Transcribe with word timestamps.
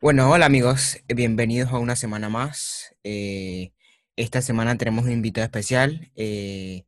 Bueno, 0.00 0.30
hola 0.30 0.46
amigos, 0.46 1.02
bienvenidos 1.08 1.72
a 1.72 1.78
una 1.78 1.96
semana 1.96 2.28
más. 2.28 2.94
Eh, 3.02 3.72
esta 4.14 4.40
semana 4.42 4.78
tenemos 4.78 5.06
un 5.06 5.10
invitado 5.10 5.44
especial, 5.44 6.12
eh, 6.14 6.84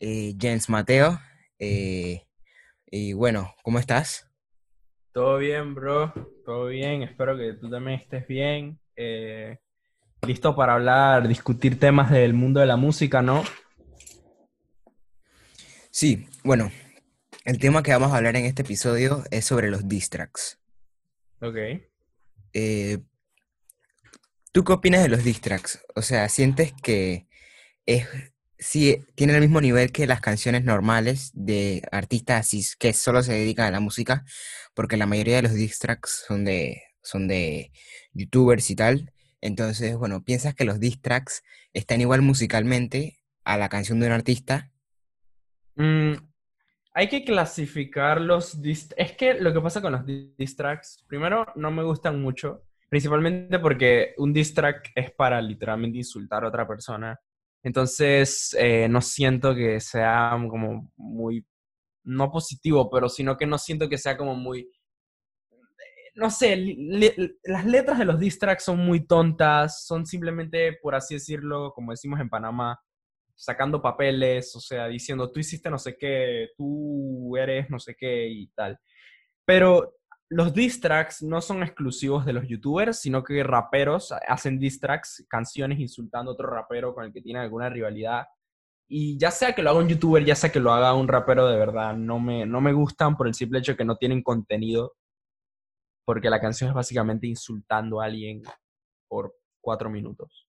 eh, 0.00 0.34
Jens 0.36 0.68
Mateo. 0.68 1.20
Y 1.60 3.12
bueno, 3.12 3.54
¿cómo 3.62 3.78
estás? 3.78 4.28
Todo 5.12 5.38
bien, 5.38 5.72
bro. 5.72 6.12
Todo 6.44 6.66
bien. 6.66 7.04
Espero 7.04 7.38
que 7.38 7.52
tú 7.52 7.70
también 7.70 8.00
estés 8.00 8.26
bien. 8.26 8.80
Listo 10.26 10.56
para 10.56 10.74
hablar, 10.74 11.28
discutir 11.28 11.78
temas 11.78 12.10
del 12.10 12.34
mundo 12.34 12.58
de 12.58 12.66
la 12.66 12.76
música, 12.76 13.22
¿no? 13.22 13.44
Sí, 15.90 16.26
bueno, 16.42 16.72
el 17.44 17.60
tema 17.60 17.84
que 17.84 17.92
vamos 17.92 18.10
a 18.10 18.16
hablar 18.16 18.34
en 18.34 18.46
este 18.46 18.62
episodio 18.62 19.22
es 19.30 19.44
sobre 19.44 19.70
los 19.70 19.86
diss 19.86 20.10
tracks. 20.10 20.58
Ok. 21.40 21.87
Eh, 22.60 22.98
¿tú 24.50 24.64
qué 24.64 24.72
opinas 24.72 25.02
de 25.04 25.08
los 25.08 25.22
diss 25.22 25.40
tracks? 25.40 25.78
O 25.94 26.02
sea, 26.02 26.28
¿sientes 26.28 26.72
que 26.82 27.28
es, 27.86 28.08
sí, 28.58 29.04
tiene 29.14 29.34
el 29.34 29.40
mismo 29.40 29.60
nivel 29.60 29.92
que 29.92 30.08
las 30.08 30.20
canciones 30.20 30.64
normales 30.64 31.30
de 31.34 31.82
artistas 31.92 32.50
que 32.76 32.92
solo 32.94 33.22
se 33.22 33.34
dedican 33.34 33.66
a 33.66 33.70
la 33.70 33.78
música? 33.78 34.24
Porque 34.74 34.96
la 34.96 35.06
mayoría 35.06 35.36
de 35.36 35.42
los 35.42 35.54
diss 35.54 35.78
tracks 35.78 36.24
son 36.26 36.44
de, 36.44 36.82
son 37.00 37.28
de 37.28 37.70
youtubers 38.12 38.68
y 38.70 38.74
tal. 38.74 39.12
Entonces, 39.40 39.96
bueno, 39.96 40.24
¿piensas 40.24 40.56
que 40.56 40.64
los 40.64 40.80
diss 40.80 41.00
tracks 41.00 41.44
están 41.72 42.00
igual 42.00 42.22
musicalmente 42.22 43.20
a 43.44 43.56
la 43.56 43.68
canción 43.68 44.00
de 44.00 44.08
un 44.08 44.14
artista? 44.14 44.72
Mm, 45.76 46.14
hay 46.98 47.08
que 47.08 47.24
clasificar 47.24 48.20
los 48.20 48.58
Es 48.96 49.12
que 49.16 49.34
lo 49.34 49.52
que 49.52 49.60
pasa 49.60 49.80
con 49.80 49.92
los 49.92 50.04
di- 50.04 50.34
diss 50.36 50.56
tracks, 50.56 51.04
primero, 51.08 51.46
no 51.54 51.70
me 51.70 51.84
gustan 51.84 52.20
mucho, 52.20 52.64
principalmente 52.88 53.58
porque 53.60 54.14
un 54.18 54.32
diss 54.32 54.52
track 54.52 54.90
es 54.96 55.12
para 55.12 55.40
literalmente 55.40 55.98
insultar 55.98 56.42
a 56.44 56.48
otra 56.48 56.66
persona. 56.66 57.16
Entonces, 57.62 58.56
eh, 58.58 58.88
no 58.88 59.00
siento 59.00 59.54
que 59.54 59.78
sea 59.80 60.36
como 60.50 60.92
muy, 60.96 61.46
no 62.04 62.30
positivo, 62.32 62.90
pero 62.90 63.08
sino 63.08 63.36
que 63.36 63.46
no 63.46 63.58
siento 63.58 63.88
que 63.88 63.98
sea 63.98 64.16
como 64.16 64.34
muy 64.34 64.68
no 66.14 66.30
sé, 66.30 66.56
las 67.44 67.64
letras 67.64 67.98
de 67.98 68.04
los 68.04 68.18
diss 68.18 68.38
tracks 68.38 68.64
son 68.64 68.78
muy 68.84 69.06
tontas, 69.06 69.84
son 69.86 70.04
simplemente, 70.06 70.72
por 70.82 70.94
así 70.94 71.14
decirlo, 71.14 71.72
como 71.74 71.92
decimos 71.92 72.20
en 72.20 72.28
Panamá, 72.28 72.80
sacando 73.38 73.80
papeles, 73.80 74.54
o 74.56 74.60
sea, 74.60 74.88
diciendo 74.88 75.30
tú 75.30 75.40
hiciste 75.40 75.70
no 75.70 75.78
sé 75.78 75.96
qué, 75.96 76.50
tú 76.56 77.36
eres 77.36 77.70
no 77.70 77.78
sé 77.78 77.94
qué 77.94 78.28
y 78.28 78.48
tal. 78.48 78.78
Pero 79.46 79.94
los 80.30 80.52
diss 80.52 80.80
tracks 80.80 81.22
no 81.22 81.40
son 81.40 81.62
exclusivos 81.62 82.26
de 82.26 82.32
los 82.34 82.46
youtubers, 82.46 83.00
sino 83.00 83.22
que 83.22 83.42
raperos 83.42 84.12
hacen 84.26 84.58
diss 84.58 84.80
tracks, 84.80 85.24
canciones 85.28 85.78
insultando 85.78 86.32
a 86.32 86.34
otro 86.34 86.48
rapero 86.48 86.94
con 86.94 87.04
el 87.04 87.12
que 87.12 87.22
tienen 87.22 87.42
alguna 87.42 87.70
rivalidad. 87.70 88.26
Y 88.90 89.18
ya 89.18 89.30
sea 89.30 89.54
que 89.54 89.62
lo 89.62 89.70
haga 89.70 89.78
un 89.80 89.88
youtuber, 89.88 90.24
ya 90.24 90.34
sea 90.34 90.50
que 90.50 90.60
lo 90.60 90.72
haga 90.72 90.94
un 90.94 91.08
rapero 91.08 91.46
de 91.46 91.58
verdad, 91.58 91.94
no 91.94 92.18
me, 92.18 92.44
no 92.46 92.60
me 92.60 92.72
gustan 92.72 93.16
por 93.16 93.28
el 93.28 93.34
simple 93.34 93.60
hecho 93.60 93.76
que 93.76 93.84
no 93.84 93.96
tienen 93.96 94.22
contenido 94.22 94.94
porque 96.08 96.30
la 96.30 96.40
canción 96.40 96.70
es 96.70 96.74
básicamente 96.74 97.26
insultando 97.26 98.00
a 98.00 98.06
alguien 98.06 98.42
por 99.08 99.34
cuatro 99.60 99.90
minutos. 99.90 100.47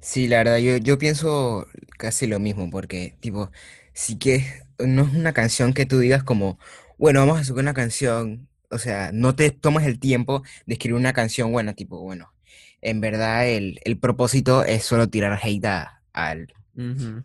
Sí, 0.00 0.28
la 0.28 0.38
verdad, 0.38 0.58
yo, 0.58 0.76
yo 0.76 0.98
pienso 0.98 1.66
casi 1.98 2.26
lo 2.26 2.38
mismo, 2.38 2.70
porque, 2.70 3.16
tipo, 3.20 3.50
sí 3.92 4.18
que 4.18 4.44
no 4.78 5.02
es 5.02 5.14
una 5.14 5.32
canción 5.32 5.72
que 5.74 5.86
tú 5.86 5.98
digas 5.98 6.22
como, 6.22 6.58
bueno, 6.98 7.20
vamos 7.20 7.40
a 7.40 7.44
subir 7.44 7.62
una 7.62 7.74
canción, 7.74 8.48
o 8.70 8.78
sea, 8.78 9.10
no 9.12 9.34
te 9.34 9.50
tomas 9.50 9.84
el 9.86 9.98
tiempo 9.98 10.42
de 10.66 10.74
escribir 10.74 10.96
una 10.98 11.12
canción 11.12 11.50
buena, 11.52 11.74
tipo, 11.74 12.00
bueno, 12.00 12.32
en 12.80 13.00
verdad 13.00 13.48
el, 13.48 13.80
el 13.84 13.98
propósito 13.98 14.64
es 14.64 14.84
solo 14.84 15.08
tirar 15.08 15.38
hate 15.42 15.64
a- 15.66 16.02
al, 16.12 16.52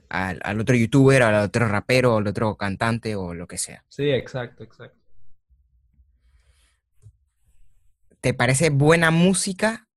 al, 0.09 0.39
al 0.43 0.59
otro 0.59 0.75
youtuber, 0.75 1.23
al 1.23 1.35
otro 1.45 1.67
rapero, 1.67 2.17
al 2.17 2.27
otro 2.27 2.55
cantante 2.57 3.15
o 3.15 3.33
lo 3.33 3.47
que 3.47 3.57
sea. 3.57 3.83
Sí, 3.89 4.09
exacto, 4.09 4.63
exacto. 4.63 4.97
¿Te 8.21 8.33
parece 8.33 8.69
buena 8.69 9.11
música 9.11 9.87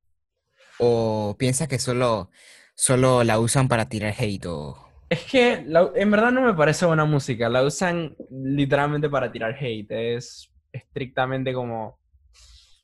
o 0.78 1.36
piensas 1.38 1.68
que 1.68 1.78
solo, 1.78 2.30
solo 2.76 3.24
la 3.24 3.40
usan 3.40 3.66
para 3.66 3.88
tirar 3.88 4.14
hate 4.16 4.46
o... 4.46 4.76
Es 5.08 5.24
que 5.24 5.52
en 5.54 6.10
verdad 6.10 6.30
no 6.30 6.42
me 6.42 6.54
parece 6.54 6.86
buena 6.86 7.04
música, 7.04 7.48
la 7.48 7.64
usan 7.64 8.16
literalmente 8.30 9.08
para 9.08 9.32
tirar 9.32 9.56
hate, 9.58 9.90
es 9.90 10.52
estrictamente 10.70 11.52
como... 11.52 11.98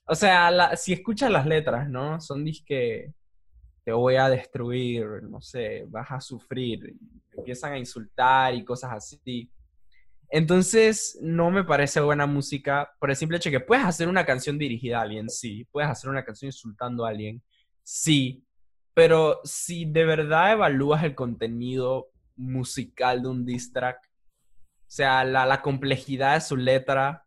O 0.05 0.15
sea, 0.15 0.75
si 0.75 0.91
escuchas 0.91 1.31
las 1.31 1.45
letras, 1.45 1.89
¿no? 1.89 2.19
Son 2.19 2.43
disque 2.43 3.13
te 3.85 3.91
voy 3.91 4.15
a 4.15 4.29
destruir, 4.29 5.23
no 5.23 5.41
sé, 5.41 5.85
vas 5.89 6.09
a 6.09 6.21
sufrir, 6.21 6.95
empiezan 7.35 7.73
a 7.73 7.77
insultar 7.77 8.55
y 8.55 8.63
cosas 8.63 8.91
así. 8.93 9.51
Entonces, 10.29 11.19
no 11.21 11.51
me 11.51 11.63
parece 11.63 11.99
buena 11.99 12.25
música 12.25 12.91
por 12.99 13.09
el 13.09 13.15
simple 13.15 13.37
hecho 13.37 13.51
que 13.51 13.59
puedes 13.59 13.83
hacer 13.85 14.07
una 14.07 14.25
canción 14.25 14.57
dirigida 14.57 14.99
a 14.99 15.01
alguien, 15.01 15.29
sí. 15.29 15.67
Puedes 15.71 15.89
hacer 15.89 16.09
una 16.09 16.23
canción 16.23 16.47
insultando 16.47 17.05
a 17.05 17.09
alguien, 17.09 17.41
sí. 17.83 18.43
Pero 18.93 19.39
si 19.43 19.85
de 19.85 20.05
verdad 20.05 20.53
evalúas 20.53 21.03
el 21.03 21.15
contenido 21.15 22.09
musical 22.35 23.21
de 23.21 23.29
un 23.29 23.45
diss 23.45 23.71
track, 23.71 23.97
o 24.05 24.95
sea, 24.95 25.23
la, 25.23 25.61
complejidad 25.61 26.35
de 26.35 26.41
su 26.41 26.55
letra, 26.55 27.25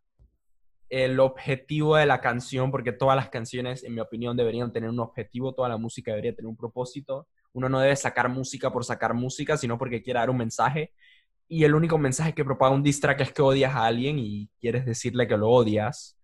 el 0.89 1.19
objetivo 1.19 1.97
de 1.97 2.07
la 2.07 2.21
canción, 2.21 2.71
porque 2.71 2.93
todas 2.93 3.17
las 3.17 3.29
canciones, 3.29 3.83
en 3.83 3.95
mi 3.95 4.01
opinión, 4.01 4.37
deberían 4.37 4.73
tener 4.73 4.89
un 4.89 5.01
objetivo, 5.01 5.53
toda 5.53 5.69
la 5.69 5.77
música 5.77 6.13
debería 6.13 6.35
tener 6.35 6.49
un 6.49 6.57
propósito. 6.57 7.27
Uno 7.53 7.69
no 7.69 7.81
debe 7.81 7.97
sacar 7.97 8.29
música 8.29 8.73
por 8.73 8.85
sacar 8.85 9.15
música, 9.15 9.57
sino 9.57 9.79
porque 9.79 10.03
quiere 10.03 10.21
dar 10.21 10.31
un 10.31 10.37
mensaje 10.37 10.93
y 11.49 11.65
el 11.65 11.75
único 11.75 11.99
mensaje 11.99 12.35
que 12.35 12.45
propaga 12.45 12.75
un 12.75 12.83
diss 12.83 13.01
track 13.01 13.21
es 13.21 13.33
que 13.33 13.43
odias 13.43 13.75
a 13.75 13.87
alguien 13.87 14.19
y 14.19 14.51
quieres 14.61 14.85
decirle 14.85 15.29
que 15.29 15.37
lo 15.37 15.49
odias 15.49 16.16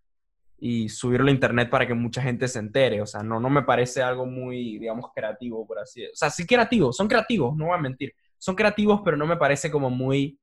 y 0.64 0.88
subirlo 0.88 1.26
a 1.26 1.32
internet 1.32 1.68
para 1.68 1.84
que 1.88 1.92
mucha 1.92 2.22
gente 2.22 2.46
se 2.46 2.60
entere. 2.60 3.02
O 3.02 3.06
sea, 3.06 3.20
no, 3.24 3.40
no 3.40 3.50
me 3.50 3.62
parece 3.62 4.00
algo 4.00 4.26
muy, 4.26 4.78
digamos, 4.78 5.10
creativo, 5.12 5.66
por 5.66 5.80
así 5.80 6.02
decirlo. 6.02 6.12
O 6.14 6.16
sea, 6.16 6.30
sí 6.30 6.46
creativos, 6.46 6.96
son 6.96 7.08
creativos, 7.08 7.56
no 7.56 7.66
voy 7.66 7.74
a 7.74 7.80
mentir. 7.80 8.14
Son 8.38 8.54
creativos, 8.54 9.00
pero 9.04 9.16
no 9.16 9.26
me 9.26 9.36
parece 9.36 9.72
como 9.72 9.90
muy... 9.90 10.38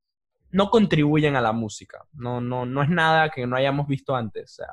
No 0.52 0.70
contribuyen 0.70 1.38
a 1.38 1.42
la 1.42 1.54
música. 1.54 2.04
No, 2.12 2.42
no, 2.42 2.66
no 2.66 2.84
es 2.84 2.90
nada 2.90 3.30
que 3.30 3.48
no 3.48 3.56
hayamos 3.56 3.88
visto 3.88 4.14
antes. 4.14 4.52
O 4.52 4.56
sea, 4.56 4.68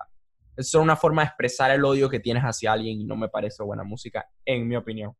es 0.56 0.68
solo 0.68 0.82
una 0.82 0.96
forma 0.96 1.22
de 1.22 1.28
expresar 1.28 1.70
el 1.70 1.84
odio 1.84 2.10
que 2.10 2.18
tienes 2.18 2.42
hacia 2.42 2.72
alguien 2.72 3.00
y 3.00 3.04
no 3.04 3.14
me 3.14 3.28
parece 3.28 3.62
buena 3.62 3.84
música, 3.84 4.26
en 4.44 4.66
mi 4.66 4.74
opinión. 4.74 5.12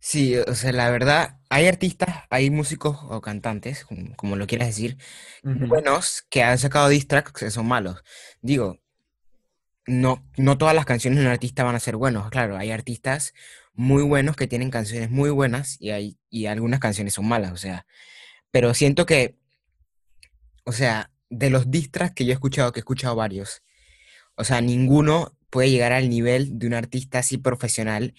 Sí, 0.00 0.36
o 0.36 0.54
sea, 0.54 0.72
la 0.72 0.90
verdad, 0.90 1.38
hay 1.50 1.66
artistas, 1.66 2.24
hay 2.30 2.50
músicos 2.50 2.98
o 3.02 3.20
cantantes, 3.20 3.84
como, 3.84 4.14
como 4.16 4.36
lo 4.36 4.46
quieras 4.46 4.68
decir, 4.68 4.96
buenos 5.42 6.24
que 6.30 6.42
han 6.42 6.58
sacado 6.58 6.88
diss 6.88 7.08
tracks 7.08 7.32
que 7.32 7.50
son 7.50 7.66
malos. 7.66 8.04
Digo, 8.40 8.78
no, 9.86 10.24
no 10.36 10.58
todas 10.58 10.74
las 10.74 10.84
canciones 10.84 11.18
de 11.18 11.26
un 11.26 11.32
artista 11.32 11.64
van 11.64 11.74
a 11.74 11.80
ser 11.80 11.96
buenos, 11.96 12.30
claro, 12.30 12.56
hay 12.56 12.70
artistas 12.70 13.34
muy 13.74 14.02
buenos 14.02 14.36
que 14.36 14.46
tienen 14.46 14.70
canciones 14.70 15.10
muy 15.10 15.30
buenas 15.30 15.76
y 15.80 15.90
hay 15.90 16.18
y 16.30 16.46
algunas 16.46 16.80
canciones 16.80 17.14
son 17.14 17.26
malas, 17.26 17.52
o 17.52 17.56
sea, 17.56 17.86
pero 18.50 18.74
siento 18.74 19.06
que, 19.06 19.38
o 20.64 20.72
sea, 20.72 21.10
de 21.30 21.50
los 21.50 21.70
diss 21.70 21.90
tracks 21.90 22.14
que 22.14 22.24
yo 22.24 22.32
he 22.32 22.34
escuchado, 22.34 22.72
que 22.72 22.80
he 22.80 22.82
escuchado 22.82 23.16
varios, 23.16 23.62
o 24.36 24.44
sea, 24.44 24.60
ninguno 24.60 25.36
puede 25.50 25.70
llegar 25.70 25.92
al 25.92 26.10
nivel 26.10 26.58
de 26.58 26.66
un 26.66 26.74
artista 26.74 27.20
así 27.20 27.38
profesional 27.38 28.14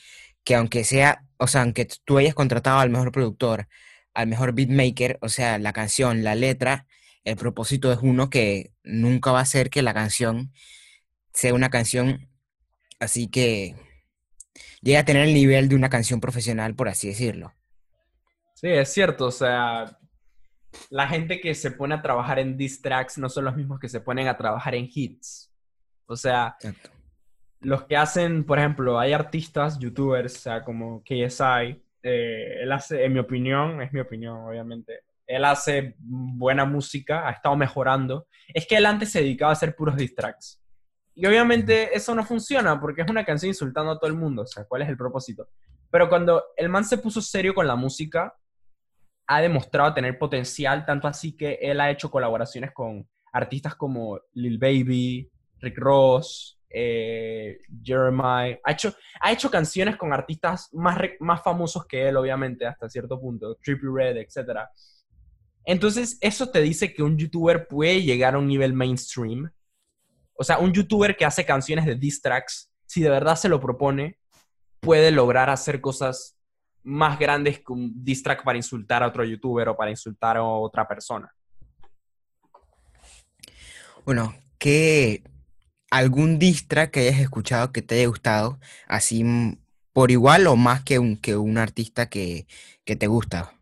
que 0.50 0.56
aunque 0.56 0.84
sea, 0.84 1.24
o 1.38 1.46
sea, 1.46 1.62
aunque 1.62 1.88
tú 2.06 2.18
hayas 2.18 2.34
contratado 2.34 2.80
al 2.80 2.90
mejor 2.90 3.12
productor, 3.12 3.68
al 4.16 4.26
mejor 4.26 4.54
beatmaker, 4.54 5.20
o 5.22 5.30
sea, 5.30 5.60
la 5.60 5.74
canción, 5.74 6.24
la 6.24 6.34
letra, 6.34 6.88
el 7.24 7.36
propósito 7.36 7.94
es 7.94 8.00
uno 8.02 8.32
que 8.32 8.72
nunca 8.82 9.32
va 9.32 9.42
a 9.42 9.46
ser 9.46 9.70
que 9.70 9.84
la 9.84 9.94
canción 9.94 10.52
sea 11.34 11.54
una 11.54 11.70
canción 11.70 12.32
así 13.00 13.28
que 13.28 13.76
llegue 14.82 14.98
a 14.98 15.06
tener 15.06 15.28
el 15.28 15.36
nivel 15.36 15.70
de 15.70 15.76
una 15.76 15.92
canción 15.92 16.20
profesional, 16.20 16.74
por 16.74 16.90
así 16.90 17.10
decirlo. 17.10 17.54
Sí, 18.56 18.70
es 18.70 18.92
cierto, 18.92 19.28
o 19.28 19.32
sea, 19.32 20.00
la 20.90 21.08
gente 21.08 21.40
que 21.40 21.54
se 21.54 21.70
pone 21.70 21.94
a 21.94 22.02
trabajar 22.02 22.40
en 22.40 22.58
diss 22.58 22.82
tracks 22.82 23.20
no 23.20 23.30
son 23.30 23.46
los 23.46 23.56
mismos 23.56 23.80
que 23.80 23.88
se 23.88 24.02
ponen 24.02 24.28
a 24.28 24.36
trabajar 24.36 24.74
en 24.74 24.90
hits. 24.92 25.54
O 26.08 26.16
sea, 26.16 26.56
Exacto. 26.60 26.90
Los 27.62 27.84
que 27.84 27.98
hacen, 27.98 28.46
por 28.46 28.60
ejemplo, 28.60 29.00
hay 29.00 29.14
artistas, 29.14 29.80
youtubers, 29.80 30.36
o 30.36 30.40
sea, 30.40 30.64
como 30.64 31.04
KSI, 31.04 31.82
eh, 32.04 32.62
él 32.62 32.72
hace, 32.72 33.04
en 33.04 33.14
mi 33.14 33.20
opinión, 33.20 33.82
es 33.82 33.92
mi 33.92 34.00
opinión, 34.00 34.38
obviamente, 34.38 35.02
él 35.28 35.46
hace 35.46 35.96
buena 36.00 36.66
música, 36.66 37.28
ha 37.28 37.32
estado 37.32 37.56
mejorando. 37.56 38.28
Es 38.48 38.66
que 38.66 38.78
él 38.78 38.86
antes 38.86 39.12
se 39.12 39.22
dedicaba 39.22 39.52
a 39.52 39.54
hacer 39.54 39.76
puros 39.76 39.96
diss 39.96 40.16
tracks. 40.16 40.60
Y 41.14 41.26
obviamente 41.26 41.96
eso 41.96 42.16
no 42.16 42.24
funciona 42.24 42.80
porque 42.80 43.02
es 43.02 43.10
una 43.10 43.26
canción 43.26 43.50
insultando 43.50 43.92
a 43.92 44.00
todo 44.00 44.10
el 44.10 44.16
mundo, 44.16 44.44
o 44.44 44.48
sea, 44.48 44.64
¿cuál 44.66 44.82
es 44.84 44.90
el 44.90 44.98
propósito? 44.98 45.50
Pero 45.92 46.08
cuando 46.08 46.44
el 46.56 46.70
man 46.70 46.86
se 46.86 46.98
puso 46.98 47.22
serio 47.22 47.54
con 47.54 47.68
la 47.68 47.76
música, 47.76 48.36
ha 49.28 49.42
demostrado 49.42 49.94
tener 49.94 50.18
potencial, 50.18 50.86
tanto 50.86 51.08
así 51.08 51.36
que 51.36 51.60
él 51.62 51.80
ha 51.82 51.92
hecho 51.92 52.10
colaboraciones 52.10 52.72
con 52.72 53.08
artistas 53.32 53.76
como 53.76 54.20
Lil 54.34 54.58
Baby, 54.58 55.30
Rick 55.60 55.78
Ross, 55.78 56.59
eh, 56.70 57.60
Jeremiah. 57.84 58.60
Ha 58.64 58.72
hecho, 58.72 58.94
ha 59.22 59.32
hecho 59.32 59.50
canciones 59.50 59.98
con 59.98 60.14
artistas 60.14 60.70
más, 60.74 60.98
más 61.20 61.42
famosos 61.42 61.86
que 61.86 62.08
él, 62.08 62.18
obviamente, 62.18 62.66
hasta 62.66 62.90
cierto 62.90 63.20
punto. 63.20 63.56
Trippie 63.56 63.90
Red, 63.92 64.18
etc. 64.18 64.60
Entonces, 65.66 66.18
eso 66.22 66.50
te 66.50 66.62
dice 66.62 66.94
que 66.94 67.04
un 67.04 67.18
youtuber 67.18 67.68
puede 67.68 68.02
llegar 68.02 68.36
a 68.36 68.40
un 68.40 68.48
nivel 68.48 68.74
mainstream. 68.74 69.52
O 70.34 70.44
sea, 70.44 70.60
un 70.60 70.72
youtuber 70.72 71.18
que 71.18 71.26
hace 71.26 71.46
canciones 71.46 71.86
de 71.86 71.96
diss 71.96 72.22
tracks, 72.22 72.72
si 72.86 73.02
de 73.02 73.10
verdad 73.10 73.36
se 73.36 73.50
lo 73.50 73.60
propone, 73.60 74.18
puede 74.80 75.12
lograr 75.12 75.50
hacer 75.50 75.82
cosas 75.82 76.38
más 76.84 77.20
grandes 77.20 77.60
que 77.60 77.74
un 77.74 78.04
diss 78.04 78.24
track 78.24 78.44
para 78.44 78.58
insultar 78.58 79.04
a 79.04 79.08
otro 79.08 79.24
youtuber 79.24 79.70
o 79.70 79.76
para 79.76 79.92
insultar 79.92 80.38
a 80.38 80.44
otra 80.44 80.88
persona. 80.88 81.32
Bueno, 84.06 84.34
¿qué 84.58 85.22
algún 85.90 86.40
diss 86.40 86.68
track 86.68 86.92
que 86.92 87.00
hayas 87.02 87.20
escuchado 87.20 87.72
que 87.72 87.82
te 87.82 87.96
haya 87.96 88.08
gustado, 88.08 88.60
así 88.88 89.24
por 89.94 90.12
igual 90.12 90.48
o 90.48 90.56
más 90.56 90.84
que 90.84 91.00
un, 91.00 91.18
que 91.18 91.36
un 91.36 91.58
artista 91.58 92.10
que, 92.10 92.46
te 92.86 93.08
gusta? 93.08 93.54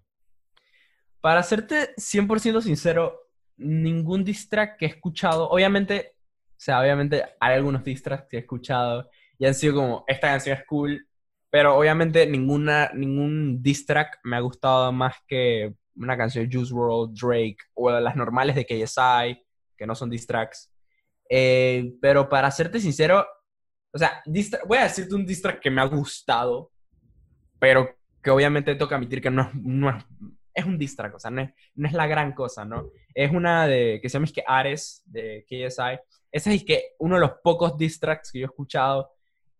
Para 1.19 1.43
serte 1.43 1.95
100% 1.97 2.61
sincero, 2.61 3.19
ningún 3.57 4.23
diss 4.23 4.47
track 4.47 4.77
que 4.77 4.85
he 4.85 4.89
escuchado, 4.89 5.49
obviamente, 5.49 6.13
o 6.51 6.59
sea, 6.59 6.79
obviamente 6.79 7.23
hay 7.39 7.55
algunos 7.55 7.83
diss 7.83 8.03
tracks 8.03 8.27
que 8.29 8.37
he 8.37 8.39
escuchado 8.41 9.09
y 9.37 9.45
han 9.45 9.53
sido 9.53 9.75
como, 9.75 10.05
esta 10.07 10.27
canción 10.27 10.57
es 10.57 10.65
cool, 10.65 11.07
pero 11.49 11.77
obviamente 11.77 12.25
ninguna, 12.27 12.91
ningún 12.93 13.61
diss 13.61 13.85
track 13.85 14.19
me 14.23 14.37
ha 14.37 14.41
gustado 14.41 14.91
más 14.91 15.15
que 15.27 15.73
una 15.95 16.15
canción 16.15 16.47
de 16.47 16.55
Juice 16.55 16.73
WRLD, 16.73 17.13
Drake 17.19 17.57
o 17.73 17.89
las 17.89 18.15
normales 18.15 18.55
de 18.55 18.65
KSI, 18.65 19.43
que 19.75 19.87
no 19.87 19.95
son 19.95 20.09
diss 20.09 20.27
tracks. 20.27 20.71
Eh, 21.29 21.93
pero 22.01 22.29
para 22.29 22.51
serte 22.51 22.79
sincero, 22.79 23.25
o 23.91 23.97
sea, 23.97 24.21
voy 24.65 24.77
a 24.77 24.83
decirte 24.83 25.15
un 25.15 25.25
diss 25.25 25.41
track 25.41 25.59
que 25.59 25.71
me 25.71 25.81
ha 25.81 25.85
gustado, 25.85 26.71
pero 27.59 27.95
que 28.21 28.29
obviamente 28.29 28.73
tengo 28.75 28.87
que 28.87 28.95
admitir 28.95 29.21
que 29.21 29.31
no 29.31 29.43
es, 29.43 29.55
no 29.55 29.89
es, 29.89 30.05
es 30.53 30.65
un 30.65 30.77
diss 30.77 30.95
track, 30.95 31.15
o 31.15 31.19
sea, 31.19 31.31
no 31.31 31.41
es, 31.41 31.49
no 31.75 31.87
es, 31.87 31.93
la 31.93 32.07
gran 32.07 32.33
cosa, 32.33 32.65
¿no? 32.65 32.91
Es 33.13 33.31
una 33.31 33.67
de, 33.67 33.99
que 34.01 34.09
se 34.09 34.13
llama 34.13 34.25
es 34.25 34.33
que 34.33 34.43
Ares, 34.45 35.03
de 35.05 35.45
KSI. 35.47 35.99
Ese 36.31 36.53
es 36.53 36.63
que 36.63 36.95
uno 36.99 37.15
de 37.15 37.21
los 37.21 37.31
pocos 37.43 37.77
diss 37.77 37.99
tracks 37.99 38.31
que 38.31 38.39
yo 38.39 38.45
he 38.45 38.49
escuchado 38.49 39.11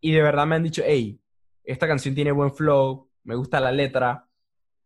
y 0.02 0.12
de 0.12 0.22
verdad 0.22 0.46
me 0.46 0.56
han 0.56 0.64
dicho, 0.64 0.84
hey, 0.86 1.20
esta 1.64 1.88
canción 1.88 2.16
tiene 2.16 2.32
buen 2.32 2.54
flow, 2.54 3.10
me 3.24 3.36
gusta 3.36 3.60
la 3.60 3.72
letra, 3.72 4.28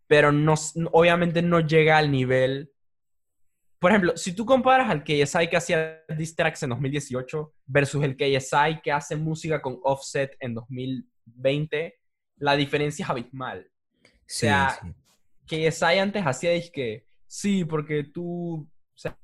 pero 0.07 0.31
no, 0.31 0.55
obviamente 0.91 1.41
no 1.41 1.61
llega 1.61 1.97
al 1.97 2.11
nivel. 2.11 2.71
Por 3.81 3.89
ejemplo, 3.89 4.15
si 4.15 4.33
tú 4.33 4.45
comparas 4.45 4.91
al 4.91 5.03
KSI 5.03 5.47
que 5.49 5.57
hacía 5.57 6.03
diss 6.15 6.35
tracks 6.35 6.61
en 6.61 6.69
2018 6.69 7.51
versus 7.65 8.03
el 8.03 8.15
KSI 8.15 8.79
que 8.83 8.91
hace 8.91 9.15
música 9.15 9.59
con 9.59 9.79
Offset 9.81 10.37
en 10.39 10.53
2020, 10.53 11.95
la 12.37 12.55
diferencia 12.55 13.03
es 13.03 13.09
abismal. 13.09 13.67
o 14.05 14.07
sea, 14.27 14.79
KSI 15.47 15.97
antes 15.97 16.23
hacía 16.23 16.51
que 16.71 17.07
sí, 17.25 17.65
porque 17.65 18.03
tú 18.03 18.69
o 18.93 18.97
sea, 18.97 19.17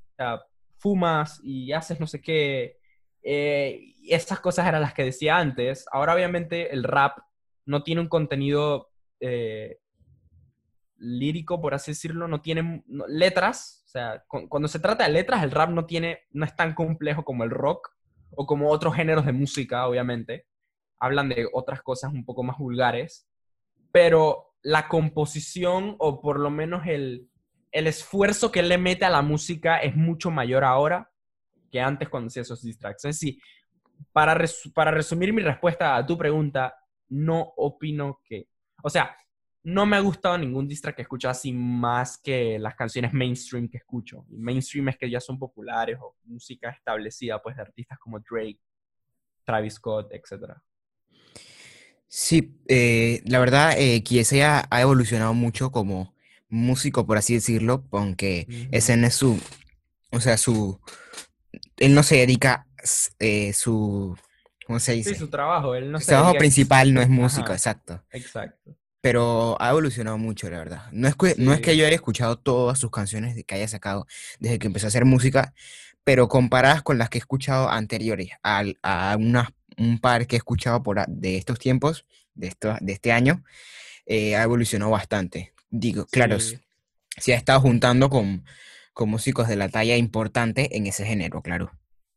fumas 0.76 1.40
y 1.44 1.70
haces 1.70 2.00
no 2.00 2.08
sé 2.08 2.20
qué. 2.20 2.78
Eh, 3.22 3.94
estas 4.08 4.40
cosas 4.40 4.66
eran 4.66 4.82
las 4.82 4.92
que 4.92 5.04
decía 5.04 5.36
antes. 5.36 5.86
Ahora 5.92 6.14
obviamente 6.14 6.72
el 6.72 6.82
rap 6.82 7.16
no 7.64 7.84
tiene 7.84 8.00
un 8.00 8.08
contenido 8.08 8.90
eh, 9.20 9.78
lírico, 10.98 11.60
por 11.60 11.74
así 11.74 11.92
decirlo, 11.92 12.28
no 12.28 12.40
tiene 12.40 12.84
letras. 13.08 13.82
O 13.86 13.88
sea, 13.88 14.24
cuando 14.48 14.68
se 14.68 14.80
trata 14.80 15.04
de 15.04 15.10
letras, 15.10 15.42
el 15.42 15.50
rap 15.50 15.70
no, 15.70 15.86
tiene, 15.86 16.20
no 16.30 16.44
es 16.44 16.54
tan 16.54 16.74
complejo 16.74 17.24
como 17.24 17.44
el 17.44 17.50
rock 17.50 17.90
o 18.30 18.46
como 18.46 18.70
otros 18.70 18.94
géneros 18.94 19.24
de 19.24 19.32
música, 19.32 19.86
obviamente. 19.86 20.46
Hablan 20.98 21.28
de 21.28 21.48
otras 21.52 21.82
cosas 21.82 22.12
un 22.12 22.24
poco 22.24 22.42
más 22.42 22.58
vulgares. 22.58 23.28
Pero 23.92 24.54
la 24.62 24.88
composición, 24.88 25.96
o 25.98 26.20
por 26.20 26.38
lo 26.38 26.50
menos 26.50 26.86
el, 26.86 27.30
el 27.72 27.86
esfuerzo 27.86 28.52
que 28.52 28.62
le 28.62 28.78
mete 28.78 29.04
a 29.04 29.10
la 29.10 29.22
música 29.22 29.78
es 29.78 29.94
mucho 29.96 30.30
mayor 30.30 30.64
ahora 30.64 31.10
que 31.70 31.80
antes 31.80 32.08
cuando 32.08 32.28
hacía 32.28 32.42
esos 32.42 32.62
distracts. 32.62 33.04
Es 33.04 33.20
decir, 33.20 33.40
para, 34.12 34.38
para 34.74 34.90
resumir 34.90 35.32
mi 35.32 35.42
respuesta 35.42 35.96
a 35.96 36.06
tu 36.06 36.16
pregunta, 36.16 36.74
no 37.08 37.52
opino 37.56 38.20
que, 38.24 38.48
o 38.82 38.90
sea, 38.90 39.16
no 39.68 39.84
me 39.84 39.96
ha 39.96 40.00
gustado 40.00 40.38
ningún 40.38 40.66
diss 40.66 40.80
que 40.80 41.02
escucho 41.02 41.28
así 41.28 41.52
más 41.52 42.16
que 42.16 42.58
las 42.58 42.74
canciones 42.74 43.12
mainstream 43.12 43.68
que 43.68 43.76
escucho. 43.76 44.24
Y 44.30 44.38
mainstream 44.38 44.88
es 44.88 44.96
que 44.96 45.10
ya 45.10 45.20
son 45.20 45.38
populares 45.38 45.98
o 46.00 46.16
música 46.24 46.70
establecida, 46.70 47.42
pues, 47.42 47.54
de 47.54 47.62
artistas 47.62 47.98
como 47.98 48.18
Drake, 48.18 48.58
Travis 49.44 49.74
Scott, 49.74 50.10
etc. 50.12 50.54
Sí, 52.06 52.58
eh, 52.66 53.20
la 53.26 53.38
verdad, 53.40 53.74
eh, 53.76 54.02
ha 54.42 54.80
evolucionado 54.80 55.34
mucho 55.34 55.70
como 55.70 56.14
músico, 56.48 57.06
por 57.06 57.18
así 57.18 57.34
decirlo, 57.34 57.84
aunque 57.92 58.46
ese 58.72 58.96
no 58.96 59.06
es 59.06 59.14
su, 59.14 59.38
o 60.10 60.20
sea, 60.20 60.38
su, 60.38 60.80
él 61.76 61.94
no 61.94 62.02
se 62.02 62.16
dedica 62.16 62.66
eh, 63.18 63.52
su 63.52 64.16
¿cómo 64.66 64.80
se 64.80 64.92
dice? 64.92 65.10
Sí, 65.10 65.16
su 65.16 65.28
trabajo. 65.28 65.74
Él 65.74 65.92
no 65.92 66.00
su 66.00 66.06
trabajo 66.06 66.34
principal 66.38 66.94
no 66.94 67.02
es 67.02 67.08
músico, 67.10 67.52
exacto. 67.52 68.02
Exacto. 68.12 68.77
Pero 69.00 69.56
ha 69.60 69.70
evolucionado 69.70 70.18
mucho, 70.18 70.50
la 70.50 70.58
verdad. 70.58 70.82
No 70.92 71.06
es, 71.06 71.14
que, 71.14 71.34
no 71.38 71.52
es 71.52 71.60
que 71.60 71.76
yo 71.76 71.86
haya 71.86 71.94
escuchado 71.94 72.36
todas 72.36 72.78
sus 72.78 72.90
canciones 72.90 73.42
que 73.46 73.54
haya 73.54 73.68
sacado 73.68 74.06
desde 74.40 74.58
que 74.58 74.66
empezó 74.66 74.86
a 74.86 74.88
hacer 74.88 75.04
música, 75.04 75.54
pero 76.04 76.28
comparadas 76.28 76.82
con 76.82 76.98
las 76.98 77.08
que 77.08 77.18
he 77.18 77.20
escuchado 77.20 77.68
anteriores, 77.68 78.30
a, 78.42 78.64
a 78.82 79.16
un 79.78 79.98
par 80.00 80.26
que 80.26 80.36
he 80.36 80.38
escuchado 80.38 80.82
por, 80.82 81.06
de 81.06 81.36
estos 81.36 81.58
tiempos, 81.58 82.04
de, 82.34 82.48
esto, 82.48 82.76
de 82.80 82.92
este 82.92 83.12
año, 83.12 83.44
eh, 84.06 84.36
ha 84.36 84.42
evolucionado 84.42 84.90
bastante. 84.90 85.52
Digo, 85.70 86.06
claro, 86.06 86.38
se 86.40 87.34
ha 87.34 87.36
estado 87.36 87.60
juntando 87.60 88.08
con, 88.08 88.44
con 88.92 89.10
músicos 89.10 89.48
de 89.48 89.56
la 89.56 89.68
talla 89.68 89.96
importante 89.96 90.76
en 90.76 90.86
ese 90.86 91.04
género, 91.04 91.42
claro. 91.42 91.72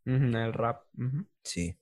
el 0.05 0.53
rap. 0.53 0.83
Sí. 1.43 1.75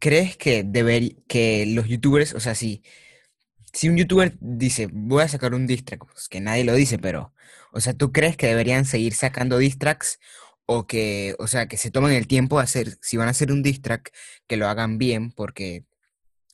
¿Crees 0.00 0.36
que, 0.36 0.64
deber, 0.64 1.16
que 1.28 1.66
los 1.66 1.86
youtubers, 1.86 2.34
o 2.34 2.40
sea, 2.40 2.54
si, 2.54 2.82
si 3.72 3.88
un 3.88 3.96
youtuber 3.96 4.36
dice, 4.40 4.88
voy 4.92 5.22
a 5.22 5.28
sacar 5.28 5.54
un 5.54 5.66
diss 5.66 5.84
track, 5.84 6.06
pues 6.12 6.28
que 6.28 6.40
nadie 6.40 6.64
lo 6.64 6.74
dice, 6.74 6.98
pero, 6.98 7.34
o 7.72 7.80
sea, 7.80 7.94
¿tú 7.94 8.12
crees 8.12 8.36
que 8.36 8.46
deberían 8.48 8.84
seguir 8.86 9.14
sacando 9.14 9.58
diss 9.58 9.78
tracks 9.78 10.18
o 10.66 10.86
que, 10.86 11.36
o 11.38 11.46
sea, 11.46 11.68
que 11.68 11.76
se 11.76 11.90
tomen 11.90 12.12
el 12.12 12.26
tiempo 12.26 12.58
de 12.58 12.64
hacer, 12.64 12.98
si 13.02 13.16
van 13.16 13.28
a 13.28 13.32
hacer 13.32 13.52
un 13.52 13.62
diss 13.62 13.82
track, 13.82 14.12
que 14.46 14.56
lo 14.56 14.68
hagan 14.68 14.98
bien, 14.98 15.32
porque, 15.32 15.84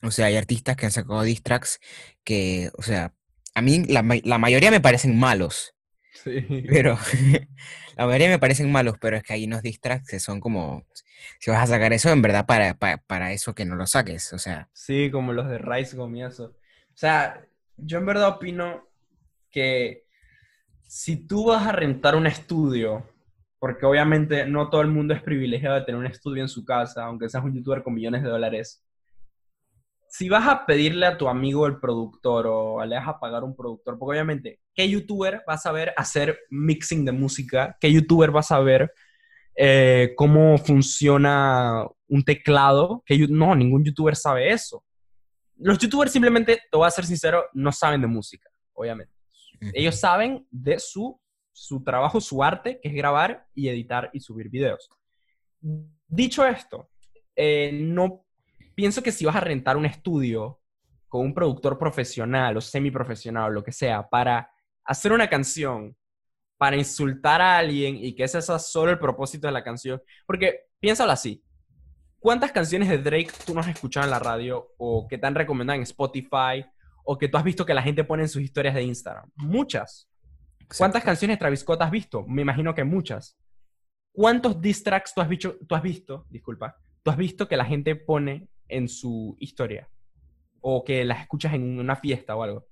o 0.03 0.11
sea, 0.11 0.27
hay 0.27 0.37
artistas 0.37 0.75
que 0.77 0.87
han 0.87 0.91
sacado 0.91 1.23
diss 1.23 1.43
tracks 1.43 1.79
que, 2.23 2.71
o 2.77 2.83
sea, 2.83 3.13
a 3.55 3.61
mí 3.61 3.85
la, 3.85 4.03
la 4.23 4.37
mayoría 4.37 4.71
me 4.71 4.81
parecen 4.81 5.17
malos, 5.17 5.73
Sí. 6.13 6.65
Pero 6.67 6.97
la 7.97 8.05
mayoría 8.05 8.29
me 8.29 8.39
parecen 8.39 8.71
malos, 8.71 8.95
pero 8.99 9.17
es 9.17 9.23
que 9.23 9.33
hay 9.33 9.45
unos 9.45 9.61
distracts 9.61 10.09
que 10.09 10.19
son 10.19 10.39
como, 10.39 10.85
si 11.39 11.51
vas 11.51 11.63
a 11.63 11.73
sacar 11.73 11.93
eso, 11.93 12.09
en 12.09 12.21
verdad 12.21 12.45
para, 12.45 12.75
para, 12.75 13.33
eso 13.33 13.53
que 13.53 13.65
no 13.65 13.75
lo 13.75 13.85
saques, 13.85 14.33
o 14.33 14.39
sea. 14.39 14.69
Sí, 14.73 15.09
como 15.11 15.33
los 15.33 15.47
de 15.47 15.57
Rice 15.57 15.95
Gomioso. 15.95 16.45
O 16.45 16.97
sea, 16.97 17.45
yo 17.77 17.99
en 17.99 18.05
verdad 18.05 18.29
opino 18.29 18.87
que 19.51 20.05
si 20.87 21.27
tú 21.27 21.47
vas 21.47 21.67
a 21.67 21.71
rentar 21.71 22.15
un 22.15 22.27
estudio, 22.27 23.05
porque 23.59 23.85
obviamente 23.85 24.45
no 24.45 24.69
todo 24.69 24.81
el 24.81 24.87
mundo 24.87 25.13
es 25.13 25.21
privilegiado 25.21 25.75
de 25.75 25.81
tener 25.81 25.99
un 25.99 26.07
estudio 26.07 26.41
en 26.41 26.49
su 26.49 26.65
casa, 26.65 27.05
aunque 27.05 27.29
seas 27.29 27.43
un 27.43 27.53
youtuber 27.53 27.83
con 27.83 27.93
millones 27.93 28.23
de 28.23 28.29
dólares, 28.29 28.86
si 30.09 30.29
vas 30.29 30.47
a 30.47 30.65
pedirle 30.65 31.05
a 31.05 31.17
tu 31.17 31.27
amigo 31.27 31.67
el 31.67 31.79
productor 31.79 32.47
o 32.47 32.85
le 32.85 32.95
vas 32.95 33.07
a 33.07 33.19
pagar 33.19 33.43
un 33.43 33.55
productor, 33.55 33.97
porque 33.97 34.17
obviamente, 34.17 34.59
¿qué 34.73 34.89
youtuber 34.89 35.43
va 35.47 35.53
a 35.53 35.57
saber 35.57 35.93
hacer 35.97 36.39
mixing 36.49 37.05
de 37.05 37.11
música? 37.11 37.77
¿Qué 37.79 37.91
youtuber 37.91 38.35
va 38.35 38.39
a 38.39 38.43
saber 38.43 38.91
eh, 39.55 40.13
cómo 40.15 40.57
funciona 40.57 41.85
un 42.07 42.23
teclado? 42.23 43.03
que 43.05 43.17
no, 43.29 43.55
ningún 43.55 43.83
youtuber 43.83 44.15
sabe 44.15 44.51
eso. 44.51 44.83
Los 45.57 45.77
youtubers 45.79 46.11
simplemente, 46.11 46.61
te 46.71 46.77
voy 46.77 46.87
a 46.87 46.91
ser 46.91 47.05
sincero, 47.05 47.45
no 47.53 47.71
saben 47.71 48.01
de 48.01 48.07
música, 48.07 48.49
obviamente. 48.73 49.13
Ellos 49.73 49.99
saben 49.99 50.47
de 50.51 50.77
su, 50.77 51.19
su 51.51 51.83
trabajo, 51.83 52.21
su 52.21 52.43
arte, 52.43 52.79
que 52.79 52.89
es 52.89 52.95
grabar 52.95 53.47
y 53.55 53.69
editar 53.69 54.11
y 54.13 54.19
subir 54.19 54.49
videos. 54.49 54.87
Dicho 56.07 56.45
esto, 56.45 56.91
eh, 57.35 57.71
no 57.73 58.26
pienso 58.77 59.01
que 59.01 59.11
si 59.11 59.25
vas 59.25 59.35
a 59.35 59.41
rentar 59.41 59.75
un 59.75 59.87
estudio 59.87 60.61
con 61.07 61.21
un 61.21 61.33
productor 61.33 61.79
profesional 61.79 62.55
o 62.57 62.61
semiprofesional 62.61 63.49
o 63.49 63.53
lo 63.53 63.63
que 63.63 63.71
sea 63.71 64.07
para 64.07 64.51
hacer 64.85 65.11
una 65.11 65.27
canción, 65.27 65.97
para 66.59 66.75
insultar 66.75 67.41
a 67.41 67.57
alguien 67.57 67.97
y 67.97 68.13
que 68.13 68.23
ese 68.23 68.39
sea 68.39 68.59
solo 68.59 68.91
el 68.91 68.99
propósito 68.99 69.47
de 69.47 69.53
la 69.53 69.63
canción, 69.63 69.99
porque 70.27 70.67
piénsalo 70.79 71.11
así, 71.11 71.43
¿cuántas 72.19 72.51
canciones 72.51 72.87
de 72.87 72.99
Drake 72.99 73.31
tú 73.47 73.55
no 73.55 73.61
has 73.61 73.67
escuchado 73.67 74.05
en 74.05 74.11
la 74.11 74.19
radio 74.19 74.67
o 74.77 75.07
que 75.07 75.17
te 75.17 75.25
han 75.25 75.33
recomendado 75.33 75.77
en 75.77 75.81
Spotify 75.81 76.63
o 77.03 77.17
que 77.17 77.27
tú 77.27 77.37
has 77.37 77.43
visto 77.43 77.65
que 77.65 77.73
la 77.73 77.81
gente 77.81 78.03
pone 78.03 78.23
en 78.23 78.29
sus 78.29 78.43
historias 78.43 78.75
de 78.75 78.83
Instagram? 78.83 79.27
Muchas. 79.37 80.07
¿Cuántas 80.77 81.03
canciones 81.03 81.37
de 81.37 81.39
Travis 81.39 81.61
Scott 81.61 81.81
has 81.81 81.89
visto? 81.89 82.27
Me 82.27 82.43
imagino 82.43 82.75
que 82.75 82.83
muchas. 82.83 83.39
¿Cuántos 84.11 84.61
diss 84.61 84.83
tracks 84.83 85.15
tú 85.15 85.21
has, 85.21 85.29
visto, 85.29 85.57
tú 85.67 85.73
has 85.73 85.81
visto, 85.81 86.27
disculpa, 86.29 86.77
tú 87.01 87.09
has 87.09 87.17
visto 87.17 87.47
que 87.47 87.57
la 87.57 87.65
gente 87.65 87.95
pone 87.95 88.49
en 88.67 88.87
su 88.87 89.35
historia? 89.39 89.89
O 90.61 90.83
que 90.83 91.05
las 91.05 91.21
escuchas 91.21 91.53
en 91.53 91.79
una 91.79 91.95
fiesta 91.95 92.35
o 92.35 92.43
algo. 92.43 92.67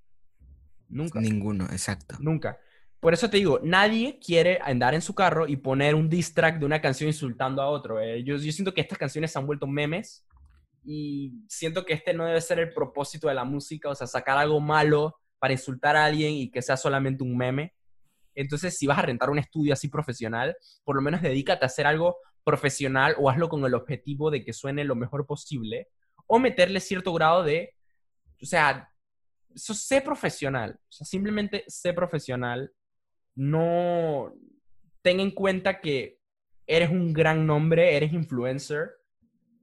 Nunca. 0.89 1.19
Ninguno, 1.19 1.65
exacto. 1.65 2.15
Nunca. 2.19 2.59
Por 2.99 3.13
eso 3.13 3.29
te 3.29 3.37
digo, 3.37 3.59
nadie 3.63 4.19
quiere 4.19 4.59
andar 4.63 4.95
en 4.95 5.01
su 5.01 5.13
carro 5.13 5.47
y 5.47 5.57
poner 5.57 5.93
un 5.93 6.09
diss 6.09 6.33
track 6.33 6.59
de 6.59 6.65
una 6.65 6.81
canción 6.81 7.07
insultando 7.07 7.61
a 7.61 7.69
otro. 7.69 7.99
eh. 8.01 8.23
Yo, 8.23 8.37
yo 8.37 8.51
siento 8.51 8.73
que 8.73 8.81
estas 8.81 8.97
canciones 8.97 9.31
se 9.31 9.37
han 9.37 9.45
vuelto 9.45 9.67
memes 9.67 10.25
y 10.83 11.33
siento 11.47 11.85
que 11.85 11.93
este 11.93 12.13
no 12.13 12.25
debe 12.25 12.41
ser 12.41 12.59
el 12.59 12.73
propósito 12.73 13.27
de 13.27 13.35
la 13.35 13.43
música, 13.43 13.89
o 13.89 13.95
sea, 13.95 14.07
sacar 14.07 14.37
algo 14.37 14.59
malo 14.59 15.19
para 15.39 15.53
insultar 15.53 15.95
a 15.95 16.05
alguien 16.05 16.33
y 16.33 16.49
que 16.49 16.61
sea 16.61 16.77
solamente 16.77 17.23
un 17.23 17.35
meme. 17.35 17.73
Entonces, 18.33 18.77
si 18.77 18.87
vas 18.87 18.99
a 18.99 19.03
rentar 19.03 19.29
un 19.29 19.39
estudio 19.39 19.73
así 19.73 19.87
profesional, 19.87 20.55
por 20.83 20.95
lo 20.95 21.01
menos 21.01 21.21
dedícate 21.21 21.65
a 21.65 21.67
hacer 21.67 21.87
algo 21.87 22.17
profesional 22.45 23.15
o 23.19 23.29
hazlo 23.29 23.49
con 23.49 23.65
el 23.65 23.73
objetivo 23.73 24.31
de 24.31 24.45
que 24.45 24.53
suene 24.53 24.85
lo 24.85 24.95
mejor 24.95 25.25
posible 25.25 25.89
o 26.27 26.39
meterle 26.39 26.79
cierto 26.79 27.11
grado 27.13 27.43
de, 27.43 27.73
o 28.41 28.45
sea, 28.45 28.89
sé 29.55 30.01
profesional, 30.01 30.79
o 30.79 30.91
sea, 30.91 31.05
simplemente 31.05 31.63
sé 31.67 31.93
profesional, 31.93 32.71
no 33.35 34.33
ten 35.01 35.19
en 35.19 35.31
cuenta 35.31 35.81
que 35.81 36.19
eres 36.67 36.89
un 36.89 37.13
gran 37.13 37.45
nombre, 37.45 37.95
eres 37.95 38.13
influencer, 38.13 38.91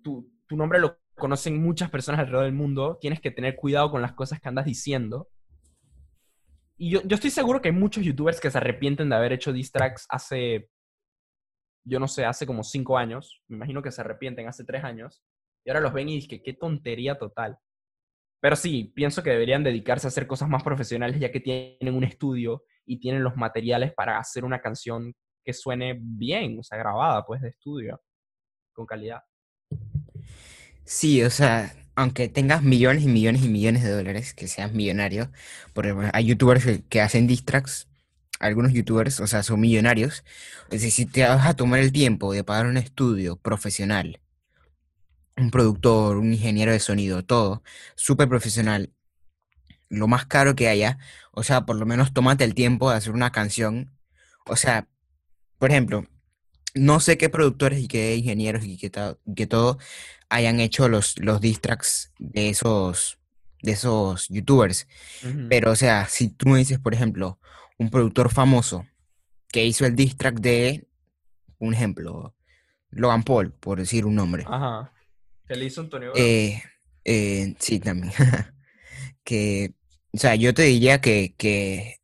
tu, 0.02 0.30
tu 0.46 0.56
nombre 0.56 0.78
lo 0.78 0.98
conocen 1.14 1.62
muchas 1.62 1.90
personas 1.90 2.20
alrededor 2.20 2.44
del 2.44 2.54
mundo, 2.54 2.98
tienes 3.00 3.20
que 3.20 3.30
tener 3.30 3.56
cuidado 3.56 3.90
con 3.90 4.02
las 4.02 4.12
cosas 4.12 4.40
que 4.40 4.48
andas 4.48 4.64
diciendo. 4.64 5.28
Y 6.76 6.90
yo, 6.90 7.02
yo 7.02 7.14
estoy 7.14 7.30
seguro 7.30 7.60
que 7.60 7.68
hay 7.68 7.74
muchos 7.74 8.04
youtubers 8.04 8.40
que 8.40 8.50
se 8.50 8.58
arrepienten 8.58 9.08
de 9.08 9.16
haber 9.16 9.32
hecho 9.32 9.52
diss 9.52 9.70
tracks 9.70 10.06
hace, 10.08 10.68
yo 11.84 11.98
no 11.98 12.08
sé, 12.08 12.24
hace 12.24 12.46
como 12.46 12.62
cinco 12.62 12.98
años. 12.98 13.42
Me 13.48 13.56
imagino 13.56 13.82
que 13.82 13.90
se 13.90 14.00
arrepienten 14.00 14.48
hace 14.48 14.64
tres 14.64 14.84
años. 14.84 15.22
Y 15.64 15.70
ahora 15.70 15.80
los 15.80 15.92
ven 15.92 16.08
y 16.08 16.16
dicen, 16.16 16.42
qué 16.44 16.52
tontería 16.54 17.18
total. 17.18 17.58
Pero 18.40 18.56
sí, 18.56 18.92
pienso 18.94 19.22
que 19.22 19.30
deberían 19.30 19.62
dedicarse 19.62 20.06
a 20.06 20.08
hacer 20.08 20.26
cosas 20.26 20.48
más 20.48 20.64
profesionales 20.64 21.20
ya 21.20 21.30
que 21.30 21.38
tienen 21.38 21.94
un 21.94 22.02
estudio 22.02 22.64
y 22.84 22.98
tienen 22.98 23.22
los 23.22 23.36
materiales 23.36 23.92
para 23.94 24.18
hacer 24.18 24.44
una 24.44 24.60
canción 24.60 25.14
que 25.44 25.52
suene 25.52 25.98
bien, 26.00 26.58
o 26.58 26.62
sea, 26.62 26.78
grabada 26.78 27.24
pues 27.24 27.40
de 27.40 27.50
estudio, 27.50 28.00
con 28.72 28.86
calidad. 28.86 29.20
Sí, 30.84 31.22
o 31.22 31.30
sea, 31.30 31.72
aunque 31.94 32.28
tengas 32.28 32.62
millones 32.62 33.04
y 33.04 33.08
millones 33.08 33.44
y 33.44 33.48
millones 33.48 33.82
de 33.82 33.90
dólares, 33.90 34.34
que 34.34 34.48
seas 34.48 34.72
millonario, 34.72 35.30
porque 35.72 35.94
hay 36.12 36.26
youtubers 36.26 36.82
que, 36.88 37.00
hacen 37.00 37.26
diss 37.26 37.44
tracks, 37.44 37.88
algunos 38.42 38.72
youtubers, 38.72 39.20
o 39.20 39.26
sea, 39.26 39.42
son 39.42 39.60
millonarios. 39.60 40.24
Es 40.70 40.82
decir, 40.82 40.92
si 40.92 41.06
te 41.06 41.22
vas 41.24 41.46
a 41.46 41.54
tomar 41.54 41.80
el 41.80 41.92
tiempo 41.92 42.32
de 42.32 42.44
pagar 42.44 42.66
un 42.66 42.76
estudio 42.76 43.36
profesional, 43.36 44.20
un 45.36 45.50
productor, 45.50 46.18
un 46.18 46.32
ingeniero 46.32 46.72
de 46.72 46.80
sonido, 46.80 47.24
todo, 47.24 47.62
súper 47.94 48.28
profesional, 48.28 48.92
lo 49.88 50.08
más 50.08 50.26
caro 50.26 50.54
que 50.54 50.68
haya, 50.68 50.98
o 51.32 51.42
sea, 51.42 51.64
por 51.64 51.76
lo 51.76 51.86
menos 51.86 52.12
tómate 52.12 52.44
el 52.44 52.54
tiempo 52.54 52.90
de 52.90 52.96
hacer 52.96 53.12
una 53.12 53.30
canción. 53.30 53.92
O 54.46 54.56
sea, 54.56 54.88
por 55.58 55.70
ejemplo, 55.70 56.06
no 56.74 57.00
sé 57.00 57.18
qué 57.18 57.28
productores 57.28 57.80
y 57.80 57.88
qué 57.88 58.16
ingenieros 58.16 58.64
y 58.64 58.76
qué, 58.76 58.90
que 59.36 59.46
todo 59.46 59.78
hayan 60.28 60.60
hecho 60.60 60.88
los, 60.88 61.18
los 61.20 61.40
diss 61.40 61.60
tracks 61.60 62.12
de 62.18 62.48
esos, 62.48 63.18
de 63.62 63.72
esos 63.72 64.28
youtubers. 64.28 64.88
Pero, 65.48 65.70
o 65.70 65.76
sea, 65.76 66.08
si 66.08 66.28
tú 66.28 66.48
me 66.48 66.58
dices, 66.58 66.78
por 66.78 66.94
ejemplo, 66.94 67.38
un 67.82 67.90
productor 67.90 68.30
famoso 68.30 68.86
que 69.52 69.66
hizo 69.66 69.84
el 69.84 69.94
diss 69.94 70.16
track 70.16 70.40
de, 70.40 70.88
un 71.58 71.74
ejemplo, 71.74 72.34
Logan 72.90 73.22
Paul, 73.22 73.52
por 73.52 73.78
decir 73.78 74.06
un 74.06 74.14
nombre. 74.14 74.44
Ajá. 74.46 74.92
Que 75.46 75.56
le 75.56 75.66
hizo 75.66 75.82
Antonio. 75.82 76.12
Eh, 76.16 76.62
eh, 77.04 77.54
sí, 77.58 77.80
también. 77.80 78.12
Que, 79.24 79.76
o 80.12 80.18
sea, 80.18 80.34
yo 80.34 80.52
te 80.52 80.62
diría 80.62 81.00
que, 81.00 81.36
que 81.38 82.00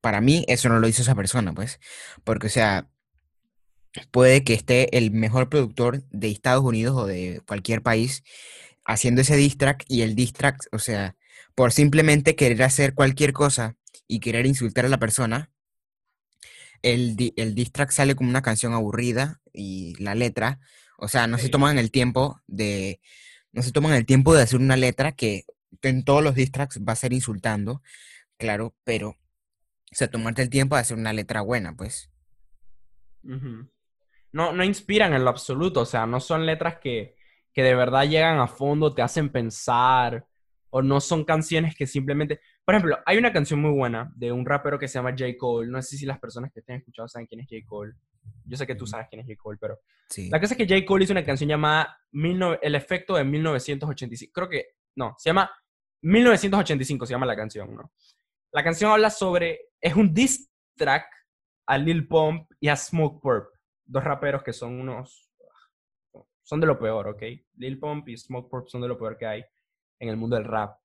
para 0.00 0.20
mí 0.20 0.44
eso 0.48 0.68
no 0.68 0.80
lo 0.80 0.88
hizo 0.88 1.02
esa 1.02 1.14
persona, 1.14 1.52
pues. 1.52 1.78
Porque, 2.24 2.48
o 2.48 2.50
sea, 2.50 2.90
puede 4.10 4.42
que 4.42 4.54
esté 4.54 4.98
el 4.98 5.12
mejor 5.12 5.48
productor 5.48 6.02
de 6.10 6.32
Estados 6.32 6.64
Unidos 6.64 6.96
o 6.96 7.06
de 7.06 7.40
cualquier 7.46 7.82
país 7.82 8.24
haciendo 8.84 9.20
ese 9.20 9.36
diss 9.36 9.56
track 9.56 9.84
y 9.86 10.02
el 10.02 10.16
diss 10.16 10.32
track, 10.32 10.66
o 10.72 10.80
sea, 10.80 11.14
por 11.54 11.72
simplemente 11.72 12.34
querer 12.34 12.64
hacer 12.64 12.94
cualquier 12.94 13.32
cosa 13.32 13.77
y 14.08 14.20
querer 14.20 14.46
insultar 14.46 14.86
a 14.86 14.88
la 14.88 14.98
persona, 14.98 15.52
el, 16.82 17.16
di- 17.16 17.34
el 17.36 17.54
diss 17.54 17.72
track 17.72 17.90
sale 17.90 18.14
como 18.14 18.30
una 18.30 18.42
canción 18.42 18.72
aburrida 18.72 19.40
y 19.52 19.94
la 20.02 20.14
letra, 20.14 20.60
o 20.98 21.08
sea, 21.08 21.26
no 21.26 21.38
se 21.38 21.48
toman 21.48 21.78
el 21.78 21.90
tiempo 21.90 22.40
de, 22.46 23.00
no 23.52 23.62
se 23.62 23.72
toman 23.72 23.92
el 23.92 24.06
tiempo 24.06 24.34
de 24.34 24.42
hacer 24.42 24.60
una 24.60 24.76
letra 24.76 25.12
que 25.12 25.44
en 25.82 26.04
todos 26.04 26.22
los 26.22 26.34
diss 26.34 26.50
tracks 26.52 26.80
va 26.80 26.92
a 26.94 26.96
ser 26.96 27.12
insultando, 27.12 27.82
claro, 28.38 28.74
pero, 28.84 29.10
o 29.10 29.16
sea, 29.92 30.10
tomarte 30.10 30.42
el 30.42 30.50
tiempo 30.50 30.76
de 30.76 30.82
hacer 30.82 30.96
una 30.96 31.12
letra 31.12 31.42
buena, 31.42 31.74
pues. 31.76 32.10
No, 34.32 34.52
no 34.52 34.64
inspiran 34.64 35.14
en 35.14 35.24
lo 35.24 35.30
absoluto, 35.30 35.80
o 35.80 35.86
sea, 35.86 36.06
no 36.06 36.20
son 36.20 36.46
letras 36.46 36.78
que, 36.80 37.16
que 37.52 37.62
de 37.62 37.74
verdad 37.74 38.04
llegan 38.04 38.38
a 38.40 38.46
fondo, 38.46 38.94
te 38.94 39.02
hacen 39.02 39.30
pensar, 39.30 40.26
o 40.70 40.82
no 40.82 41.00
son 41.00 41.24
canciones 41.24 41.74
que 41.76 41.86
simplemente... 41.86 42.40
Por 42.68 42.74
ejemplo, 42.74 42.98
hay 43.06 43.16
una 43.16 43.32
canción 43.32 43.62
muy 43.62 43.70
buena 43.70 44.12
de 44.14 44.30
un 44.30 44.44
rapero 44.44 44.78
que 44.78 44.88
se 44.88 44.98
llama 44.98 45.12
J. 45.12 45.38
Cole, 45.38 45.70
no 45.70 45.80
sé 45.80 45.96
si 45.96 46.04
las 46.04 46.18
personas 46.18 46.52
que 46.52 46.60
estén 46.60 46.76
escuchando 46.76 47.08
saben 47.08 47.26
quién 47.26 47.40
es 47.40 47.46
J. 47.48 47.62
Cole, 47.66 47.94
yo 48.44 48.58
sé 48.58 48.66
que 48.66 48.74
tú 48.74 48.86
sabes 48.86 49.06
quién 49.08 49.22
es 49.22 49.26
J. 49.26 49.38
Cole, 49.42 49.56
pero... 49.58 49.80
Sí. 50.10 50.28
La 50.28 50.38
cosa 50.38 50.52
es 50.52 50.58
que 50.58 50.68
J. 50.68 50.84
Cole 50.84 51.04
hizo 51.04 51.14
una 51.14 51.24
canción 51.24 51.48
llamada 51.48 51.98
19 52.12 52.58
El 52.60 52.74
efecto 52.74 53.14
de 53.14 53.24
1985, 53.24 54.32
creo 54.34 54.50
que, 54.50 54.66
no, 54.96 55.14
se 55.16 55.30
llama 55.30 55.50
1985, 56.02 57.06
se 57.06 57.14
llama 57.14 57.24
la 57.24 57.36
canción, 57.36 57.74
¿no? 57.74 57.90
La 58.52 58.62
canción 58.62 58.92
habla 58.92 59.08
sobre, 59.08 59.70
es 59.80 59.96
un 59.96 60.12
diss 60.12 60.50
track 60.76 61.06
a 61.68 61.78
Lil 61.78 62.06
Pump 62.06 62.50
y 62.60 62.68
a 62.68 62.76
Smoke 62.76 63.22
Purp, 63.22 63.46
dos 63.86 64.04
raperos 64.04 64.42
que 64.42 64.52
son 64.52 64.78
unos, 64.78 65.30
son 66.42 66.60
de 66.60 66.66
lo 66.66 66.78
peor, 66.78 67.08
¿ok? 67.08 67.22
Lil 67.54 67.78
Pump 67.78 68.06
y 68.10 68.18
Smoke 68.18 68.50
Purp 68.50 68.68
son 68.68 68.82
de 68.82 68.88
lo 68.88 68.98
peor 68.98 69.16
que 69.16 69.24
hay 69.24 69.42
en 70.00 70.10
el 70.10 70.18
mundo 70.18 70.36
del 70.36 70.44
rap. 70.44 70.78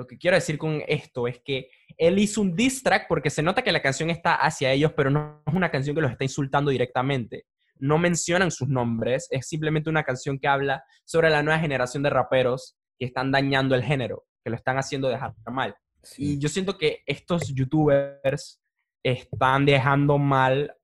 Lo 0.00 0.06
que 0.06 0.16
quiero 0.16 0.34
decir 0.34 0.56
con 0.56 0.82
esto 0.88 1.28
es 1.28 1.40
que 1.44 1.68
él 1.98 2.18
hizo 2.18 2.40
un 2.40 2.56
diss 2.56 2.82
track 2.82 3.04
porque 3.06 3.28
se 3.28 3.42
nota 3.42 3.60
que 3.60 3.70
la 3.70 3.82
canción 3.82 4.08
está 4.08 4.34
hacia 4.34 4.72
ellos, 4.72 4.94
pero 4.96 5.10
no 5.10 5.42
es 5.46 5.52
una 5.52 5.70
canción 5.70 5.94
que 5.94 6.00
los 6.00 6.10
está 6.10 6.24
insultando 6.24 6.70
directamente. 6.70 7.44
No 7.76 7.98
mencionan 7.98 8.50
sus 8.50 8.66
nombres, 8.66 9.28
es 9.30 9.46
simplemente 9.46 9.90
una 9.90 10.02
canción 10.02 10.38
que 10.38 10.48
habla 10.48 10.82
sobre 11.04 11.28
la 11.28 11.42
nueva 11.42 11.60
generación 11.60 12.02
de 12.02 12.08
raperos 12.08 12.78
que 12.98 13.04
están 13.04 13.30
dañando 13.30 13.74
el 13.74 13.84
género, 13.84 14.24
que 14.42 14.48
lo 14.48 14.56
están 14.56 14.78
haciendo 14.78 15.06
dejar 15.10 15.34
mal. 15.52 15.76
Y 16.16 16.32
Sí. 16.32 16.38
yo 16.38 16.48
siento 16.48 16.78
que 16.78 17.02
estos 17.04 17.54
youtubers 17.54 18.58
están 19.04 19.66
dejando 19.66 20.16
mal 20.16 20.74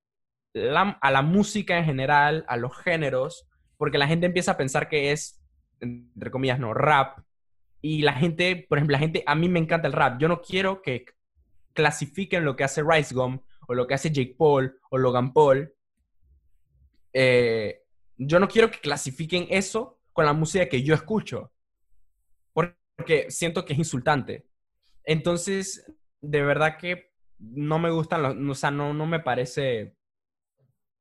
la- 0.52 0.98
a 1.00 1.10
la 1.10 1.22
música 1.22 1.78
en 1.78 1.86
general, 1.86 2.44
a 2.48 2.58
los 2.58 2.76
géneros, 2.76 3.48
porque 3.78 3.96
la 3.96 4.06
gente 4.08 4.26
empieza 4.26 4.52
a 4.52 4.56
pensar 4.58 4.90
que 4.90 5.12
es, 5.12 5.42
entre 5.80 6.30
comillas, 6.30 6.58
no, 6.60 6.74
rap. 6.74 7.20
Y 7.86 8.02
la 8.02 8.14
gente, 8.14 8.66
por 8.68 8.78
ejemplo, 8.78 8.94
la 8.94 8.98
gente, 8.98 9.22
a 9.24 9.36
mí 9.36 9.48
me 9.48 9.60
encanta 9.60 9.86
el 9.86 9.92
rap. 9.92 10.20
Yo 10.20 10.26
no 10.26 10.42
quiero 10.42 10.82
que 10.82 11.04
clasifiquen 11.72 12.44
lo 12.44 12.56
que 12.56 12.64
hace 12.64 12.82
Rice 12.82 13.14
Gum, 13.14 13.38
o 13.68 13.74
lo 13.74 13.86
que 13.86 13.94
hace 13.94 14.10
Jake 14.10 14.34
Paul, 14.36 14.76
o 14.90 14.98
Logan 14.98 15.32
Paul. 15.32 15.72
Eh, 17.12 17.84
yo 18.16 18.40
no 18.40 18.48
quiero 18.48 18.72
que 18.72 18.80
clasifiquen 18.80 19.46
eso 19.50 20.00
con 20.12 20.24
la 20.24 20.32
música 20.32 20.68
que 20.68 20.82
yo 20.82 20.96
escucho, 20.96 21.52
porque 22.52 23.30
siento 23.30 23.64
que 23.64 23.74
es 23.74 23.78
insultante. 23.78 24.48
Entonces, 25.04 25.86
de 26.20 26.42
verdad 26.42 26.78
que 26.78 27.12
no 27.38 27.78
me 27.78 27.92
gustan 27.92 28.20
los, 28.20 28.36
o 28.36 28.54
sea, 28.58 28.72
no, 28.72 28.94
no 28.94 29.06
me 29.06 29.20
parece, 29.20 29.94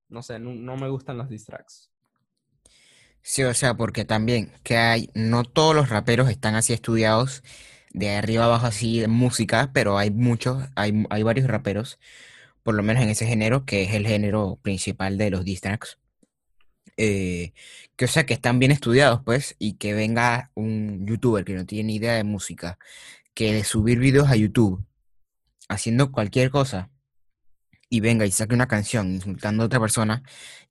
no 0.10 0.22
sé, 0.22 0.38
no, 0.38 0.78
me 0.78 0.90
gustan 0.90 1.18
los 1.18 1.30
diss 1.30 1.46
tracks. 1.46 1.92
Sí, 3.28 3.42
o 3.44 3.54
sea, 3.56 3.74
porque 3.76 4.06
también 4.06 4.52
que 4.64 4.78
hay, 4.78 5.10
no 5.16 5.44
todos 5.44 5.76
los 5.76 5.90
raperos 5.90 6.30
están 6.30 6.54
así 6.54 6.74
estudiados 6.74 7.42
de 7.92 8.12
arriba 8.16 8.46
abajo 8.46 8.68
así 8.68 9.00
de 9.00 9.08
música, 9.08 9.72
pero 9.74 9.98
hay 9.98 10.12
muchos, 10.12 10.64
hay, 10.76 11.06
hay 11.10 11.24
varios 11.24 11.48
raperos, 11.48 12.00
por 12.64 12.76
lo 12.76 12.84
menos 12.84 13.04
en 13.04 13.10
ese 13.10 13.26
género, 13.26 13.66
que 13.66 13.84
es 13.84 13.94
el 13.96 14.06
género 14.08 14.60
principal 14.62 15.18
de 15.18 15.32
los 15.32 15.44
diss 15.44 15.62
tracks, 15.62 15.98
eh, 16.98 17.54
que 17.96 18.06
o 18.06 18.08
sea, 18.08 18.26
que 18.28 18.36
están 18.36 18.60
bien 18.60 18.72
estudiados, 18.72 19.22
pues, 19.26 19.56
y 19.60 19.74
que 19.76 19.94
venga 19.96 20.52
un 20.56 21.08
youtuber 21.08 21.46
que 21.46 21.56
no 21.56 21.66
tiene 21.66 21.86
ni 21.88 21.96
idea 21.96 22.14
de 22.14 22.24
música, 22.24 22.78
que 23.34 23.54
de 23.54 23.64
subir 23.64 24.00
videos 24.00 24.30
a 24.30 24.36
YouTube, 24.36 24.86
haciendo 25.70 26.12
cualquier 26.12 26.52
cosa, 26.52 26.92
y 27.90 28.02
venga 28.02 28.26
y 28.26 28.32
saque 28.32 28.56
una 28.56 28.68
canción 28.68 29.12
insultando 29.16 29.64
a 29.64 29.66
otra 29.68 29.80
persona 29.80 30.24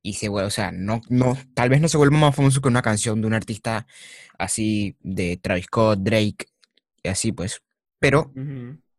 y 0.04 0.12
se 0.12 0.28
vuelve, 0.28 0.46
o 0.46 0.50
sea, 0.50 0.70
no, 0.70 1.00
no, 1.08 1.34
tal 1.54 1.70
vez 1.70 1.80
no 1.80 1.88
se 1.88 1.96
vuelva 1.96 2.18
más 2.18 2.36
famoso 2.36 2.60
que 2.60 2.68
una 2.68 2.82
canción 2.82 3.22
de 3.22 3.26
un 3.26 3.32
artista 3.32 3.86
así 4.38 4.98
de 5.00 5.38
Travis 5.38 5.64
Scott, 5.64 6.00
Drake, 6.00 6.46
y 7.02 7.08
así 7.08 7.32
pues. 7.32 7.62
Pero, 7.98 8.30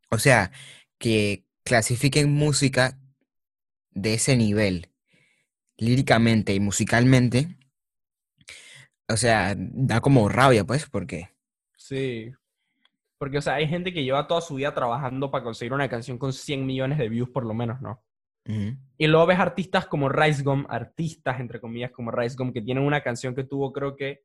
o 0.10 0.18
sea, 0.18 0.52
que 0.98 1.46
clasifiquen 1.64 2.34
música 2.34 2.98
de 3.92 4.16
ese 4.16 4.36
nivel, 4.36 4.90
líricamente 5.78 6.56
y 6.56 6.60
musicalmente, 6.60 7.56
o 9.08 9.16
sea, 9.16 9.54
da 9.56 10.02
como 10.02 10.28
rabia, 10.28 10.64
pues, 10.64 10.88
porque... 10.90 11.30
Sí. 11.78 12.34
Porque, 13.20 13.38
o 13.38 13.42
sea, 13.44 13.54
hay 13.54 13.68
gente 13.68 13.94
que 13.94 14.04
lleva 14.04 14.26
toda 14.26 14.42
su 14.42 14.56
vida 14.56 14.74
trabajando 14.74 15.30
para 15.30 15.44
conseguir 15.44 15.74
una 15.74 15.88
canción 15.88 16.18
con 16.18 16.34
100 16.34 16.66
millones 16.66 16.98
de 16.98 17.10
views, 17.10 17.30
por 17.30 17.46
lo 17.46 17.54
menos, 17.54 17.80
¿no? 17.80 18.04
Y 18.48 19.08
luego 19.08 19.26
ves 19.26 19.40
artistas 19.40 19.88
como 19.88 20.08
Rice 20.08 20.44
Gum, 20.44 20.66
artistas, 20.70 21.40
entre 21.40 21.60
comillas, 21.60 21.92
como 21.92 22.12
Rice 22.12 22.36
Gum, 22.38 22.54
que 22.54 22.62
tienen 22.62 22.84
una 22.84 23.02
canción 23.02 23.34
que 23.36 23.44
tuvo, 23.44 23.74
creo 23.74 23.96
que, 23.96 24.24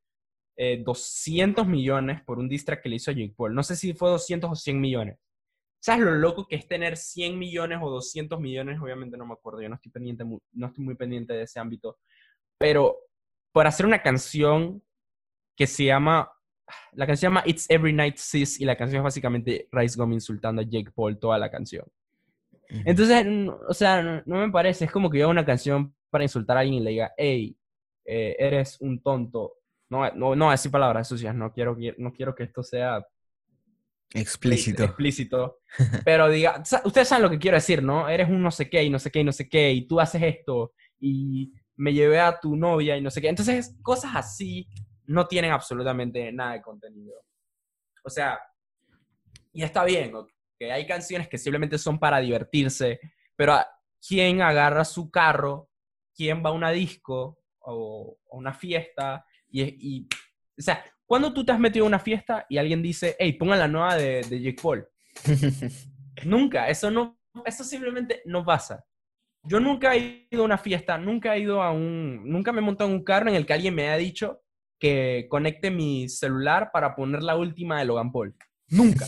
eh, 0.57 0.83
200 0.85 1.67
millones 1.67 2.23
por 2.23 2.39
un 2.39 2.49
diss 2.49 2.65
track 2.65 2.83
que 2.83 2.91
le 2.91 2.97
hizo 2.97 3.11
a 3.11 3.15
Jake 3.15 3.35
Paul. 3.35 3.55
No 3.55 3.63
sé 3.63 3.77
si 3.77 3.95
fue 3.95 4.11
200 4.11 4.51
o 4.51 4.55
100 4.55 4.81
millones. 4.81 5.17
¿Sabes 5.83 6.05
lo 6.05 6.13
loco 6.13 6.47
que 6.47 6.57
es 6.57 6.69
tener 6.69 6.99
100 6.99 7.39
millones 7.39 7.79
o 7.81 7.89
200 7.89 8.39
millones? 8.39 8.79
Obviamente 8.81 9.17
no 9.17 9.25
me 9.25 9.33
acuerdo, 9.33 9.63
yo 9.63 9.71
no 9.71 9.77
estoy, 9.77 9.91
pendiente, 9.91 10.25
no 10.25 10.67
estoy 10.67 10.85
muy 10.85 10.95
pendiente 10.95 11.33
de 11.33 11.45
ese 11.45 11.59
ámbito. 11.59 11.99
Pero 12.59 12.99
por 13.53 13.67
hacer 13.67 13.87
una 13.87 14.03
canción 14.03 14.83
que 15.57 15.67
se 15.67 15.87
llama, 15.87 16.31
la 16.93 17.07
canción 17.07 17.17
se 17.17 17.27
llama 17.27 17.43
It's 17.47 17.71
Every 17.71 17.95
Night 17.95 18.17
Sis 18.19 18.61
y 18.61 18.67
la 18.67 18.77
canción 18.77 18.99
es 18.99 19.05
básicamente 19.05 19.69
Rice 19.73 19.97
Gum 19.99 20.13
insultando 20.13 20.61
a 20.61 20.65
Jake 20.67 20.91
Paul 20.95 21.19
toda 21.19 21.39
la 21.39 21.51
canción. 21.51 21.87
Entonces, 22.85 23.27
o 23.69 23.75
sea, 23.75 24.03
no, 24.03 24.23
no 24.27 24.47
me 24.47 24.51
parece, 24.53 24.85
es 24.85 24.93
como 24.93 25.11
que 25.11 25.19
yo 25.19 25.25
haga 25.25 25.33
una 25.33 25.45
canción 25.47 25.95
para 26.09 26.25
insultar 26.25 26.57
a 26.57 26.61
alguien 26.61 26.81
y 26.81 26.85
le 26.85 26.91
diga, 26.91 27.13
hey, 27.17 27.57
eh, 28.05 28.37
eres 28.39 28.77
un 28.81 29.03
tonto. 29.03 29.55
No, 29.89 30.09
no, 30.13 30.37
no 30.37 30.51
decir 30.51 30.71
palabras 30.71 31.09
sucias, 31.09 31.35
no 31.35 31.53
quiero, 31.53 31.77
no 31.99 32.13
quiero 32.13 32.35
que 32.35 32.45
esto 32.45 32.63
sea 32.63 33.05
Explícito. 34.13 34.83
explícito. 34.85 35.61
Pero 36.05 36.29
diga, 36.29 36.63
ustedes 36.85 37.09
saben 37.09 37.23
lo 37.23 37.31
que 37.31 37.39
quiero 37.39 37.57
decir, 37.57 37.83
¿no? 37.83 38.09
Eres 38.09 38.29
un 38.29 38.43
no 38.43 38.51
sé 38.51 38.69
qué 38.69 38.83
y 38.83 38.91
no 38.91 38.99
sé 38.99 39.11
qué 39.11 39.21
y 39.21 39.25
no 39.25 39.33
sé 39.33 39.49
qué 39.49 39.73
y 39.73 39.87
tú 39.87 40.01
haces 40.01 40.23
esto 40.23 40.73
y 40.99 41.53
me 41.77 41.93
llevé 41.93 42.21
a 42.21 42.39
tu 42.39 42.57
novia 42.57 42.97
y 42.97 43.01
no 43.01 43.11
sé 43.11 43.21
qué. 43.21 43.29
Entonces, 43.29 43.77
cosas 43.83 44.13
así 44.15 44.69
no 45.07 45.27
tienen 45.27 45.53
absolutamente 45.53 46.33
nada 46.33 46.55
de 46.55 46.63
contenido. 46.63 47.15
O 48.05 48.11
sea, 48.11 48.39
y 49.53 49.63
está 49.63 49.85
bien, 49.85 50.13
que 50.61 50.71
hay 50.71 50.87
canciones 50.87 51.27
que 51.27 51.39
simplemente 51.39 51.79
son 51.79 51.99
para 51.99 52.21
divertirse, 52.21 53.01
pero 53.35 53.55
¿a- 53.55 53.67
¿quién 54.07 54.43
agarra 54.43 54.85
su 54.85 55.11
carro? 55.11 55.71
¿Quién 56.15 56.45
va 56.45 56.51
a 56.51 56.53
una 56.53 56.71
disco 56.71 57.39
o 57.61 58.19
a 58.31 58.37
una 58.37 58.53
fiesta? 58.53 59.25
Y, 59.49 59.63
y, 59.63 60.09
o 60.59 60.63
sea, 60.63 60.85
¿cuándo 61.07 61.33
tú 61.33 61.45
te 61.47 61.53
has 61.53 61.59
metido 61.59 61.87
a 61.87 61.89
una 61.89 61.99
fiesta 61.99 62.45
y 62.51 62.59
alguien 62.59 62.83
dice, 62.83 63.17
hey, 63.19 63.33
pongan 63.33 63.59
la 63.59 63.69
nueva 63.69 63.97
de, 63.97 64.21
de 64.29 64.41
Jake 64.43 64.61
Paul? 64.63 64.87
Nunca, 66.25 66.69
eso 66.69 66.91
no, 66.91 67.19
eso 67.47 67.65
simplemente 67.65 68.21
no 68.27 68.45
pasa. 68.45 68.85
Yo 69.43 69.59
nunca 69.59 69.95
he 69.95 70.29
ido 70.31 70.43
a 70.43 70.45
una 70.45 70.59
fiesta, 70.59 70.99
nunca 70.99 71.35
he 71.35 71.41
ido 71.41 71.63
a 71.63 71.73
un, 71.73 72.29
nunca 72.31 72.53
me 72.53 72.59
he 72.59 72.63
montado 72.65 72.91
en 72.91 72.97
un 72.97 73.05
carro 73.05 73.31
en 73.31 73.37
el 73.37 73.47
que 73.47 73.55
alguien 73.55 73.75
me 73.75 73.89
haya 73.89 73.97
dicho 73.97 74.43
que 74.79 75.27
conecte 75.31 75.71
mi 75.71 76.11
celular 76.11 76.69
para 76.71 76.95
poner 76.95 77.23
la 77.23 77.37
última 77.37 77.79
de 77.79 77.87
Logan 77.87 78.13
Paul. 78.13 78.37
Nunca. 78.69 79.07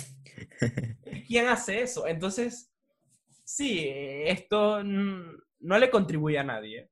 ¿Quién 1.27 1.49
hace 1.49 1.83
eso? 1.83 2.07
Entonces, 2.07 2.73
sí, 3.45 3.87
esto 3.89 4.83
no 4.83 5.79
le 5.79 5.91
contribuye 5.91 6.39
a 6.39 6.45
nadie. 6.45 6.91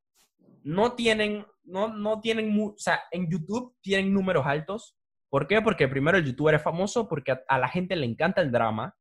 No 0.62 0.92
tienen, 0.94 1.46
no, 1.64 1.88
no 1.88 2.20
tienen, 2.20 2.58
o 2.60 2.74
sea, 2.76 3.00
en 3.10 3.30
YouTube 3.30 3.76
tienen 3.80 4.12
números 4.12 4.46
altos. 4.46 4.96
¿Por 5.28 5.46
qué? 5.46 5.62
Porque 5.62 5.88
primero 5.88 6.18
el 6.18 6.24
youtuber 6.24 6.54
es 6.54 6.62
famoso, 6.62 7.08
porque 7.08 7.32
a, 7.32 7.42
a 7.48 7.58
la 7.58 7.68
gente 7.68 7.96
le 7.96 8.06
encanta 8.06 8.40
el 8.40 8.50
drama. 8.50 8.96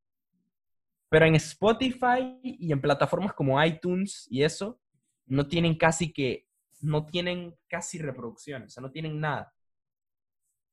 Pero 1.10 1.26
en 1.26 1.36
Spotify 1.36 2.40
y 2.44 2.72
en 2.72 2.82
plataformas 2.82 3.34
como 3.34 3.64
iTunes 3.64 4.28
y 4.30 4.44
eso, 4.44 4.80
no 5.26 5.48
tienen 5.48 5.76
casi 5.76 6.14
que, 6.14 6.48
no 6.82 7.06
tienen 7.06 7.56
casi 7.68 7.98
reproducciones, 7.98 8.68
o 8.68 8.70
sea, 8.72 8.82
no 8.82 8.92
tienen 8.92 9.20
nada. 9.20 9.54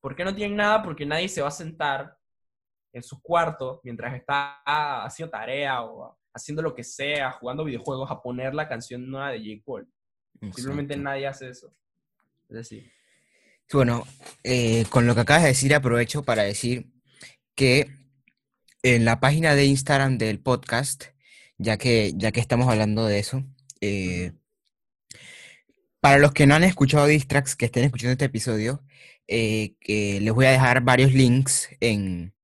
¿Por 0.00 0.14
qué 0.14 0.24
no 0.24 0.34
tienen 0.34 0.56
nada? 0.56 0.82
Porque 0.82 1.06
nadie 1.06 1.28
se 1.28 1.42
va 1.42 1.48
a 1.48 1.52
sentar 1.52 2.16
en 2.96 3.02
su 3.02 3.20
cuarto 3.20 3.82
mientras 3.84 4.14
está 4.14 4.62
haciendo 5.04 5.30
tarea 5.30 5.82
o 5.82 6.16
haciendo 6.32 6.62
lo 6.62 6.74
que 6.74 6.82
sea, 6.82 7.30
jugando 7.30 7.62
videojuegos, 7.62 8.10
a 8.10 8.22
poner 8.22 8.54
la 8.54 8.68
canción 8.68 9.10
nueva 9.10 9.32
de 9.32 9.38
J. 9.38 9.62
Paul. 9.66 9.86
Simplemente 10.54 10.94
Exacto. 10.94 11.02
nadie 11.02 11.26
hace 11.26 11.50
eso. 11.50 11.74
Es 12.48 12.56
decir, 12.56 12.90
Bueno, 13.70 14.04
eh, 14.44 14.86
con 14.88 15.06
lo 15.06 15.14
que 15.14 15.20
acabas 15.20 15.42
de 15.42 15.50
decir, 15.50 15.74
aprovecho 15.74 16.22
para 16.22 16.42
decir 16.42 16.86
que 17.54 17.90
en 18.82 19.04
la 19.04 19.20
página 19.20 19.54
de 19.54 19.66
Instagram 19.66 20.16
del 20.16 20.40
podcast, 20.40 21.04
ya 21.58 21.76
que, 21.76 22.12
ya 22.16 22.32
que 22.32 22.40
estamos 22.40 22.66
hablando 22.66 23.04
de 23.04 23.18
eso, 23.18 23.44
eh, 23.82 24.32
para 26.00 26.18
los 26.18 26.32
que 26.32 26.46
no 26.46 26.54
han 26.54 26.64
escuchado 26.64 27.06
Distracks, 27.06 27.56
que 27.56 27.66
estén 27.66 27.84
escuchando 27.84 28.12
este 28.12 28.24
episodio, 28.24 28.82
eh, 29.28 29.74
les 29.86 30.32
voy 30.32 30.46
a 30.46 30.52
dejar 30.52 30.80
varios 30.80 31.12
links 31.12 31.68
en, 31.80 32.35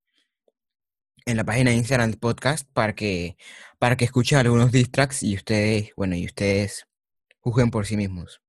en 1.26 1.36
la 1.36 1.44
página 1.44 1.70
de 1.70 1.76
Instagram 1.76 2.12
podcast 2.14 2.68
para 2.72 2.94
que, 2.94 3.36
para 3.78 3.96
que 3.96 4.04
escuchen 4.04 4.38
algunos 4.38 4.72
Distracks 4.72 5.22
y 5.22 5.34
ustedes, 5.36 5.90
bueno, 5.96 6.16
y 6.16 6.26
ustedes 6.26 6.86
juzguen 7.40 7.70
por 7.70 7.86
sí 7.86 7.96
mismos. 7.96 8.40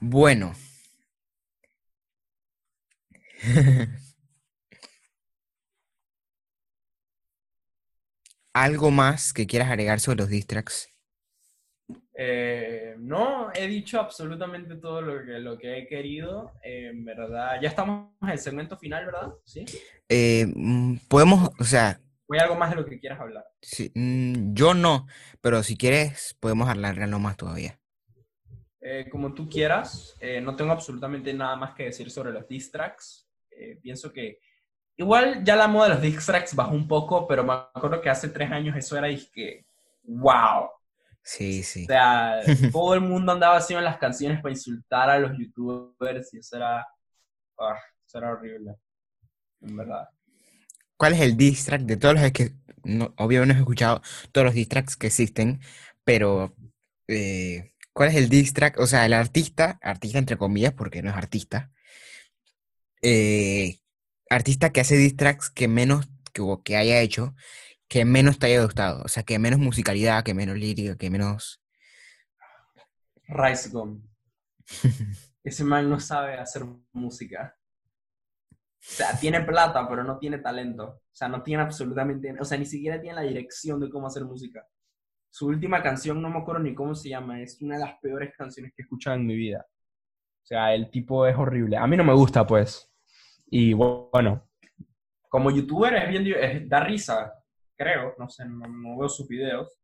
Bueno. 0.00 0.54
¿Algo 8.52 8.90
más 8.90 9.32
que 9.32 9.46
quieras 9.46 9.68
agregar 9.70 10.00
sobre 10.00 10.18
los 10.18 10.28
distracts? 10.28 10.88
Eh, 12.22 12.96
no 12.98 13.50
he 13.54 13.66
dicho 13.66 13.98
absolutamente 13.98 14.76
todo 14.76 15.00
lo 15.00 15.24
que, 15.24 15.38
lo 15.38 15.56
que 15.56 15.78
he 15.78 15.86
querido. 15.86 16.52
eh, 16.62 16.88
en 16.92 17.02
verdad, 17.02 17.58
ya 17.62 17.68
estamos 17.70 18.10
en 18.20 18.28
el 18.28 18.38
segmento 18.38 18.76
final, 18.76 19.06
¿verdad? 19.06 19.32
Sí. 19.46 19.64
Eh, 20.08 20.46
mm, 20.54 20.96
podemos, 21.08 21.50
o 21.58 21.64
sea, 21.64 21.98
¿O 22.28 22.34
hay 22.34 22.40
algo 22.40 22.56
más 22.56 22.70
de 22.70 22.76
lo 22.76 22.84
que 22.84 22.98
quieras 23.00 23.18
hablar? 23.20 23.44
si- 23.62 23.90
mm, 23.94 24.52
yo 24.52 24.74
no, 24.74 25.06
pero 25.40 25.62
si 25.62 25.78
quieres, 25.78 26.36
podemos 26.40 26.68
alargarlo 26.68 27.18
más 27.18 27.38
todavía. 27.38 27.78
Eh, 28.82 29.06
como 29.10 29.32
tú 29.32 29.48
quieras, 29.48 30.16
no 30.42 30.56
tengo 30.56 30.72
absolutamente 30.72 31.32
nada 31.32 31.56
más 31.56 31.74
que 31.74 31.84
decir 31.84 32.10
sobre 32.10 32.32
los 32.32 32.46
diss 32.46 32.70
tracks. 32.70 33.26
Pienso 33.82 34.12
que 34.12 34.38
igual 34.96 35.42
ya 35.44 35.56
la 35.56 35.68
moda 35.68 35.88
de 35.88 35.94
los 35.94 36.02
diss 36.02 36.26
tracks 36.26 36.54
bajó 36.54 36.74
un 36.74 36.86
poco, 36.86 37.26
pero 37.26 37.44
me 37.44 37.52
acuerdo 37.52 38.00
que 38.00 38.10
hace 38.10 38.28
tres 38.28 38.50
años 38.50 38.76
eso 38.76 38.96
era 38.98 39.08
que 39.32 39.64
wow. 40.02 40.68
Sí, 41.22 41.62
sí. 41.62 41.84
O 41.84 41.86
sea, 41.86 42.40
todo 42.72 42.94
el 42.94 43.00
mundo 43.00 43.32
andaba 43.32 43.56
haciendo 43.56 43.84
las 43.84 43.98
canciones 43.98 44.40
para 44.40 44.52
insultar 44.52 45.10
a 45.10 45.18
los 45.18 45.36
youtubers 45.38 46.32
y 46.34 46.38
eso 46.38 46.56
era, 46.56 46.86
ah, 47.58 47.78
eso 48.06 48.18
era 48.18 48.32
horrible, 48.32 48.76
en 49.60 49.76
verdad. 49.76 50.08
¿Cuál 50.96 51.14
es 51.14 51.20
el 51.20 51.36
distract 51.36 51.84
de 51.84 51.96
todos 51.96 52.20
los 52.20 52.30
que, 52.32 52.52
no, 52.84 53.14
obviamente 53.16 53.54
no 53.54 53.58
he 53.58 53.62
escuchado 53.62 54.02
todos 54.32 54.44
los 54.44 54.54
distracts 54.54 54.96
que 54.96 55.06
existen, 55.06 55.60
pero 56.04 56.54
eh, 57.08 57.72
¿cuál 57.92 58.10
es 58.10 58.16
el 58.16 58.28
distract? 58.28 58.78
O 58.78 58.86
sea, 58.86 59.06
el 59.06 59.12
artista, 59.12 59.78
artista 59.82 60.18
entre 60.18 60.36
comillas, 60.36 60.72
porque 60.72 61.02
no 61.02 61.10
es 61.10 61.16
artista, 61.16 61.70
eh, 63.02 63.78
artista 64.28 64.70
que 64.70 64.80
hace 64.80 64.96
distracts 64.96 65.50
que 65.50 65.68
menos, 65.68 66.08
que, 66.32 66.42
que 66.64 66.76
haya 66.76 67.00
hecho, 67.00 67.34
que 67.90 68.04
menos 68.04 68.38
te 68.38 68.46
haya 68.46 68.62
gustado, 68.62 69.02
o 69.04 69.08
sea, 69.08 69.24
que 69.24 69.36
menos 69.40 69.58
musicalidad, 69.58 70.22
que 70.22 70.32
menos 70.32 70.56
lírica, 70.56 70.96
que 70.96 71.10
menos... 71.10 71.60
Rice 73.26 73.68
Gum. 73.70 74.00
Ese 75.44 75.64
man 75.64 75.90
no 75.90 75.98
sabe 75.98 76.34
hacer 76.38 76.62
música. 76.92 77.56
O 78.52 78.56
sea, 78.78 79.18
tiene 79.18 79.40
plata, 79.40 79.88
pero 79.88 80.04
no 80.04 80.18
tiene 80.18 80.38
talento. 80.38 80.84
O 80.84 81.02
sea, 81.14 81.26
no 81.26 81.42
tiene 81.42 81.64
absolutamente, 81.64 82.32
o 82.38 82.44
sea, 82.44 82.56
ni 82.58 82.64
siquiera 82.64 83.00
tiene 83.00 83.16
la 83.16 83.22
dirección 83.22 83.80
de 83.80 83.90
cómo 83.90 84.06
hacer 84.06 84.24
música. 84.24 84.64
Su 85.28 85.48
última 85.48 85.82
canción, 85.82 86.22
no 86.22 86.30
me 86.30 86.38
acuerdo 86.38 86.62
ni 86.62 86.74
cómo 86.76 86.94
se 86.94 87.08
llama, 87.08 87.40
es 87.42 87.60
una 87.60 87.74
de 87.74 87.80
las 87.84 87.98
peores 88.00 88.32
canciones 88.38 88.72
que 88.72 88.82
he 88.82 88.84
escuchado 88.84 89.16
en 89.16 89.26
mi 89.26 89.34
vida. 89.34 89.66
O 89.68 90.46
sea, 90.46 90.72
el 90.74 90.90
tipo 90.92 91.26
es 91.26 91.36
horrible. 91.36 91.76
A 91.76 91.88
mí 91.88 91.96
no 91.96 92.04
me 92.04 92.14
gusta, 92.14 92.46
pues. 92.46 92.88
Y 93.46 93.72
bueno, 93.72 94.48
como 95.28 95.50
youtuber 95.50 95.92
es 95.96 96.08
bien, 96.08 96.26
es- 96.40 96.68
da 96.68 96.84
risa, 96.84 97.34
creo, 97.80 98.14
no 98.18 98.28
sé, 98.28 98.44
no, 98.44 98.68
no 98.68 98.98
veo 98.98 99.08
sus 99.08 99.26
videos, 99.26 99.78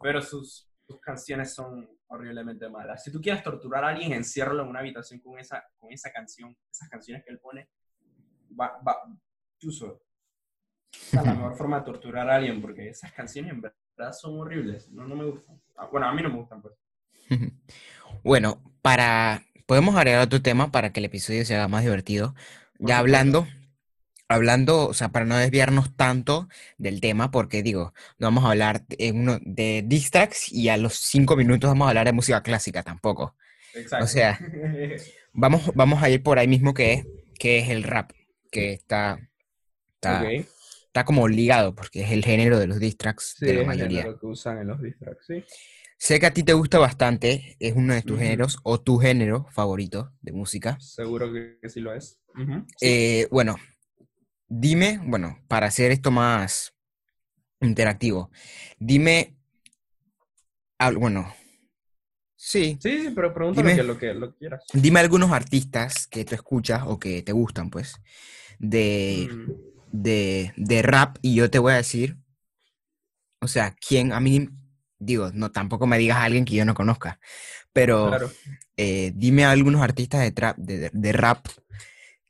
pero 0.00 0.22
sus, 0.22 0.70
sus 0.86 1.00
canciones 1.00 1.52
son 1.52 1.90
horriblemente 2.06 2.68
malas. 2.68 3.02
Si 3.02 3.10
tú 3.10 3.20
quieres 3.20 3.42
torturar 3.42 3.84
a 3.84 3.88
alguien, 3.88 4.12
enciérralo 4.12 4.62
en 4.62 4.68
una 4.68 4.78
habitación 4.78 5.18
con 5.18 5.40
esa, 5.40 5.64
con 5.76 5.90
esa 5.90 6.12
canción, 6.12 6.56
esas 6.70 6.88
canciones 6.88 7.24
que 7.24 7.32
él 7.32 7.40
pone, 7.40 7.68
va, 8.58 8.80
va. 8.86 8.96
Esa 10.92 11.20
es 11.20 11.26
la 11.26 11.34
mejor 11.34 11.56
forma 11.56 11.80
de 11.80 11.86
torturar 11.86 12.30
a 12.30 12.36
alguien, 12.36 12.60
porque 12.60 12.90
esas 12.90 13.12
canciones 13.12 13.50
en 13.52 13.60
verdad 13.60 14.12
son 14.12 14.38
horribles, 14.38 14.88
no, 14.90 15.08
no 15.08 15.16
me 15.16 15.24
gustan. 15.24 15.60
Ah, 15.76 15.88
Bueno, 15.90 16.06
a 16.06 16.14
mí 16.14 16.22
no 16.22 16.28
me 16.28 16.36
gustan, 16.36 16.62
pues. 16.62 16.74
Bueno, 18.22 18.62
para... 18.82 19.42
Podemos 19.66 19.96
agregar 19.96 20.20
otro 20.22 20.42
tema 20.42 20.70
para 20.70 20.92
que 20.92 21.00
el 21.00 21.06
episodio 21.06 21.44
se 21.44 21.56
haga 21.56 21.66
más 21.66 21.82
divertido. 21.82 22.34
Ya 22.78 22.98
hablando, 22.98 23.46
hablando, 24.32 24.86
o 24.88 24.94
sea, 24.94 25.10
para 25.10 25.24
no 25.24 25.36
desviarnos 25.36 25.94
tanto 25.96 26.48
del 26.78 27.00
tema, 27.00 27.30
porque 27.30 27.62
digo, 27.62 27.94
no 28.18 28.26
vamos 28.28 28.44
a 28.44 28.50
hablar 28.50 28.86
de, 28.86 29.12
uno, 29.12 29.38
de 29.42 29.82
diss 29.86 30.10
tracks 30.10 30.52
y 30.52 30.68
a 30.68 30.76
los 30.76 30.94
cinco 30.94 31.36
minutos 31.36 31.68
vamos 31.70 31.86
a 31.86 31.88
hablar 31.90 32.06
de 32.06 32.12
música 32.12 32.42
clásica 32.42 32.82
tampoco. 32.82 33.36
Exacto. 33.74 34.04
O 34.04 34.08
sea, 34.08 34.38
vamos, 35.32 35.70
vamos 35.74 36.02
a 36.02 36.10
ir 36.10 36.22
por 36.22 36.38
ahí 36.38 36.48
mismo 36.48 36.74
que 36.74 36.92
es, 36.94 37.06
que 37.38 37.58
es 37.58 37.68
el 37.70 37.82
rap, 37.82 38.12
que 38.50 38.72
está, 38.72 39.18
está, 39.94 40.22
está 40.30 41.04
como 41.04 41.28
ligado, 41.28 41.74
porque 41.74 42.02
es 42.02 42.10
el 42.12 42.24
género 42.24 42.58
de 42.58 42.66
los 42.66 42.78
Sí, 42.78 43.46
de 43.46 43.54
la 43.54 43.60
el 43.60 43.66
mayoría. 43.66 44.02
género 44.02 44.18
que 44.20 44.26
usan 44.26 44.58
en 44.58 44.68
los 44.68 44.82
diss 44.82 44.98
tracks, 44.98 45.26
sí. 45.26 45.44
Sé 45.98 46.18
que 46.18 46.26
a 46.26 46.32
ti 46.32 46.42
te 46.42 46.52
gusta 46.52 46.78
bastante, 46.80 47.56
es 47.60 47.74
uno 47.76 47.94
de 47.94 48.02
tus 48.02 48.18
géneros 48.18 48.58
o 48.64 48.80
tu 48.80 48.98
género 48.98 49.46
favorito 49.52 50.12
de 50.20 50.32
música. 50.32 50.76
Seguro 50.80 51.32
que, 51.32 51.58
que 51.62 51.68
sí 51.68 51.80
lo 51.80 51.94
es. 51.94 52.18
Eh, 52.80 53.28
bueno, 53.30 53.56
dime, 54.60 55.00
bueno, 55.04 55.38
para 55.48 55.66
hacer 55.66 55.90
esto 55.92 56.10
más 56.10 56.74
interactivo, 57.60 58.30
dime, 58.78 59.36
al- 60.78 60.98
bueno, 60.98 61.32
sí, 62.36 62.78
Sí, 62.78 63.02
sí, 63.02 63.12
pero 63.14 63.32
pregúntame 63.32 63.70
dime. 63.74 63.82
lo 63.82 63.96
que 63.96 64.12
lo 64.14 64.32
que 64.32 64.38
quieras. 64.38 64.64
dime 64.74 65.00
algunos 65.00 65.32
artistas 65.32 66.06
que 66.08 66.24
tú 66.24 66.34
escuchas 66.34 66.82
o 66.86 66.98
que 66.98 67.22
te 67.22 67.32
gustan, 67.32 67.70
pues, 67.70 67.96
de, 68.58 69.30
Mm, 69.32 69.52
de, 69.92 70.52
de 70.56 70.82
rap 70.82 71.18
y 71.22 71.36
yo 71.36 71.50
te 71.50 71.58
voy 71.60 71.72
a 71.74 71.76
decir, 71.76 72.18
o 73.40 73.48
sea, 73.48 73.74
quién 73.86 74.12
a 74.12 74.20
mí, 74.20 74.48
digo, 74.98 75.30
no, 75.34 75.50
tampoco 75.50 75.86
me 75.86 75.98
digas 75.98 76.18
a 76.18 76.24
alguien 76.24 76.44
que 76.44 76.54
yo 76.54 76.64
no 76.64 76.74
conozca, 76.74 77.18
pero 77.72 78.10
claro. 78.10 78.30
eh, 78.76 79.12
dime 79.16 79.44
algunos 79.44 79.82
artistas 79.82 80.22
de, 80.22 80.32
trap, 80.32 80.58
de, 80.58 80.78
de- 80.78 80.90
de 80.92 81.12
rap 81.12 81.46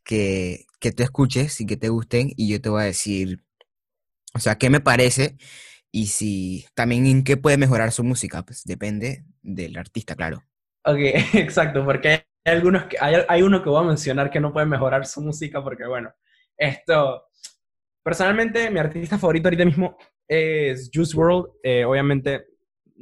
que, 0.04 0.66
que 0.82 0.92
tú 0.92 1.04
escuches 1.04 1.60
y 1.60 1.66
que 1.66 1.76
te 1.76 1.88
gusten 1.88 2.32
y 2.36 2.50
yo 2.50 2.60
te 2.60 2.68
voy 2.68 2.82
a 2.82 2.86
decir, 2.86 3.44
o 4.34 4.40
sea, 4.40 4.58
qué 4.58 4.68
me 4.68 4.80
parece 4.80 5.36
y 5.92 6.08
si 6.08 6.66
también 6.74 7.06
en 7.06 7.22
qué 7.22 7.36
puede 7.36 7.56
mejorar 7.56 7.92
su 7.92 8.02
música, 8.02 8.42
pues 8.42 8.64
depende 8.64 9.24
del 9.42 9.78
artista, 9.78 10.16
claro. 10.16 10.42
Ok, 10.84 10.98
exacto, 11.34 11.84
porque 11.84 12.08
hay 12.08 12.22
algunos 12.44 12.86
que, 12.86 12.96
hay, 13.00 13.16
hay 13.28 13.42
uno 13.42 13.62
que 13.62 13.70
voy 13.70 13.84
a 13.84 13.86
mencionar 13.86 14.28
que 14.28 14.40
no 14.40 14.52
puede 14.52 14.66
mejorar 14.66 15.06
su 15.06 15.22
música 15.22 15.62
porque, 15.62 15.86
bueno, 15.86 16.12
esto, 16.58 17.28
personalmente 18.02 18.68
mi 18.68 18.80
artista 18.80 19.18
favorito 19.18 19.46
ahorita 19.46 19.64
mismo 19.64 19.96
es 20.26 20.90
Juice 20.92 21.16
WRLD, 21.16 21.46
eh, 21.62 21.84
obviamente, 21.84 22.46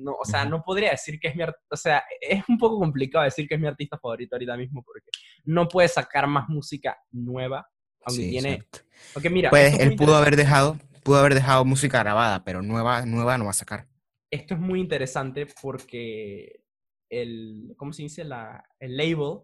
no, 0.03 0.13
o 0.21 0.25
sea, 0.25 0.45
no 0.45 0.63
podría 0.63 0.91
decir 0.93 1.19
que 1.21 1.29
es 1.29 1.37
mi, 1.37 1.43
o 1.45 1.77
sea, 1.77 2.03
es 2.21 2.43
un 2.49 2.59
poco 2.59 2.79
complicado 2.79 3.25
decir 3.25 3.49
que 3.49 3.55
es 3.55 3.61
mi 3.61 3.67
artista 3.69 3.99
favorito 3.99 4.37
ahorita 4.37 4.57
mismo 4.57 4.83
porque 4.85 5.07
no 5.45 5.69
puede 5.69 5.89
sacar 5.89 6.27
más 6.27 6.49
música 6.49 6.99
nueva, 7.13 7.69
aunque 8.05 8.25
Sí, 8.25 8.31
tiene, 8.31 8.67
ok, 9.15 9.27
mira, 9.31 9.51
Pues 9.51 9.79
él 9.81 9.95
pudo 9.97 10.17
haber 10.17 10.37
dejado, 10.37 10.79
pudo 11.03 11.19
haber 11.19 11.35
dejado 11.35 11.65
música 11.65 12.01
grabada, 12.01 12.45
pero 12.45 12.63
nueva, 12.63 13.05
nueva 13.07 13.39
no 13.39 13.45
va 13.47 13.51
a 13.51 13.55
sacar. 13.55 13.87
esto 14.31 14.55
es 14.55 14.61
muy 14.61 14.81
interesante 14.81 15.47
porque 15.61 16.63
el, 17.09 17.75
¿cómo 17.77 17.93
se 17.93 18.03
dice? 18.03 18.25
La, 18.25 18.65
el 18.79 18.97
label, 18.97 19.41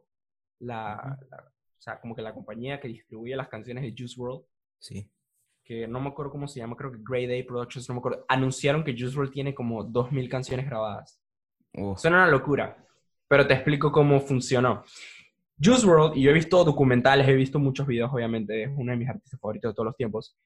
la, 0.60 1.16
la- 1.30 1.44
o 1.78 1.80
sea, 1.80 2.00
como 2.00 2.14
que 2.16 2.22
la 2.22 2.34
compañía 2.34 2.80
que 2.80 2.88
distribuye 2.88 3.36
las 3.36 3.48
canciones 3.48 3.84
de 3.84 3.94
Juice 3.96 4.16
WRLD, 4.18 4.44
Sí. 4.78 5.10
Que 5.66 5.88
no 5.88 6.00
me 6.00 6.08
acuerdo 6.08 6.30
cómo 6.30 6.46
se 6.46 6.60
llama, 6.60 6.76
creo 6.76 6.92
que 6.92 7.00
Grey 7.02 7.26
Day 7.26 7.42
Productions, 7.42 7.88
no 7.88 7.96
me 7.96 7.98
acuerdo, 7.98 8.24
anunciaron 8.28 8.84
que 8.84 8.92
Juice 8.92 9.16
WRLD 9.16 9.32
tiene 9.32 9.54
como 9.54 9.84
2.000 9.84 10.28
canciones 10.28 10.64
grabadas. 10.64 11.20
Oh, 11.74 11.96
Suena 11.98 12.18
una 12.18 12.28
locura, 12.28 12.86
pero 13.26 13.46
te 13.48 13.54
explico 13.54 13.90
cómo 13.90 14.20
funcionó. 14.20 14.84
Juice 15.60 15.84
WRLD, 15.84 16.16
y 16.16 16.22
yo 16.22 16.30
he 16.30 16.34
visto 16.34 16.62
documentales, 16.64 17.26
he 17.26 17.34
visto 17.34 17.58
muchos 17.58 17.84
videos, 17.84 18.12
obviamente, 18.12 18.62
es 18.62 18.70
uno 18.76 18.92
de 18.92 18.96
mis 18.96 19.08
artistas 19.08 19.40
favoritos 19.40 19.72
de 19.72 19.74
todos 19.74 19.86
los 19.86 19.96
tiempos. 19.96 20.38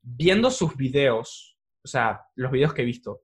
Viendo 0.00 0.50
sus 0.50 0.74
videos, 0.74 1.58
o 1.84 1.88
sea, 1.88 2.22
los 2.34 2.50
videos 2.50 2.72
que 2.72 2.80
he 2.80 2.86
visto, 2.86 3.20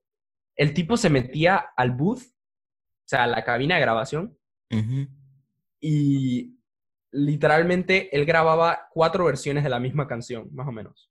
el 0.55 0.71
tipo 0.71 0.97
se 0.97 1.09
metía 1.09 1.65
al 1.75 1.91
booth, 1.91 2.21
o 2.21 3.07
sea, 3.07 3.23
a 3.23 3.27
la 3.27 3.43
cabina 3.43 3.73
de 3.75 3.81
grabación, 3.81 4.37
ujú. 4.69 5.07
y 5.81 6.59
literalmente 7.11 8.15
él 8.15 8.23
grababa 8.25 8.87
cuatro 8.91 9.25
versiones 9.25 9.63
de 9.63 9.69
la 9.71 9.79
misma 9.79 10.07
canción, 10.07 10.47
más 10.53 10.67
o 10.67 10.71
menos. 10.71 11.08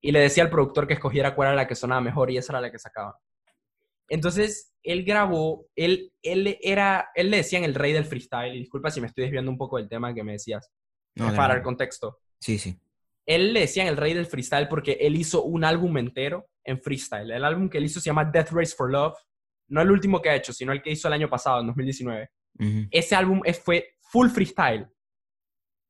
Y 0.00 0.12
le 0.12 0.20
decía 0.20 0.44
al 0.44 0.50
productor 0.50 0.86
que 0.86 0.94
escogiera 0.94 1.34
cuál 1.34 1.48
era 1.48 1.56
la 1.56 1.68
que 1.68 1.74
sonaba 1.74 2.00
mejor 2.00 2.30
y 2.30 2.38
esa 2.38 2.52
era 2.52 2.60
la 2.60 2.70
que 2.70 2.78
sacaba. 2.78 3.18
Entonces, 4.08 4.74
él 4.82 5.04
grabó, 5.04 5.66
él, 5.76 6.12
él 6.22 6.58
era, 6.62 7.10
él 7.14 7.30
le 7.30 7.38
decían 7.38 7.64
el 7.64 7.74
rey 7.74 7.92
del 7.92 8.04
freestyle, 8.04 8.54
y 8.54 8.58
disculpa 8.58 8.90
si 8.90 9.00
me 9.00 9.06
estoy 9.06 9.24
desviando 9.24 9.50
un 9.50 9.58
poco 9.58 9.76
del 9.76 9.88
tema 9.88 10.12
que 10.14 10.24
me 10.24 10.32
decías, 10.32 10.70
No, 11.14 11.34
para 11.34 11.54
el 11.54 11.62
contexto. 11.62 12.18
Sí, 12.40 12.58
sí. 12.58 12.78
Él 13.26 13.52
le 13.52 13.60
decían 13.60 13.86
el 13.86 13.96
rey 13.96 14.14
del 14.14 14.26
freestyle 14.26 14.66
porque 14.68 14.92
él 15.00 15.14
hizo 15.14 15.44
un 15.44 15.64
álbum 15.64 15.96
entero 15.98 16.48
en 16.64 16.80
freestyle. 16.80 17.30
El 17.30 17.44
álbum 17.44 17.68
que 17.68 17.78
él 17.78 17.84
hizo 17.84 18.00
se 18.00 18.06
llama 18.06 18.24
Death 18.24 18.50
Race 18.50 18.74
for 18.74 18.90
Love. 18.90 19.16
No 19.68 19.80
el 19.80 19.90
último 19.90 20.20
que 20.20 20.30
ha 20.30 20.34
hecho, 20.34 20.52
sino 20.52 20.72
el 20.72 20.82
que 20.82 20.90
hizo 20.90 21.06
el 21.06 21.14
año 21.14 21.28
pasado, 21.28 21.60
en 21.60 21.66
2019 21.68 22.30
Ujú. 22.58 22.88
ese 22.90 23.14
álbum 23.14 23.40
fue 23.62 23.94
full 24.00 24.28
freestyle 24.28 24.86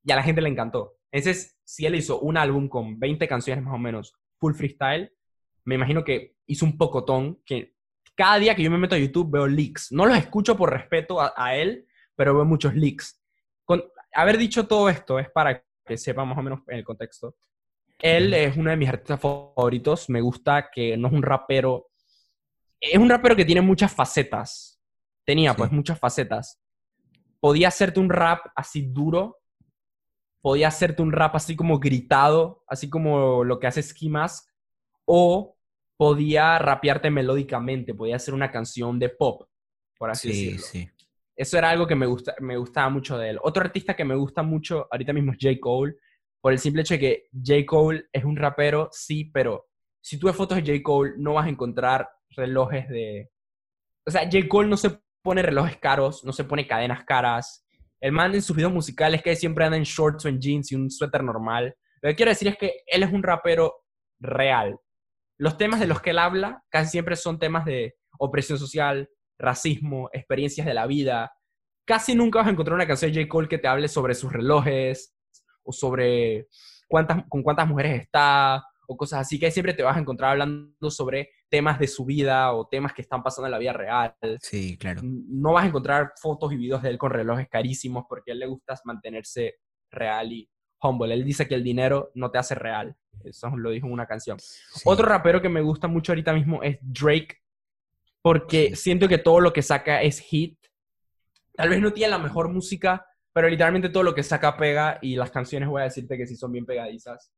y 0.04 0.12
a 0.12 0.16
la 0.16 0.22
gente 0.22 0.42
le 0.42 0.48
encantó. 0.48 0.96
Entonces, 1.10 1.58
si 1.70 1.86
él 1.86 1.94
hizo 1.94 2.18
un 2.20 2.36
álbum 2.36 2.68
con 2.68 2.98
20 2.98 3.28
canciones 3.28 3.64
más 3.64 3.74
o 3.74 3.78
menos 3.78 4.12
full 4.38 4.54
freestyle, 4.54 5.12
me 5.64 5.76
imagino 5.76 6.02
que 6.02 6.34
hizo 6.46 6.64
un 6.66 6.76
pocotón 6.76 7.40
que 7.46 7.74
cada 8.16 8.40
día 8.40 8.56
que 8.56 8.64
yo 8.64 8.72
me 8.72 8.78
meto 8.78 8.96
a 8.96 8.98
YouTube 8.98 9.30
veo 9.30 9.46
leaks. 9.46 9.92
No 9.92 10.04
los 10.04 10.18
escucho 10.18 10.56
por 10.56 10.70
respeto 10.72 11.20
a, 11.20 11.32
a 11.36 11.54
él, 11.54 11.86
pero 12.16 12.34
veo 12.34 12.44
muchos 12.44 12.74
leaks. 12.74 13.22
Con 13.64 13.84
haber 14.12 14.36
dicho 14.36 14.66
todo 14.66 14.88
esto 14.88 15.20
es 15.20 15.30
para 15.30 15.64
que 15.86 15.96
sepa 15.96 16.24
más 16.24 16.36
o 16.36 16.42
menos 16.42 16.60
el 16.66 16.82
contexto. 16.82 17.36
Él 18.00 18.34
es 18.34 18.56
uno 18.56 18.70
de 18.70 18.76
mis 18.76 18.88
artistas 18.88 19.20
favoritos. 19.20 20.10
Me 20.10 20.20
gusta 20.20 20.70
que 20.72 20.96
no 20.96 21.06
es 21.06 21.14
un 21.14 21.22
rapero. 21.22 21.90
Es 22.80 22.98
un 22.98 23.08
rapero 23.08 23.36
que 23.36 23.44
tiene 23.44 23.60
muchas 23.60 23.92
facetas. 23.92 24.80
Tenía 25.24 25.52
Sí. 25.52 25.58
pues 25.58 25.70
muchas 25.70 26.00
facetas. 26.00 26.60
Podía 27.38 27.68
hacerte 27.68 28.00
un 28.00 28.10
rap 28.10 28.46
así 28.56 28.82
duro. 28.90 29.39
Podía 30.40 30.68
hacerte 30.68 31.02
un 31.02 31.12
rap 31.12 31.36
así 31.36 31.54
como 31.56 31.78
gritado, 31.78 32.64
así 32.66 32.88
como 32.88 33.44
lo 33.44 33.58
que 33.58 33.66
hace 33.66 33.82
Ski 33.82 34.08
Mask. 34.08 34.48
O 35.04 35.56
podía 35.96 36.58
rapearte 36.58 37.10
melódicamente. 37.10 37.94
Podía 37.94 38.16
hacer 38.16 38.32
una 38.34 38.50
canción 38.50 38.98
de 38.98 39.10
pop, 39.10 39.48
por 39.98 40.10
así 40.10 40.32
Sí, 40.32 40.44
decirlo. 40.52 40.66
sí. 40.66 40.90
Eso 41.36 41.56
era 41.58 41.70
algo 41.70 41.86
que 41.86 41.94
me, 41.94 42.06
gusta, 42.06 42.34
me 42.40 42.56
gustaba 42.58 42.88
mucho 42.90 43.16
de 43.16 43.30
él. 43.30 43.38
Otro 43.42 43.62
artista 43.64 43.94
que 43.94 44.04
me 44.04 44.14
gusta 44.14 44.42
mucho 44.42 44.86
ahorita 44.90 45.12
mismo 45.12 45.32
es 45.32 45.38
J. 45.40 45.58
Cole, 45.60 45.96
por 46.40 46.52
el 46.52 46.58
simple 46.58 46.82
hecho 46.82 46.94
de 46.94 47.00
que 47.00 47.28
J. 47.32 47.64
Cole 47.66 48.06
es 48.12 48.24
un 48.24 48.36
rapero, 48.36 48.88
sí, 48.92 49.24
pero 49.26 49.66
si 50.02 50.18
tú 50.18 50.26
ves 50.26 50.36
fotos 50.36 50.56
de 50.62 50.62
J. 50.72 50.82
Cole 50.82 51.12
no 51.16 51.34
vas 51.34 51.46
a 51.46 51.50
encontrar 51.50 52.08
relojes 52.30 52.88
de... 52.88 53.30
O 54.06 54.10
sea, 54.10 54.22
J. 54.24 54.48
Cole 54.48 54.68
no 54.68 54.76
se 54.76 55.00
pone 55.22 55.42
relojes 55.42 55.76
caros, 55.78 56.24
no 56.24 56.32
se 56.32 56.44
pone 56.44 56.66
cadenas 56.66 57.04
caras. 57.04 57.66
El 58.00 58.12
man 58.12 58.34
en 58.34 58.42
sus 58.42 58.56
videos 58.56 58.72
musicales 58.72 59.22
que 59.22 59.36
siempre 59.36 59.64
anda 59.64 59.76
en 59.76 59.84
shorts 59.84 60.24
o 60.24 60.28
en 60.28 60.40
jeans 60.40 60.72
y 60.72 60.74
un 60.74 60.90
suéter 60.90 61.22
normal. 61.22 61.74
Lo 62.00 62.08
que 62.08 62.16
quiero 62.16 62.30
decir 62.30 62.48
es 62.48 62.56
que 62.56 62.82
él 62.86 63.02
es 63.02 63.12
un 63.12 63.22
rapero 63.22 63.74
real. 64.18 64.78
Los 65.38 65.56
temas 65.56 65.80
de 65.80 65.86
los 65.86 66.00
que 66.00 66.10
él 66.10 66.18
habla 66.18 66.62
casi 66.70 66.90
siempre 66.90 67.16
son 67.16 67.38
temas 67.38 67.64
de 67.64 67.94
opresión 68.18 68.58
social, 68.58 69.08
racismo, 69.38 70.10
experiencias 70.12 70.66
de 70.66 70.74
la 70.74 70.86
vida. 70.86 71.32
Casi 71.86 72.14
nunca 72.14 72.38
vas 72.38 72.48
a 72.48 72.50
encontrar 72.50 72.74
una 72.74 72.86
canción 72.86 73.12
de 73.12 73.20
J. 73.22 73.28
Cole 73.28 73.48
que 73.48 73.58
te 73.58 73.68
hable 73.68 73.88
sobre 73.88 74.14
sus 74.14 74.32
relojes 74.32 75.14
o 75.62 75.72
sobre 75.72 76.48
cuántas, 76.88 77.24
con 77.28 77.42
cuántas 77.42 77.66
mujeres 77.68 78.00
está 78.02 78.62
o 78.86 78.96
cosas 78.96 79.20
así, 79.20 79.38
que 79.38 79.50
siempre 79.50 79.74
te 79.74 79.82
vas 79.82 79.96
a 79.96 80.00
encontrar 80.00 80.32
hablando 80.32 80.90
sobre 80.90 81.30
temas 81.50 81.78
de 81.78 81.88
su 81.88 82.04
vida 82.04 82.52
o 82.52 82.66
temas 82.66 82.94
que 82.94 83.02
están 83.02 83.22
pasando 83.22 83.46
en 83.48 83.52
la 83.52 83.58
vida 83.58 83.72
real. 83.72 84.14
Sí, 84.40 84.78
claro. 84.78 85.00
No 85.02 85.52
vas 85.52 85.64
a 85.64 85.66
encontrar 85.66 86.12
fotos 86.16 86.52
y 86.52 86.56
videos 86.56 86.82
de 86.82 86.90
él 86.90 86.98
con 86.98 87.10
relojes 87.10 87.48
carísimos 87.48 88.04
porque 88.08 88.30
a 88.30 88.34
él 88.34 88.40
le 88.40 88.46
gusta 88.46 88.80
mantenerse 88.84 89.56
real 89.90 90.32
y 90.32 90.48
humble. 90.80 91.12
Él 91.12 91.24
dice 91.24 91.46
que 91.46 91.56
el 91.56 91.64
dinero 91.64 92.10
no 92.14 92.30
te 92.30 92.38
hace 92.38 92.54
real. 92.54 92.96
Eso 93.24 93.54
lo 93.56 93.70
dijo 93.70 93.86
en 93.86 93.92
una 93.92 94.06
canción. 94.06 94.38
Sí. 94.38 94.82
Otro 94.84 95.06
rapero 95.06 95.42
que 95.42 95.48
me 95.48 95.60
gusta 95.60 95.88
mucho 95.88 96.12
ahorita 96.12 96.32
mismo 96.32 96.62
es 96.62 96.78
Drake, 96.80 97.42
porque 98.22 98.76
siento 98.76 99.08
que 99.08 99.18
todo 99.18 99.40
lo 99.40 99.52
que 99.52 99.62
saca 99.62 100.02
es 100.02 100.20
hit. 100.20 100.58
Tal 101.54 101.68
vez 101.68 101.80
no 101.80 101.92
tiene 101.92 102.12
la 102.12 102.18
mejor 102.18 102.48
música, 102.48 103.04
pero 103.32 103.48
literalmente 103.48 103.90
todo 103.90 104.04
lo 104.04 104.14
que 104.14 104.22
saca 104.22 104.56
pega 104.56 104.98
y 105.02 105.16
las 105.16 105.30
canciones 105.30 105.68
voy 105.68 105.82
a 105.82 105.84
decirte 105.84 106.16
que 106.16 106.26
sí 106.26 106.36
son 106.36 106.52
bien 106.52 106.64
pegadizas. 106.64 107.32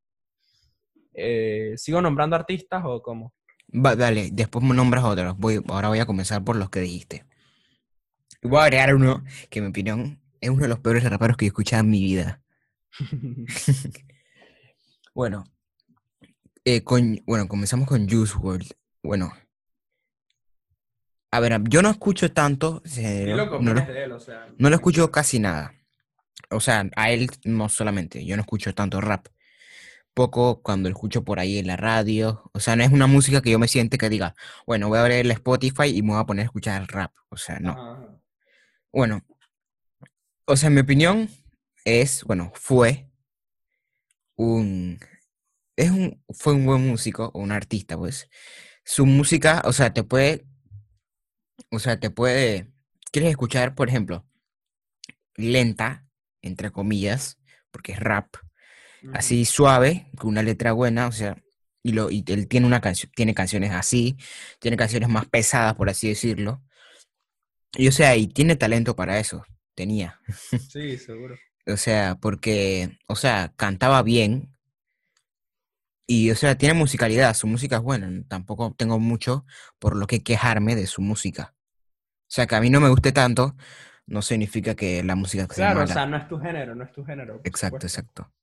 Eh, 1.13 1.73
¿Sigo 1.75 2.01
nombrando 2.01 2.35
artistas 2.35 2.83
o 2.85 3.01
cómo? 3.01 3.33
Va, 3.73 3.95
dale, 3.95 4.29
después 4.31 4.63
me 4.63 4.75
nombras 4.75 5.03
otros. 5.03 5.37
Voy, 5.37 5.63
ahora 5.67 5.89
voy 5.89 5.99
a 5.99 6.05
comenzar 6.05 6.43
por 6.43 6.55
los 6.55 6.69
que 6.69 6.81
dijiste. 6.81 7.25
Y 8.41 8.47
Voy 8.47 8.59
a 8.59 8.63
agregar 8.63 8.95
uno 8.95 9.23
que, 9.49 9.59
en 9.59 9.65
mi 9.65 9.69
opinión, 9.69 10.21
es 10.41 10.49
uno 10.49 10.63
de 10.63 10.67
los 10.67 10.79
peores 10.79 11.03
raperos 11.03 11.37
que 11.37 11.45
he 11.45 11.47
escuchado 11.47 11.81
en 11.81 11.89
mi 11.89 12.03
vida. 12.03 12.41
Bueno, 15.15 15.43
eh, 16.65 16.83
con, 16.83 17.21
bueno, 17.27 17.47
comenzamos 17.47 17.87
con 17.87 18.09
Juice 18.09 18.33
WRLD. 18.35 18.71
Bueno, 19.03 19.31
a 21.33 21.39
ver, 21.39 21.61
yo 21.67 21.81
no 21.81 21.89
escucho 21.89 22.31
tanto, 22.31 22.81
eh, 22.97 23.25
no, 23.27 23.37
lo, 23.37 23.55
opinas 23.57 23.87
de 23.87 24.03
él, 24.03 24.11
o 24.11 24.19
sea. 24.19 24.47
no 24.57 24.69
lo 24.69 24.75
escucho 24.75 25.11
casi 25.11 25.39
nada. 25.39 25.73
O 26.49 26.59
sea, 26.59 26.87
a 26.95 27.11
él 27.11 27.29
no 27.43 27.69
solamente, 27.69 28.25
yo 28.25 28.35
no 28.35 28.41
escucho 28.41 28.73
tanto 28.73 29.01
rap. 29.01 29.27
Poco 30.13 30.61
cuando 30.61 30.89
escucho 30.89 31.23
por 31.23 31.39
ahí 31.39 31.57
en 31.57 31.67
la 31.67 31.77
radio. 31.77 32.49
O 32.53 32.59
sea, 32.59 32.75
no 32.75 32.83
es 32.83 32.91
una 32.91 33.07
música 33.07 33.41
que 33.41 33.51
yo 33.51 33.59
me 33.59 33.67
siente 33.67 33.97
que 33.97 34.09
diga, 34.09 34.35
bueno, 34.65 34.89
voy 34.89 34.97
a 34.99 35.01
abrir 35.01 35.17
el 35.17 35.31
Spotify 35.31 35.87
y 35.87 36.01
me 36.01 36.13
voy 36.13 36.21
a 36.21 36.25
poner 36.25 36.43
a 36.43 36.45
escuchar 36.45 36.87
rap. 36.87 37.13
O 37.29 37.37
sea, 37.37 37.59
no. 37.59 37.71
Ajá. 37.71 38.19
Bueno, 38.93 39.25
o 40.45 40.55
sea, 40.55 40.67
en 40.67 40.75
mi 40.75 40.81
opinión 40.81 41.29
es, 41.85 42.23
bueno, 42.25 42.51
fue 42.55 43.09
un, 44.35 44.99
es 45.75 45.91
un, 45.91 46.23
fue 46.29 46.53
un 46.53 46.65
buen 46.65 46.87
músico 46.87 47.31
o 47.33 47.39
un 47.41 47.51
artista, 47.51 47.97
pues. 47.97 48.29
Su 48.85 49.05
música, 49.05 49.63
o 49.65 49.73
sea, 49.73 49.93
te 49.93 50.03
puede, 50.03 50.45
o 51.71 51.79
sea, 51.79 51.99
te 51.99 52.09
puede, 52.11 52.71
quieres 53.11 53.31
escuchar, 53.31 53.75
por 53.75 53.89
ejemplo, 53.89 54.27
lenta, 55.35 56.05
entre 56.41 56.71
comillas, 56.71 57.39
porque 57.71 57.93
es 57.93 57.99
rap. 57.99 58.35
Así 59.13 59.45
suave, 59.45 60.07
con 60.17 60.29
una 60.29 60.43
letra 60.43 60.71
buena, 60.73 61.07
o 61.07 61.11
sea, 61.11 61.37
y, 61.83 61.91
lo, 61.93 62.09
y 62.11 62.23
él 62.27 62.47
tiene 62.47 62.65
una 62.67 62.81
canción, 62.81 63.11
tiene 63.15 63.33
canciones 63.33 63.71
así, 63.71 64.17
tiene 64.59 64.77
canciones 64.77 65.09
más 65.09 65.25
pesadas, 65.27 65.75
por 65.75 65.89
así 65.89 66.07
decirlo. 66.09 66.61
Y 67.75 67.87
o 67.87 67.91
sea, 67.91 68.15
y 68.15 68.27
tiene 68.27 68.55
talento 68.55 68.95
para 68.95 69.19
eso, 69.19 69.45
tenía. 69.75 70.19
Sí, 70.69 70.97
seguro. 70.97 71.35
O 71.65 71.77
sea, 71.77 72.15
porque, 72.19 72.97
o 73.07 73.15
sea, 73.15 73.53
cantaba 73.55 74.01
bien 74.03 74.53
y, 76.05 76.31
o 76.31 76.35
sea, 76.35 76.57
tiene 76.57 76.73
musicalidad, 76.73 77.33
su 77.33 77.47
música 77.47 77.77
es 77.77 77.81
buena, 77.81 78.11
tampoco 78.27 78.73
tengo 78.77 78.99
mucho 78.99 79.45
por 79.79 79.95
lo 79.95 80.05
que 80.07 80.21
quejarme 80.21 80.75
de 80.75 80.87
su 80.87 81.01
música. 81.01 81.55
O 81.55 82.35
sea, 82.35 82.47
que 82.47 82.55
a 82.55 82.61
mí 82.61 82.69
no 82.69 82.81
me 82.81 82.89
guste 82.89 83.11
tanto, 83.11 83.55
no 84.05 84.21
significa 84.21 84.75
que 84.75 85.03
la 85.03 85.15
música 85.15 85.47
sea 85.53 85.55
Claro, 85.55 85.79
o 85.83 85.83
mala. 85.83 85.93
sea, 85.93 86.05
no 86.05 86.17
es 86.17 86.27
tu 86.27 86.39
género, 86.39 86.75
no 86.75 86.83
es 86.83 86.91
tu 86.91 87.05
género, 87.05 87.39
Exacto, 87.45 87.87
supuesto. 87.87 87.87
exacto. 87.87 88.33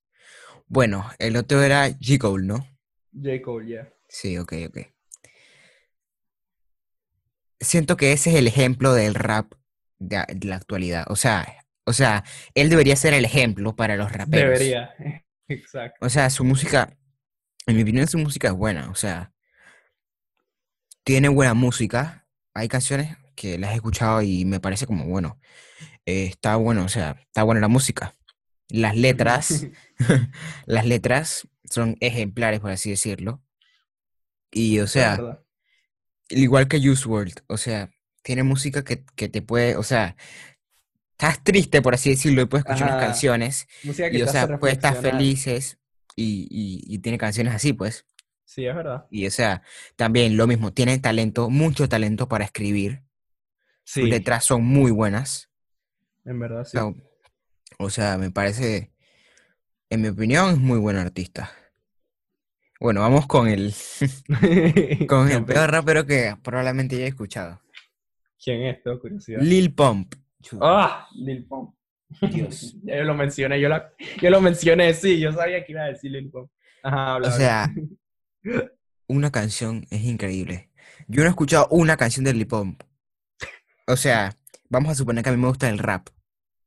Bueno, 0.70 1.10
el 1.18 1.36
otro 1.36 1.64
era 1.64 1.88
J. 1.88 2.16
Cole, 2.20 2.46
¿no? 2.46 2.58
J. 3.12 3.42
Cole, 3.42 3.66
yeah. 3.66 3.92
Sí, 4.08 4.38
ok, 4.38 4.52
ok. 4.68 4.78
Siento 7.58 7.96
que 7.96 8.12
ese 8.12 8.30
es 8.30 8.36
el 8.36 8.46
ejemplo 8.46 8.94
del 8.94 9.16
rap 9.16 9.52
de 9.98 10.24
la 10.42 10.54
actualidad. 10.54 11.06
O 11.08 11.16
sea, 11.16 11.66
o 11.84 11.92
sea, 11.92 12.22
él 12.54 12.70
debería 12.70 12.94
ser 12.94 13.14
el 13.14 13.24
ejemplo 13.24 13.74
para 13.74 13.96
los 13.96 14.12
raperos. 14.12 14.60
Debería. 14.60 14.94
Exacto. 15.48 16.06
O 16.06 16.08
sea, 16.08 16.30
su 16.30 16.44
música, 16.44 16.96
en 17.66 17.74
mi 17.74 17.82
opinión, 17.82 18.06
su 18.06 18.18
música 18.18 18.46
es 18.46 18.54
buena. 18.54 18.90
O 18.90 18.94
sea, 18.94 19.32
tiene 21.02 21.28
buena 21.28 21.52
música. 21.54 22.28
Hay 22.54 22.68
canciones 22.68 23.16
que 23.34 23.58
las 23.58 23.72
he 23.72 23.74
escuchado 23.74 24.22
y 24.22 24.44
me 24.44 24.60
parece 24.60 24.86
como, 24.86 25.06
bueno, 25.06 25.40
eh, 26.06 26.26
está 26.26 26.54
bueno, 26.54 26.84
o 26.84 26.88
sea, 26.88 27.16
está 27.26 27.42
buena 27.42 27.60
la 27.60 27.68
música. 27.68 28.14
Las 28.70 28.96
letras, 28.96 29.66
las 30.66 30.86
letras 30.86 31.48
son 31.64 31.96
ejemplares, 32.00 32.60
por 32.60 32.70
así 32.70 32.90
decirlo. 32.90 33.42
Y, 34.50 34.80
o 34.80 34.86
sea, 34.86 35.18
igual 36.28 36.68
que 36.68 36.80
Juice 36.80 37.08
WRLD, 37.08 37.38
o 37.48 37.56
sea, 37.56 37.90
tiene 38.22 38.42
música 38.42 38.84
que, 38.84 39.04
que 39.16 39.28
te 39.28 39.42
puede, 39.42 39.76
o 39.76 39.82
sea, 39.82 40.16
estás 41.12 41.42
triste, 41.44 41.82
por 41.82 41.94
así 41.94 42.10
decirlo, 42.10 42.42
y 42.42 42.46
puedes 42.46 42.64
escuchar 42.64 42.88
unas 42.88 42.98
canciones, 42.98 43.66
Música 43.82 44.10
que 44.10 44.18
y, 44.18 44.22
o 44.22 44.28
sea, 44.28 44.48
puedes 44.58 44.76
estar 44.76 44.96
felices, 44.96 45.78
y, 46.16 46.46
y, 46.50 46.94
y 46.94 46.98
tiene 47.00 47.18
canciones 47.18 47.54
así, 47.54 47.72
pues. 47.72 48.06
Sí, 48.44 48.66
es 48.66 48.74
verdad. 48.74 49.06
Y 49.10 49.26
o 49.26 49.30
sea, 49.30 49.62
también 49.96 50.36
lo 50.36 50.46
mismo, 50.46 50.72
tiene 50.72 50.98
talento, 50.98 51.50
mucho 51.50 51.88
talento 51.88 52.28
para 52.28 52.44
escribir. 52.44 53.02
Sus 53.84 54.04
Sí, 54.04 54.10
letras 54.10 54.44
son 54.44 54.64
muy 54.64 54.90
buenas. 54.92 55.50
en 56.24 56.38
verdad, 56.38 56.64
O 56.64 56.64
sí. 56.64 56.70
sea, 56.70 56.94
o 57.80 57.90
sea, 57.90 58.18
me 58.18 58.30
parece, 58.30 58.92
en 59.90 60.02
mi 60.02 60.08
opinión, 60.08 60.50
es 60.50 60.58
muy 60.58 60.78
buen 60.78 60.96
artista. 60.96 61.50
Bueno, 62.78 63.00
vamos 63.00 63.26
con 63.26 63.48
el, 63.48 63.74
con 65.08 65.30
el 65.30 65.44
peor 65.46 65.70
rapero 65.70 66.06
que 66.06 66.36
probablemente 66.42 66.98
ya 66.98 67.04
he 67.04 67.08
escuchado. 67.08 67.60
¿Quién 68.42 68.62
es? 68.62 68.78
Curiosidad. 69.00 69.40
Lil 69.42 69.74
Pump. 69.74 70.14
¡Ah! 70.60 71.06
Lil 71.14 71.44
Pump. 71.46 71.74
Dios. 72.32 72.74
Ya 72.82 72.96
yo 72.98 73.04
lo 73.04 73.14
mencioné, 73.14 73.60
yo, 73.60 73.68
la- 73.68 73.92
yo 74.20 74.30
lo 74.30 74.40
mencioné, 74.40 74.92
sí, 74.94 75.20
yo 75.20 75.32
sabía 75.32 75.64
que 75.64 75.72
iba 75.72 75.82
a 75.82 75.86
decir 75.88 76.10
Lil 76.10 76.30
Pump. 76.30 76.50
Ajá, 76.82 77.14
habla, 77.14 77.28
O 77.28 77.30
habla. 77.32 77.36
sea, 77.38 77.74
una 79.06 79.30
canción 79.30 79.86
es 79.90 80.02
increíble. 80.04 80.70
Yo 81.08 81.20
no 81.22 81.26
he 81.26 81.30
escuchado 81.30 81.68
una 81.70 81.96
canción 81.96 82.24
de 82.24 82.32
Lil 82.34 82.46
Pump. 82.46 82.82
O 83.86 83.96
sea, 83.96 84.36
vamos 84.68 84.92
a 84.92 84.94
suponer 84.94 85.22
que 85.24 85.30
a 85.30 85.32
mí 85.32 85.38
me 85.40 85.48
gusta 85.48 85.68
el 85.68 85.78
rap, 85.78 86.08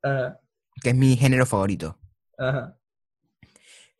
Ajá, 0.03 0.39
que 0.83 0.89
es 0.89 0.95
mi 0.95 1.17
género 1.17 1.45
favorito. 1.45 1.97
ajá. 2.37 2.77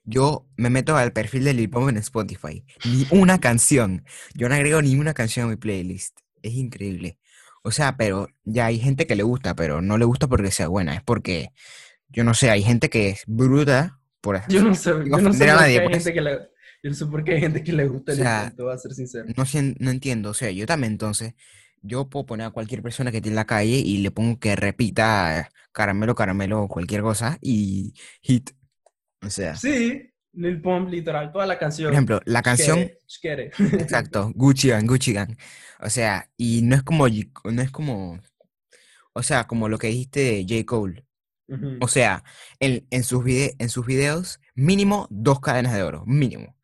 Yo 0.05 0.49
me 0.57 0.69
meto 0.69 0.97
al 0.97 1.13
perfil 1.13 1.45
de 1.45 1.53
Lil 1.53 1.69
Pump 1.69 1.87
en 1.87 1.97
Spotify. 1.97 2.65
Ni 2.83 3.07
una 3.11 3.39
canción. 3.39 4.03
Yo 4.33 4.49
no 4.49 4.55
agrego 4.55 4.81
ni 4.81 4.95
una 4.95 5.13
canción 5.13 5.45
a 5.45 5.49
mi 5.49 5.55
playlist. 5.55 6.19
Es 6.41 6.53
increíble. 6.55 7.17
O 7.63 7.71
sea, 7.71 7.95
pero 7.95 8.27
ya 8.43 8.65
hay 8.65 8.79
gente 8.79 9.07
que 9.07 9.15
le 9.15 9.23
gusta, 9.23 9.55
pero 9.55 9.81
no 9.81 9.97
le 9.97 10.03
gusta 10.03 10.27
porque 10.27 10.51
sea 10.51 10.67
buena. 10.67 10.93
Es 10.93 11.01
porque, 11.03 11.51
yo 12.09 12.25
no 12.25 12.33
sé, 12.33 12.49
hay 12.49 12.63
gente 12.63 12.89
que 12.89 13.09
es 13.09 13.23
bruta 13.27 14.01
por 14.19 14.45
Yo 14.49 14.61
no 14.61 14.75
sé, 14.75 14.89
yo 14.89 15.17
no 15.17 15.31
sé 15.33 15.49
a 15.49 15.55
nadie, 15.55 15.79
hay 15.79 15.87
pues. 15.87 16.03
gente 16.03 16.13
que 16.13 16.21
le, 16.21 16.31
yo 16.83 16.89
no 16.89 16.93
sé 16.93 17.05
por 17.05 17.23
qué 17.23 17.35
hay 17.35 17.39
gente 17.39 17.63
que 17.63 17.71
le 17.71 17.87
gusta 17.87 18.11
O 18.11 18.15
sea, 18.15 18.53
a 18.73 18.77
ser 18.77 18.93
sincero. 18.93 19.25
No 19.79 19.89
entiendo, 19.89 20.31
o 20.31 20.33
sea, 20.33 20.51
yo 20.51 20.65
también 20.65 20.93
entonces, 20.93 21.33
yo 21.83 22.09
puedo 22.09 22.25
poner 22.25 22.47
a 22.47 22.51
cualquier 22.51 22.81
persona 22.81 23.11
que 23.11 23.17
esté 23.17 23.29
en 23.29 23.35
la 23.35 23.45
calle 23.45 23.77
y 23.77 23.99
le 23.99 24.11
pongo 24.11 24.39
que 24.39 24.55
repita 24.55 25.49
caramelo, 25.71 26.15
caramelo 26.15 26.63
o 26.63 26.67
cualquier 26.67 27.01
cosa 27.01 27.37
y 27.41 27.93
hit. 28.21 28.51
O 29.25 29.29
sea, 29.29 29.55
Sí, 29.55 30.09
Lil 30.33 30.61
Pump, 30.61 30.89
literal, 30.89 31.31
toda 31.31 31.45
la 31.45 31.53
por 31.55 31.59
canción. 31.59 31.93
ejemplo, 31.93 32.19
la 32.25 32.41
canción, 32.41 32.79
Shkere, 33.07 33.51
shkere. 33.51 33.83
exacto, 33.83 34.31
Gucci 34.35 34.69
Gang, 34.69 34.87
Gucci 34.87 35.13
Gang. 35.13 35.35
O 35.79 35.89
sea, 35.89 36.29
y 36.37 36.61
no 36.63 36.75
es 36.75 36.83
como, 36.83 37.07
no 37.07 37.61
es 37.61 37.71
como, 37.71 38.19
o 39.13 39.23
sea, 39.23 39.45
como 39.47 39.69
lo 39.69 39.77
que 39.77 39.87
dijiste 39.87 40.19
de 40.21 40.45
J. 40.49 40.65
Cole. 40.65 41.05
O 41.81 41.87
sea, 41.87 42.23
en, 42.59 42.87
en 42.89 43.03
sus 43.03 43.23
vide- 43.23 43.55
en 43.59 43.69
sus 43.69 43.85
videos, 43.85 44.39
mínimo 44.55 45.07
dos 45.11 45.39
cadenas 45.39 45.73
de 45.73 45.83
oro, 45.83 46.03
mínimo. 46.07 46.55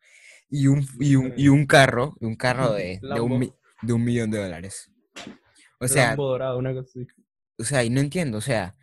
Y 0.48 0.66
un, 0.66 0.84
y 0.98 1.14
un, 1.14 1.32
y 1.36 1.46
un 1.48 1.64
carro, 1.66 2.16
un 2.20 2.34
carro 2.34 2.72
de, 2.74 2.98
un, 3.20 3.54
de 3.82 3.92
un 3.92 4.04
millón 4.04 4.30
de 4.32 4.38
dólares. 4.38 4.89
O 5.80 5.88
sea, 5.88 6.08
Lambo 6.08 6.28
dorado, 6.28 6.58
una 6.58 6.74
cosa 6.74 6.88
así. 6.90 7.06
o 7.58 7.64
sea, 7.64 7.84
y 7.84 7.90
no 7.90 8.00
entiendo, 8.00 8.38
o 8.38 8.42
sea, 8.42 8.76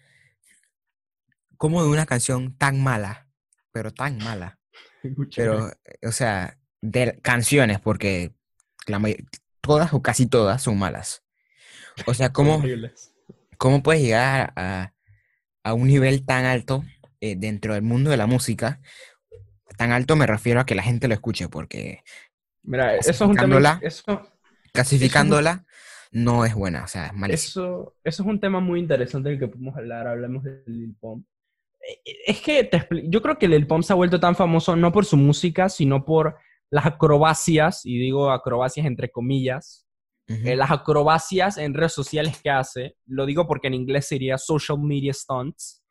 cómo 1.57 1.83
de 1.83 1.89
una 1.89 2.05
canción 2.05 2.57
tan 2.57 2.81
mala, 2.81 3.27
pero 3.71 3.93
tan 3.93 4.17
mala, 4.17 4.59
pero, 5.35 5.71
o 6.03 6.11
sea, 6.11 6.57
de 6.81 7.19
canciones, 7.21 7.79
porque 7.79 8.33
la 8.87 9.01
todas 9.61 9.93
o 9.93 10.01
casi 10.01 10.25
todas 10.25 10.63
son 10.63 10.79
malas. 10.79 11.23
O 12.05 12.13
sea, 12.13 12.31
¿cómo, 12.31 12.63
cómo 13.57 13.83
puedes 13.83 14.01
llegar 14.01 14.53
a, 14.55 14.93
a 15.63 15.73
un 15.73 15.87
nivel 15.87 16.25
tan 16.25 16.45
alto 16.45 16.83
eh, 17.21 17.35
dentro 17.35 17.73
del 17.73 17.83
mundo 17.83 18.09
de 18.09 18.17
la 18.17 18.27
música? 18.27 18.79
Tan 19.77 19.91
alto 19.91 20.15
me 20.15 20.25
refiero 20.25 20.59
a 20.59 20.65
que 20.65 20.75
la 20.75 20.83
gente 20.83 21.07
lo 21.07 21.13
escuche, 21.13 21.49
porque 21.49 22.03
Mira, 22.63 22.95
eso 22.95 23.11
es 23.11 23.21
un 23.21 23.35
tema. 23.35 23.79
Eso, 23.81 24.03
clasificándola 24.73 25.66
no 26.11 26.45
es 26.45 26.53
buena, 26.53 26.83
o 26.83 26.87
sea, 26.87 27.07
es 27.07 27.13
malísima. 27.13 27.63
eso, 27.63 27.95
eso 28.03 28.23
es 28.23 28.29
un 28.29 28.39
tema 28.39 28.59
muy 28.59 28.79
interesante 28.79 29.29
del 29.29 29.39
que 29.39 29.47
podemos 29.47 29.75
hablar. 29.75 30.07
Hablemos 30.07 30.43
de 30.43 30.63
Lil 30.65 30.95
Pump. 30.99 31.25
Eh, 31.81 31.99
eh, 32.05 32.15
Es 32.27 32.41
que 32.41 32.63
te 32.63 32.87
yo 33.05 33.21
creo 33.21 33.37
que 33.37 33.47
Lil 33.47 33.67
Pump 33.67 33.83
se 33.83 33.93
ha 33.93 33.95
vuelto 33.95 34.19
tan 34.19 34.35
famoso 34.35 34.75
no 34.75 34.91
por 34.91 35.05
su 35.05 35.17
música, 35.17 35.69
sino 35.69 36.05
por 36.05 36.37
las 36.69 36.85
acrobacias, 36.85 37.85
y 37.85 37.97
digo 37.97 38.31
acrobacias 38.31 38.85
entre 38.85 39.09
comillas, 39.09 39.85
eh, 40.27 40.57
las 40.57 40.71
acrobacias 40.71 41.57
en 41.57 41.73
redes 41.73 41.93
sociales 41.93 42.41
que 42.41 42.49
hace. 42.49 42.97
Lo 43.05 43.25
digo 43.25 43.47
porque 43.47 43.67
en 43.67 43.73
inglés 43.75 44.07
sería 44.07 44.37
social 44.37 44.77
media 44.77 45.13
stunts, 45.13 45.83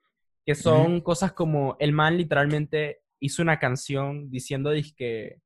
que 0.45 0.55
son 0.55 1.01
cosas 1.01 1.33
como 1.33 1.77
el 1.81 1.93
man 1.93 2.19
literalmente 2.19 3.01
hizo 3.19 3.41
una 3.41 3.59
canción 3.59 4.31
diciendo 4.31 4.71
que 4.95 5.39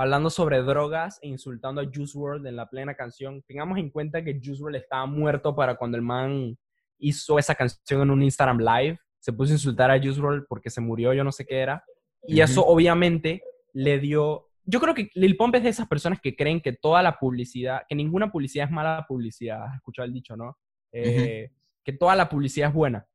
hablando 0.00 0.30
sobre 0.30 0.62
drogas 0.62 1.18
e 1.20 1.28
insultando 1.28 1.78
a 1.82 1.84
Juice 1.84 2.16
WRLD 2.16 2.46
en 2.46 2.56
la 2.56 2.70
plena 2.70 2.94
canción. 2.94 3.42
Tengamos 3.42 3.78
en 3.78 3.90
cuenta 3.90 4.24
que 4.24 4.40
Juice 4.42 4.62
WRLD 4.62 4.76
estaba 4.76 5.04
muerto 5.04 5.54
para 5.54 5.76
cuando 5.76 5.98
el 5.98 6.02
man 6.02 6.58
hizo 6.98 7.38
esa 7.38 7.54
canción 7.54 8.00
en 8.00 8.10
un 8.10 8.22
Instagram 8.22 8.60
Live. 8.60 8.98
Se 9.18 9.30
puso 9.30 9.52
a 9.52 9.56
insultar 9.56 9.90
a 9.90 9.98
Juice 9.98 10.18
WRLD 10.18 10.46
porque 10.48 10.70
se 10.70 10.80
murió, 10.80 11.12
yo 11.12 11.22
no 11.22 11.32
sé 11.32 11.44
qué 11.44 11.58
era. 11.58 11.84
Y 12.26 12.40
eso 12.40 12.64
obviamente 12.64 13.42
le 13.74 13.98
dio... 13.98 14.48
Yo 14.64 14.80
creo 14.80 14.94
que 14.94 15.10
Lil 15.14 15.36
Pump 15.36 15.56
es 15.56 15.64
de 15.64 15.68
esas 15.68 15.86
personas 15.86 16.18
que 16.18 16.34
creen 16.34 16.62
que 16.62 16.72
toda 16.72 17.02
la 17.02 17.18
publicidad, 17.18 17.82
que 17.86 17.94
ninguna 17.94 18.32
publicidad 18.32 18.68
es 18.68 18.72
mala 18.72 19.04
publicidad. 19.06 19.64
Has 19.68 19.74
escuchado 19.76 20.06
el 20.06 20.14
dicho, 20.14 20.34
¿no? 20.34 20.56
Eh, 20.92 21.50
Que 21.84 21.92
toda 21.92 22.16
la 22.16 22.26
publicidad 22.26 22.70
es 22.70 22.74
buena. 22.74 23.06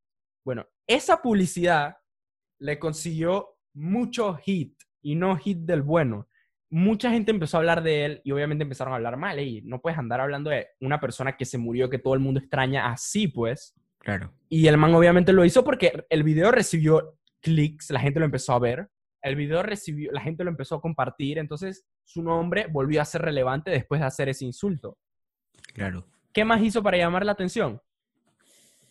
Bueno, 0.43 0.67
esa 0.85 1.19
publicidad 1.19 1.97
le 2.59 2.77
consiguió 2.77 3.57
mucho 3.73 4.35
hit 4.35 4.77
y 5.01 5.15
no 5.15 5.35
hit 5.35 5.59
del 5.59 5.81
bueno. 5.81 6.27
Mucha 6.69 7.09
gente 7.11 7.31
empezó 7.31 7.57
a 7.57 7.59
hablar 7.59 7.83
de 7.83 8.05
él 8.05 8.21
y 8.23 8.31
obviamente 8.31 8.63
empezaron 8.63 8.93
a 8.93 8.97
hablar 8.97 9.17
mal. 9.17 9.39
Y 9.39 9.61
no 9.61 9.81
puedes 9.81 9.99
andar 9.99 10.19
hablando 10.21 10.49
de 10.49 10.67
una 10.81 10.99
persona 10.99 11.37
que 11.37 11.45
se 11.45 11.57
murió, 11.57 11.89
que 11.89 11.99
todo 11.99 12.13
el 12.13 12.19
mundo 12.19 12.39
extraña 12.39 12.91
así, 12.91 13.27
pues. 13.27 13.73
Claro. 13.99 14.33
Y 14.49 14.67
el 14.67 14.77
man 14.77 14.93
obviamente 14.93 15.33
lo 15.33 15.45
hizo 15.45 15.63
porque 15.63 16.05
el 16.09 16.23
video 16.23 16.51
recibió 16.51 17.17
clics, 17.41 17.91
la 17.91 17.99
gente 17.99 18.19
lo 18.19 18.25
empezó 18.25 18.53
a 18.53 18.59
ver. 18.59 18.89
el 19.25 19.35
video 19.35 19.63
recibió, 19.63 20.11
la 20.11 20.21
gente 20.21 20.43
lo 20.43 20.51
empezó 20.51 20.75
a 20.75 20.81
compartir, 20.81 21.39
entonces 21.39 21.87
su 22.03 22.21
nombre 22.21 22.67
volvió 22.67 23.01
a 23.01 23.05
ser 23.05 23.23
relevante 23.23 23.71
después 23.71 23.99
de 23.99 24.05
hacer 24.05 24.29
ese 24.29 24.45
insulto. 24.45 24.99
Claro. 25.73 26.07
¿Qué 26.31 26.45
más 26.45 26.61
hizo 26.61 26.83
para 26.83 26.97
llamar 26.97 27.25
la 27.25 27.31
atención? 27.31 27.81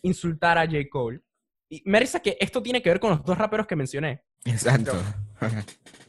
Insultar 0.01 0.57
a 0.57 0.65
J. 0.65 0.77
Cole. 0.89 1.21
Y 1.69 1.81
me 1.85 1.93
parece 1.93 2.21
que 2.21 2.37
esto 2.39 2.61
tiene 2.61 2.81
que 2.81 2.89
ver 2.89 2.99
con 2.99 3.11
los 3.11 3.23
dos 3.23 3.37
raperos 3.37 3.65
que 3.65 3.77
mencioné. 3.77 4.23
Exacto. 4.43 4.93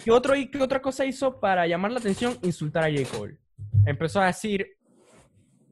¿Qué, 0.04 0.10
otro, 0.10 0.34
¿Qué 0.34 0.62
otra 0.62 0.80
cosa 0.80 1.04
hizo 1.04 1.40
para 1.40 1.66
llamar 1.66 1.92
la 1.92 1.98
atención? 1.98 2.38
Insultar 2.42 2.84
a 2.84 2.90
J. 2.90 3.08
Cole. 3.16 3.38
Empezó 3.84 4.20
a 4.20 4.26
decir 4.26 4.66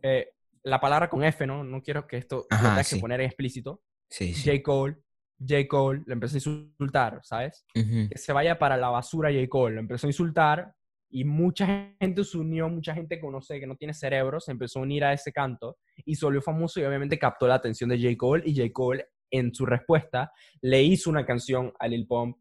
eh, 0.03 0.29
la 0.62 0.81
palabra 0.81 1.09
con 1.09 1.25
F, 1.25 1.47
¿no? 1.47 1.62
No 1.64 1.83
quiero 1.83 2.07
que 2.07 2.17
esto 2.19 2.47
lo 2.51 2.57
Ajá, 2.57 2.71
tenga 2.71 2.85
sí. 2.85 2.97
que 2.97 3.01
poner 3.01 3.21
en 3.21 3.27
explícito. 3.27 3.83
Sí, 4.09 4.35
sí. 4.35 4.51
J. 4.51 4.62
Cole, 4.62 4.97
J. 5.38 5.67
Cole, 5.69 6.03
le 6.07 6.12
empezó 6.14 6.37
a 6.37 6.38
insultar, 6.38 7.21
¿sabes? 7.23 7.64
Que 7.73 8.17
se 8.17 8.33
vaya 8.33 8.59
para 8.59 8.77
la 8.77 8.88
basura 8.88 9.31
J. 9.33 9.47
Cole. 9.49 9.77
Lo 9.77 9.81
empezó 9.81 10.07
a 10.07 10.11
insultar 10.11 10.75
y 11.11 11.25
mucha 11.25 11.95
gente 12.01 12.25
se 12.25 12.38
unió, 12.38 12.69
mucha 12.69 12.95
gente 12.95 13.21
sé, 13.43 13.61
que 13.61 13.67
no 13.67 13.77
tiene 13.77 13.95
cerebro, 13.95 14.40
se 14.40 14.51
empezó 14.51 14.81
a 14.81 14.83
unir 14.83 15.05
a 15.05 15.12
ese 15.12 15.33
canto 15.33 15.79
y 16.05 16.17
se 16.17 16.27
volvió 16.27 16.43
famoso 16.43 16.81
y 16.81 16.85
obviamente 16.85 17.19
captó 17.19 17.47
la 17.47 17.55
atención 17.55 17.90
de 17.90 17.99
J. 17.99 18.17
Cole 18.17 18.43
y 18.47 18.57
J. 18.57 18.73
Cole 18.73 19.07
en 19.31 19.55
su 19.55 19.67
respuesta 19.67 20.33
le 20.61 20.83
hizo 20.83 21.11
una 21.11 21.27
canción 21.27 21.73
a 21.79 21.88
Lil 21.88 22.07
Pump 22.07 22.37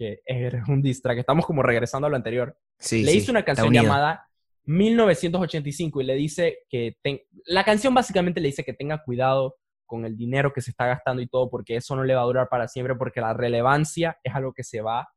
que 0.00 0.20
es 0.24 0.54
un 0.68 0.80
diss 0.80 1.02
track. 1.02 1.18
Estamos 1.18 1.44
como 1.44 1.62
regresando 1.62 2.06
a 2.06 2.10
lo 2.10 2.16
anterior. 2.16 2.56
Sí, 2.78 3.02
le 3.02 3.12
sí, 3.12 3.18
hizo 3.18 3.32
una 3.32 3.44
canción 3.44 3.70
llamada 3.72 4.26
1985 4.64 6.00
y 6.00 6.04
le 6.04 6.14
dice 6.14 6.60
que... 6.68 6.96
ten- 7.02 7.20
La 7.44 7.64
canción 7.64 7.92
básicamente 7.92 8.40
le 8.40 8.48
dice 8.48 8.64
que 8.64 8.72
tenga 8.72 9.02
cuidado 9.04 9.56
con 9.84 10.04
el 10.06 10.16
dinero 10.16 10.52
que 10.52 10.60
se 10.62 10.70
está 10.70 10.86
gastando 10.86 11.20
y 11.20 11.26
todo, 11.26 11.50
porque 11.50 11.76
eso 11.76 11.96
no 11.96 12.04
le 12.04 12.14
va 12.14 12.22
a 12.22 12.24
durar 12.24 12.48
para 12.48 12.68
siempre, 12.68 12.94
porque 12.94 13.20
la 13.20 13.34
relevancia 13.34 14.18
es 14.22 14.34
algo 14.34 14.52
que 14.52 14.62
se 14.64 14.80
va. 14.80 15.08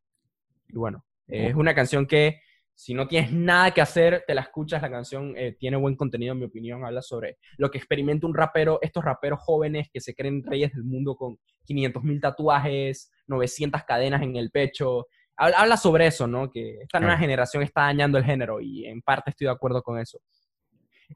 Y 0.68 0.74
bueno, 0.78 1.06
eh, 1.28 1.48
es 1.50 1.56
una 1.56 1.74
canción 1.76 2.08
que 2.08 2.42
si 2.76 2.94
no 2.94 3.08
tienes 3.08 3.32
nada 3.32 3.72
que 3.72 3.82
hacer, 3.82 4.24
te 4.26 4.34
la 4.34 4.42
escuchas, 4.42 4.82
la 4.82 4.90
canción 4.90 5.34
eh, 5.38 5.56
tiene 5.60 5.78
buen 5.78 5.96
contenido, 5.96 6.34
en 6.34 6.40
mi 6.40 6.46
opinión, 6.46 6.84
habla 6.86 7.02
sobre 7.02 7.38
lo 7.58 7.70
que 7.70 7.78
experimenta 7.78 8.26
un 8.28 8.34
rapero, 8.34 8.80
estos 8.82 9.04
raperos 9.04 9.40
jóvenes 9.42 9.90
que 9.94 10.02
se 10.02 10.16
creen 10.16 10.44
reyes 10.44 10.74
del 10.74 10.84
mundo 10.84 11.16
con 11.16 11.38
500 11.66 12.04
mil 12.04 12.20
tatuajes, 12.20 13.12
900 13.28 13.84
cadenas 13.84 14.22
en 14.22 14.36
el 14.36 14.50
pecho. 14.52 15.08
Habla, 15.38 15.58
habla 15.58 15.78
sobre 15.78 16.08
eso, 16.08 16.28
¿no? 16.28 16.50
Que 16.52 16.80
esta 16.82 17.00
nueva 17.00 17.18
generación 17.18 17.64
está 17.64 17.82
dañando 17.82 18.18
el 18.18 18.24
género 18.26 18.60
y 18.62 18.86
en 18.86 19.02
parte 19.02 19.30
estoy 19.32 19.46
de 19.46 19.52
acuerdo 19.54 19.82
con 19.82 20.00
eso. 20.00 20.20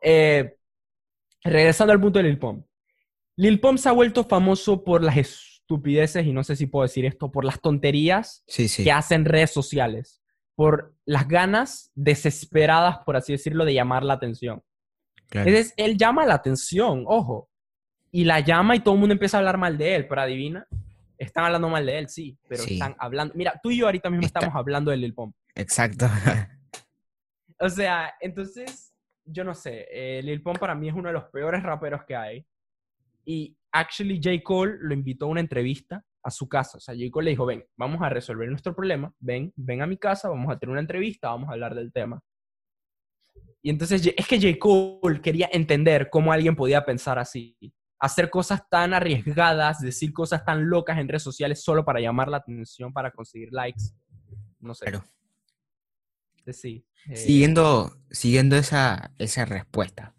Eh, 0.01 0.55
regresando 1.43 1.93
al 1.93 2.01
punto 2.01 2.19
de 2.19 2.23
Lil 2.23 2.39
Pump. 2.39 2.65
Lil 3.35 3.59
Pump 3.59 3.77
se 3.77 3.89
ha 3.89 3.91
vuelto 3.91 4.23
famoso 4.23 4.83
por 4.83 5.03
las 5.03 5.17
estupideces, 5.17 6.25
y 6.25 6.33
no 6.33 6.43
sé 6.43 6.55
si 6.55 6.65
puedo 6.65 6.83
decir 6.83 7.05
esto, 7.05 7.31
por 7.31 7.45
las 7.45 7.61
tonterías 7.61 8.43
Sí, 8.47 8.67
sí. 8.67 8.83
que 8.83 8.91
hacen 8.91 9.25
redes 9.25 9.51
sociales, 9.51 10.21
por 10.57 10.95
las 11.05 11.27
ganas 11.27 11.91
desesperadas, 11.93 12.97
por 13.05 13.15
así 13.15 13.31
decirlo, 13.33 13.63
de 13.63 13.75
llamar 13.75 14.03
la 14.03 14.15
atención. 14.15 14.63
claro. 15.29 15.47
Entonces, 15.49 15.71
él 15.77 15.97
llama 15.97 16.25
la 16.25 16.33
atención, 16.33 17.03
ojo, 17.05 17.47
y 18.11 18.23
la 18.23 18.39
llama 18.39 18.75
y 18.75 18.79
todo 18.79 18.95
el 18.95 18.99
mundo 19.01 19.13
empieza 19.13 19.37
a 19.37 19.39
hablar 19.41 19.57
mal 19.59 19.77
de 19.77 19.95
él, 19.95 20.07
pero 20.07 20.21
adivina, 20.21 20.65
están 21.19 21.45
hablando 21.45 21.69
mal 21.69 21.85
de 21.85 21.99
él, 21.99 22.09
sí, 22.09 22.35
pero 22.49 22.63
Sí. 22.63 22.73
están 22.73 22.95
hablando. 22.97 23.35
Mira, 23.35 23.59
tú 23.61 23.69
y 23.69 23.77
yo 23.77 23.85
ahorita 23.85 24.09
mismo 24.09 24.25
Está- 24.25 24.39
estamos 24.39 24.57
hablando 24.59 24.89
de 24.89 24.97
Lil 24.97 25.13
Pump. 25.13 25.35
Exacto. 25.53 26.07
O 27.59 27.69
sea, 27.69 28.13
entonces, 28.19 28.93
yo 29.25 29.43
no 29.43 29.55
sé, 29.55 29.87
eh, 29.91 30.21
Lil 30.23 30.41
Pump 30.43 30.59
para 30.59 30.75
mí 30.75 30.89
es 30.89 30.93
uno 30.95 31.07
de 31.09 31.13
los 31.13 31.25
peores 31.25 31.63
raperos 31.63 32.03
que 32.05 32.15
hay. 32.15 32.45
Y 33.25 33.57
actually 33.71 34.19
J. 34.23 34.43
Cole 34.43 34.75
lo 34.79 34.93
invitó 34.93 35.25
a 35.25 35.29
una 35.29 35.39
entrevista 35.41 36.03
a 36.27 36.31
su 36.31 36.47
casa. 36.49 36.77
O 36.77 36.81
sea, 36.81 36.93
J. 36.93 37.09
Cole 37.09 37.25
le 37.25 37.31
dijo, 37.31 37.45
ven, 37.45 37.65
vamos 37.77 38.01
a 38.01 38.09
resolver 38.09 38.49
nuestro 38.49 38.75
problema, 38.75 39.13
ven, 39.19 39.53
ven 39.55 39.81
a 39.81 39.87
mi 39.87 39.97
casa, 39.97 40.27
vamos 40.27 40.51
a 40.53 40.59
tener 40.59 40.71
una 40.71 40.81
entrevista, 40.81 41.29
vamos 41.29 41.47
a 41.49 41.53
hablar 41.53 41.73
del 41.73 41.93
tema. 41.93 42.21
Y 43.61 43.69
entonces 43.69 44.05
es 44.15 44.27
que 44.27 44.39
J. 44.41 44.59
Cole 44.59 45.21
quería 45.21 45.49
entender 45.51 46.09
cómo 46.11 46.31
alguien 46.33 46.55
podía 46.55 46.83
pensar 46.85 47.17
así. 47.17 47.57
Hacer 47.99 48.29
cosas 48.29 48.61
tan 48.69 48.93
arriesgadas, 48.93 49.79
decir 49.79 50.11
cosas 50.13 50.43
tan 50.43 50.69
locas 50.69 50.97
en 50.99 51.07
redes 51.07 51.23
sociales 51.23 51.63
solo 51.63 51.83
para 51.85 51.99
llamar 52.01 52.27
la 52.27 52.37
atención, 52.37 52.91
para 52.91 53.11
conseguir 53.11 53.49
likes. 53.53 53.83
No 54.59 54.75
sé. 54.75 54.85
Claro. 54.85 55.05
Entonces, 56.39 56.61
Sí. 56.61 56.85
eh, 57.09 57.15
Siguiendo, 57.15 57.97
siguiendo 58.11 58.55
esa, 58.57 59.11
esa 59.17 59.45
respuesta, 59.45 60.13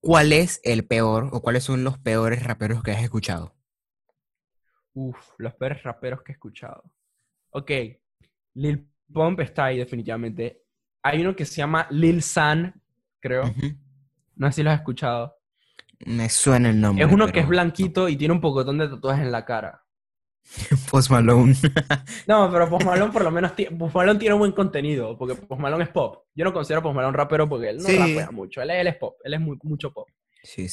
¿cuál 0.00 0.32
es 0.32 0.60
el 0.64 0.84
peor 0.86 1.28
o 1.32 1.40
cuáles 1.40 1.62
son 1.64 1.84
los 1.84 1.98
peores 1.98 2.42
raperos 2.42 2.82
que 2.82 2.90
has 2.92 3.02
escuchado? 3.02 3.57
Uf, 5.00 5.16
los 5.38 5.54
peores 5.54 5.80
raperos 5.84 6.22
que 6.22 6.32
he 6.32 6.34
escuchado. 6.34 6.82
Ok, 7.50 7.70
Lil 8.54 8.90
Pump 9.12 9.38
está 9.40 9.66
ahí 9.66 9.78
definitivamente. 9.78 10.62
Hay 11.04 11.20
uno 11.20 11.36
que 11.36 11.44
se 11.44 11.56
llama 11.56 11.86
Lil 11.90 12.20
San, 12.20 12.74
creo. 13.20 13.44
No 14.34 14.48
sé 14.48 14.56
si 14.56 14.62
lo 14.64 14.70
has 14.70 14.80
escuchado. 14.80 15.36
Me 16.04 16.28
suena 16.28 16.70
el 16.70 16.80
nombre. 16.80 17.04
Es 17.04 17.12
uno 17.12 17.26
que 17.26 17.32
pero 17.32 17.44
es 17.44 17.48
blanquito 17.48 18.08
y 18.08 18.16
tiene 18.16 18.34
un 18.34 18.40
pocotón 18.40 18.78
de 18.78 18.88
tatuajes 18.88 19.24
en 19.24 19.30
la 19.32 19.44
cara. 19.44 19.84
Post 20.90 21.10
Malone. 21.10 21.54
No, 22.26 22.50
pero 22.50 22.68
Post 22.68 22.84
Malone 22.86 23.12
por 23.12 23.22
lo 23.22 23.30
menos 23.30 23.52
Post 23.52 23.94
Malone 23.94 24.18
tiene 24.18 24.34
buen 24.34 24.52
contenido, 24.52 25.16
porque 25.16 25.34
Post 25.36 25.60
Malone 25.60 25.84
es 25.84 25.90
pop. 25.90 26.24
Yo 26.34 26.44
no 26.44 26.52
considero 26.52 26.80
a 26.80 26.82
Post 26.82 26.96
Malone 26.96 27.16
rapero 27.16 27.48
porque 27.48 27.68
él 27.70 27.76
no 27.76 27.84
Sí. 27.84 27.96
rapea 27.96 28.30
mucho. 28.32 28.62
Él, 28.62 28.70
él 28.70 28.86
es 28.88 28.96
pop, 28.96 29.16
él 29.22 29.34
es 29.34 29.40
muy- 29.40 29.58
mucho 29.62 29.92
pop. 29.92 30.08
Sí, 30.42 30.68
sí. 30.68 30.72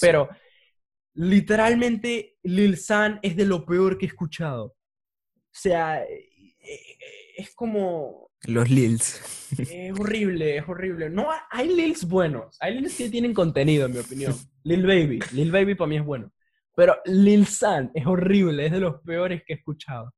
Literalmente 1.16 2.38
Lil 2.44 2.78
San 2.78 3.20
es 3.22 3.36
de 3.36 3.46
lo 3.46 3.66
peor 3.66 3.98
que 3.98 4.06
he 4.06 4.10
escuchado. 4.10 4.66
O 4.66 5.58
sea, 5.58 6.04
eh, 6.04 6.30
eh, 6.60 6.98
es 7.38 7.56
como... 7.56 8.30
Los 8.44 8.70
Lils. 8.70 9.22
Es 9.58 9.98
horrible, 9.98 10.58
es 10.58 10.68
horrible. 10.68 11.10
No, 11.10 11.28
hay 11.50 11.74
Lils 11.74 12.06
buenos. 12.06 12.58
Hay 12.60 12.76
Lils 12.76 12.98
que 12.98 13.10
tienen 13.10 13.34
contenido, 13.34 13.86
en 13.86 13.94
mi 13.94 14.00
opinión. 14.00 14.36
Lil 14.64 14.86
Baby. 14.86 15.20
Lil 15.32 15.52
Baby 15.52 15.76
para 15.76 15.88
mí 15.88 15.98
es 15.98 16.06
bueno. 16.06 16.32
Pero 16.76 16.98
Lil 17.06 17.48
San 17.48 17.92
es 17.94 18.06
horrible, 18.06 18.66
es 18.66 18.74
de 18.74 18.82
los 18.82 19.02
peores 19.02 19.44
que 19.46 19.54
he 19.54 19.56
escuchado. 19.56 20.14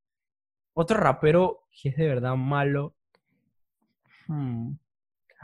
Otro 0.74 0.98
rapero 0.98 1.68
que 1.70 1.90
es 1.90 1.96
de 1.96 2.08
verdad 2.08 2.34
malo. 2.34 2.96
Hmm. 4.26 4.72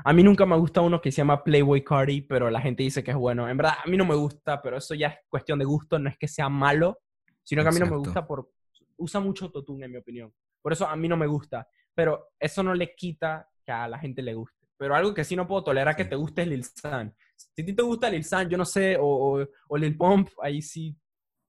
A 0.05 0.13
mí 0.13 0.23
nunca 0.23 0.45
me 0.47 0.57
gusta 0.57 0.81
uno 0.81 1.01
que 1.01 1.13
se 1.13 1.19
llama 1.19 1.45
Playboy 1.45 1.85
Cardi, 1.85 2.23
pero 2.23 2.51
la 2.51 2.61
gente 2.61 2.83
dice 2.83 3.05
que 3.05 3.13
es 3.13 3.17
bueno. 3.17 3.49
En 3.49 3.57
verdad, 3.57 3.75
a 3.85 3.89
mí 3.89 3.97
no 3.97 4.05
me 4.05 4.15
gusta, 4.15 4.61
pero 4.61 4.79
eso 4.79 4.95
ya 4.95 5.09
es 5.09 5.19
cuestión 5.29 5.59
de 5.59 5.65
gusto, 5.65 5.99
no 5.99 6.09
es 6.09 6.19
que 6.19 6.27
sea 6.27 6.49
malo, 6.49 7.01
sino 7.43 7.63
que 7.63 7.69
a 7.69 7.73
mí 7.73 7.79
no 7.81 7.87
me 7.87 7.97
gusta 7.97 8.27
por... 8.27 8.51
Usa 8.97 9.21
mucho 9.21 9.47
autotune, 9.47 9.87
en 9.87 9.93
mi 9.93 9.99
opinión. 9.99 10.33
Por 10.61 10.73
eso 10.73 10.87
a 10.87 10.97
mí 10.97 11.09
no 11.09 11.17
me 11.17 11.27
gusta. 11.27 11.69
Pero 11.95 12.31
eso 12.39 12.63
no 12.63 12.75
le 12.75 12.95
quita 12.95 13.49
que 13.65 13.73
a 13.73 13.87
la 13.87 13.99
gente 13.99 14.23
le 14.23 14.35
guste. 14.35 14.67
Pero 14.77 14.97
algo 14.97 15.15
que 15.15 15.25
sí 15.25 15.37
no 15.37 15.47
puedo 15.47 15.63
tolerar 15.63 15.95
que 15.95 16.05
te 16.05 16.17
guste 16.17 16.43
es 16.43 16.49
Lil 16.49 16.65
San. 16.65 17.15
Si 17.37 17.63
a 17.63 17.65
ti 17.65 17.73
te 17.73 17.83
gusta 17.83 18.11
Lil 18.11 18.25
San, 18.25 18.49
yo 18.49 18.59
no 18.59 18.65
sé, 18.65 18.97
o, 18.97 19.05
o, 19.05 19.47
o 19.69 19.77
Lil 19.77 19.97
Pump, 19.97 20.29
ahí 20.43 20.61
sí, 20.61 20.97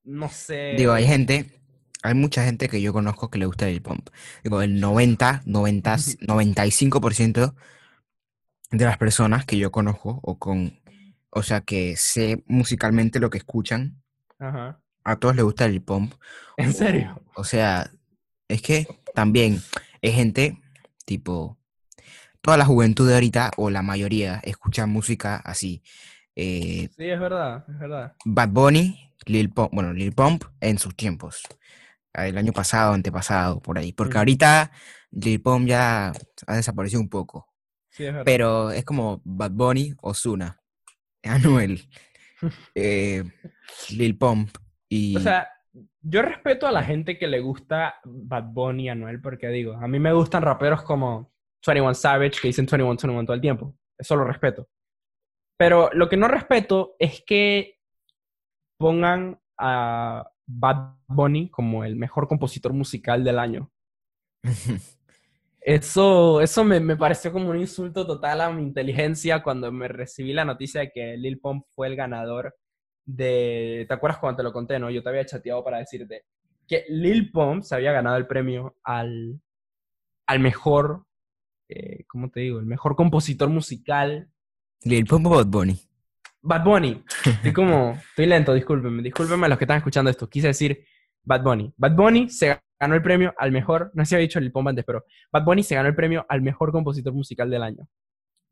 no 0.04 0.30
sé. 0.30 0.76
Digo, 0.78 0.94
hay 0.94 1.06
gente, 1.06 1.62
hay 2.04 2.14
mucha 2.14 2.46
gente 2.46 2.70
que 2.70 2.82
yo 2.82 2.94
conozco 2.94 3.30
que 3.30 3.40
le 3.40 3.48
gusta 3.48 3.68
el 3.68 3.82
pump. 3.82 4.10
Digo, 4.44 4.62
el 4.62 4.80
90, 4.80 5.42
90, 5.46 5.96
95% 5.96 7.56
de 8.72 8.86
las 8.86 8.98
personas 8.98 9.46
que 9.46 9.58
yo 9.58 9.72
conozco 9.72 10.20
o 10.24 10.38
con, 10.40 10.80
o 11.30 11.44
sea, 11.44 11.62
que 11.62 11.96
sé 11.98 12.44
musicalmente 12.48 13.20
lo 13.20 13.30
que 13.30 13.38
escuchan, 13.38 14.02
Ajá. 14.40 14.82
a 15.04 15.16
todos 15.18 15.36
les 15.36 15.46
gusta 15.46 15.66
el 15.66 15.82
pump. 15.82 16.14
¿En 16.58 16.74
serio? 16.74 17.22
O 17.36 17.44
sea, 17.44 17.90
es 18.48 18.62
que 18.62 18.88
también 19.14 19.62
es 20.02 20.16
gente 20.16 20.58
tipo, 21.06 21.58
toda 22.42 22.58
la 22.58 22.66
juventud 22.66 23.08
de 23.08 23.14
ahorita 23.16 23.52
o 23.58 23.70
la 23.70 23.82
mayoría 23.82 24.40
escucha 24.44 24.86
música 24.86 25.36
así. 25.38 25.84
eh, 26.36 26.90
Sí, 26.96 27.06
es 27.10 27.20
verdad, 27.20 27.66
es 27.70 27.80
verdad. 27.80 28.14
Bad 28.26 28.50
Bunny, 28.50 29.14
Lil 29.26 29.50
Pump, 29.52 29.72
bueno, 29.74 29.94
Lil 29.94 30.14
Pump 30.14 30.44
en 30.60 30.78
sus 30.80 30.96
tiempos. 30.96 31.44
El 32.14 32.38
año 32.38 32.54
pasado, 32.54 32.94
antepasado, 32.94 33.62
por 33.62 33.78
ahí. 33.78 33.92
Porque 33.94 34.18
ahorita 34.18 34.72
Lil 35.12 35.42
Pump 35.42 35.68
ya 35.68 36.14
ha 36.48 36.56
desaparecido 36.56 37.02
un 37.02 37.10
poco. 37.10 37.48
Sí, 37.96 38.06
es 38.06 38.12
verdad. 38.12 38.26
Pero 38.26 38.72
es 38.72 38.84
como 38.84 39.22
Bad 39.24 39.52
Bunny, 39.52 39.94
Ozuna, 40.02 40.60
Anuel, 41.24 41.82
eh, 42.76 43.24
Lil 43.92 44.18
Pump 44.18 44.50
y... 44.90 45.16
O 45.16 45.22
sea, 45.22 45.48
yo 46.02 46.22
respeto 46.22 46.68
a 46.68 46.74
la 46.74 46.84
gente 46.84 47.18
que 47.18 47.28
le 47.28 47.40
gusta 47.40 47.96
Bad 48.04 48.52
Bunny 48.52 48.84
y 48.84 48.90
Anuel, 48.90 49.22
porque 49.22 49.48
digo, 49.48 49.76
a 49.76 49.88
mí 49.88 49.98
me 49.98 50.12
gustan 50.12 50.44
raperos 50.44 50.84
como 50.84 51.32
21 51.66 51.94
Savage, 51.94 52.42
que 52.42 52.50
dicen 52.50 52.66
21, 52.66 52.90
21 52.90 53.26
todo 53.26 53.34
el 53.34 53.42
tiempo. 53.42 53.78
Eso 53.98 54.18
lo 54.18 54.26
respeto. 54.26 54.68
Pero 55.58 55.90
lo 55.94 56.10
que 56.10 56.18
no 56.18 56.28
respeto 56.28 56.98
es 57.00 57.24
que 57.26 57.80
pongan 58.78 59.40
a 59.58 60.30
Bad 60.46 60.98
Bunny 61.08 61.50
como 61.50 61.86
el 61.86 61.96
mejor 61.96 62.28
compositor 62.28 62.74
musical 62.74 63.24
del 63.24 63.40
año. 63.40 63.72
Eso, 65.68 66.42
eso 66.42 66.64
me, 66.64 66.80
me 66.80 66.96
pareció 66.96 67.32
como 67.32 67.50
un 67.50 67.58
insulto 67.58 68.06
total 68.06 68.42
a 68.42 68.52
mi 68.52 68.62
inteligencia 68.62 69.42
cuando 69.42 69.72
me 69.72 69.88
recibí 69.88 70.32
la 70.32 70.46
noticia 70.46 70.82
de 70.82 70.92
que 70.92 71.18
Lil 71.18 71.40
Pump 71.40 71.66
fue 71.70 71.88
el 71.88 71.96
ganador 71.96 72.56
de... 73.04 73.86
¿Te 73.88 73.94
acuerdas 73.94 74.20
cuando 74.20 74.38
te 74.38 74.44
lo 74.44 74.54
conté, 74.54 74.78
no? 74.78 74.92
Yo 74.92 75.02
te 75.02 75.10
había 75.10 75.26
chateado 75.26 75.64
para 75.64 75.80
decirte 75.80 76.26
que 76.68 76.86
Lil 76.90 77.32
Pump 77.32 77.64
se 77.64 77.74
había 77.74 77.92
ganado 77.92 78.18
el 78.18 78.28
premio 78.28 78.76
al 78.84 79.40
al 80.28 80.40
mejor, 80.40 81.06
eh, 81.70 82.04
¿cómo 82.08 82.30
te 82.30 82.42
digo? 82.42 82.60
El 82.60 82.66
mejor 82.66 82.96
compositor 82.96 83.50
musical. 83.50 84.30
Lil 84.84 85.06
Pump 85.06 85.28
o 85.28 85.30
Bad 85.32 85.48
Bunny. 85.48 85.80
Bad 86.42 86.64
Bunny. 86.64 87.04
Estoy 87.26 87.54
como, 87.54 87.92
estoy 88.10 88.26
lento, 88.28 88.54
discúlpenme. 88.54 89.02
Discúlpenme 89.02 89.46
a 89.46 89.50
los 89.50 89.58
que 89.58 89.66
están 89.66 89.78
escuchando 89.78 90.12
esto. 90.12 90.30
Quise 90.30 90.48
decir 90.48 90.86
Bad 91.24 91.44
Bunny. 91.44 91.74
Bad 91.78 91.96
Bunny 91.96 92.30
se 92.30 92.60
ganó 92.80 92.96
el 92.96 93.02
premio 93.02 93.34
al 93.38 93.52
mejor, 93.52 93.92
no 93.94 94.04
sé 94.04 94.10
si 94.10 94.16
había 94.16 94.28
dicho 94.28 94.40
Lil 94.40 94.52
Pump 94.52 94.68
antes, 94.68 94.86
pero 94.86 95.06
Bad 95.32 95.44
Bunny 95.44 95.64
se 95.64 95.76
ganó 95.76 95.90
el 95.90 95.96
premio 95.96 96.26
al 96.30 96.42
mejor 96.42 96.72
compositor 96.72 97.14
musical 97.14 97.50
del 97.50 97.64
año. 97.64 97.88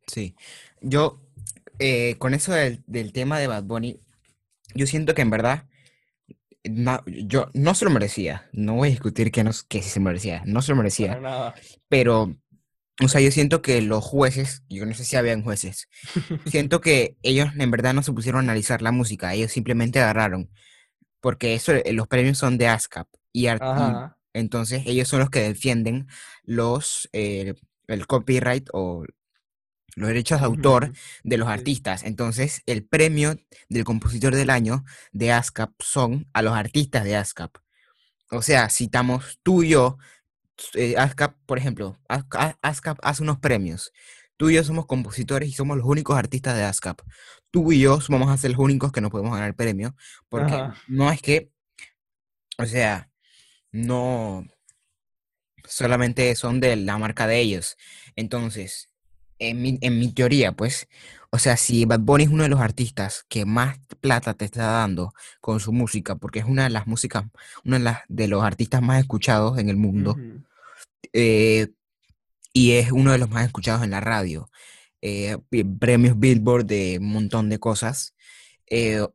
Sí. 0.07 0.35
Yo, 0.81 1.21
eh, 1.79 2.15
con 2.17 2.33
eso 2.33 2.53
del, 2.53 2.83
del 2.87 3.13
tema 3.13 3.39
de 3.39 3.47
Bad 3.47 3.63
Bunny, 3.63 3.99
yo 4.75 4.87
siento 4.87 5.13
que 5.13 5.21
en 5.21 5.29
verdad, 5.29 5.65
no, 6.63 7.03
yo 7.05 7.49
no 7.53 7.75
se 7.75 7.85
lo 7.85 7.91
merecía. 7.91 8.49
No 8.53 8.75
voy 8.75 8.87
a 8.87 8.91
discutir 8.91 9.31
que, 9.31 9.43
no, 9.43 9.51
que 9.67 9.81
sí 9.81 9.89
se 9.89 9.99
merecía. 9.99 10.43
No 10.45 10.61
se 10.61 10.71
lo 10.71 10.77
merecía. 10.77 11.19
Nada. 11.19 11.53
Pero, 11.89 12.35
o 13.01 13.07
sea, 13.07 13.21
yo 13.21 13.31
siento 13.31 13.61
que 13.61 13.81
los 13.81 14.03
jueces, 14.03 14.63
yo 14.69 14.85
no 14.85 14.93
sé 14.93 15.03
si 15.03 15.15
habían 15.15 15.43
jueces, 15.43 15.89
siento 16.45 16.81
que 16.81 17.17
ellos 17.21 17.49
en 17.57 17.71
verdad 17.71 17.93
no 17.93 18.03
se 18.03 18.13
pusieron 18.13 18.39
a 18.39 18.43
analizar 18.43 18.81
la 18.81 18.91
música, 18.91 19.33
ellos 19.33 19.51
simplemente 19.51 19.99
agarraron, 19.99 20.49
porque 21.19 21.55
eso, 21.55 21.73
los 21.91 22.07
premios 22.07 22.37
son 22.37 22.57
de 22.57 22.67
ASCAP, 22.67 23.07
y, 23.33 23.47
entonces 24.33 24.83
ellos 24.85 25.07
son 25.07 25.19
los 25.19 25.29
que 25.29 25.41
defienden 25.41 26.07
los, 26.43 27.09
eh, 27.13 27.55
el 27.87 28.07
copyright 28.07 28.69
o 28.73 29.03
los 29.95 30.07
derechos 30.07 30.39
de 30.39 30.45
autor 30.45 30.93
de 31.23 31.37
los 31.37 31.47
Sí. 31.47 31.53
artistas. 31.53 32.03
Entonces, 32.03 32.63
el 32.65 32.85
premio 32.85 33.35
del 33.69 33.83
compositor 33.83 34.35
del 34.35 34.49
año 34.49 34.83
de 35.11 35.31
ASCAP 35.31 35.71
son 35.79 36.27
a 36.33 36.41
los 36.41 36.53
artistas 36.53 37.03
de 37.03 37.15
ASCAP. 37.15 37.57
O 38.31 38.41
sea, 38.41 38.69
citamos 38.69 39.39
tú 39.43 39.63
y 39.63 39.69
yo, 39.69 39.97
eh, 40.73 40.95
ASCAP, 40.97 41.35
por 41.45 41.57
ejemplo, 41.57 41.99
ASCAP 42.07 42.97
hace 43.03 43.21
unos 43.21 43.39
premios. 43.39 43.91
Tú 44.37 44.49
y 44.49 44.55
yo 44.55 44.63
somos 44.63 44.87
compositores 44.87 45.49
y 45.49 45.53
somos 45.53 45.77
los 45.77 45.85
únicos 45.85 46.17
artistas 46.17 46.55
de 46.55 46.63
ASCAP. 46.63 47.01
Tú 47.51 47.71
y 47.71 47.81
yo 47.81 47.99
vamos 48.09 48.31
a 48.31 48.37
ser 48.37 48.51
los 48.51 48.59
únicos 48.59 48.91
que 48.91 49.01
nos 49.01 49.11
podemos 49.11 49.33
ganar 49.33 49.49
el 49.49 49.55
premio, 49.55 49.95
porque 50.27 50.55
Ajá. 50.55 50.75
no 50.87 51.11
es 51.11 51.21
que, 51.21 51.51
o 52.57 52.65
sea, 52.65 53.11
no 53.73 54.45
solamente 55.67 56.33
son 56.35 56.61
de 56.61 56.75
la 56.77 56.97
marca 56.97 57.27
de 57.27 57.39
ellos. 57.39 57.75
Entonces, 58.15 58.89
en 59.39 59.61
mi, 59.61 59.77
en 59.81 59.99
mi 59.99 60.13
teoría, 60.13 60.53
pues, 60.53 60.87
o 61.31 61.39
sea, 61.39 61.57
si 61.57 61.85
Bad 61.85 62.01
Bunny 62.01 62.25
es 62.25 62.29
uno 62.29 62.43
de 62.43 62.49
los 62.49 62.61
artistas 62.61 63.25
que 63.27 63.45
más 63.45 63.79
plata 63.99 64.35
te 64.35 64.45
está 64.45 64.67
dando 64.67 65.13
con 65.41 65.59
su 65.59 65.73
música, 65.73 66.15
porque 66.15 66.39
es 66.39 66.45
una 66.45 66.63
de 66.63 66.69
las 66.69 66.87
músicas, 66.87 67.25
uno 67.65 67.77
de, 67.77 67.83
las, 67.83 67.99
de 68.07 68.27
los 68.27 68.43
artistas 68.43 68.81
más 68.81 68.99
escuchados 68.99 69.57
en 69.57 69.69
el 69.69 69.77
mundo, 69.77 70.15
eh, 71.11 71.69
y 72.53 72.73
es 72.73 72.91
uno 72.91 73.11
de 73.11 73.17
los 73.17 73.29
más 73.29 73.45
escuchados 73.45 73.83
en 73.83 73.91
la 73.91 73.99
radio, 73.99 74.49
eh, 75.01 75.37
premios 75.79 76.19
Billboard 76.19 76.65
de 76.65 76.99
un 77.01 77.11
montón 77.11 77.49
de 77.49 77.59
cosas, 77.59 78.15
eh, 78.67 79.05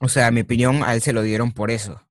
o 0.00 0.08
sea, 0.08 0.28
en 0.28 0.34
mi 0.34 0.40
opinión, 0.40 0.82
a 0.82 0.94
él 0.94 1.02
se 1.02 1.12
lo 1.12 1.22
dieron 1.22 1.52
por 1.52 1.70
eso. 1.70 2.02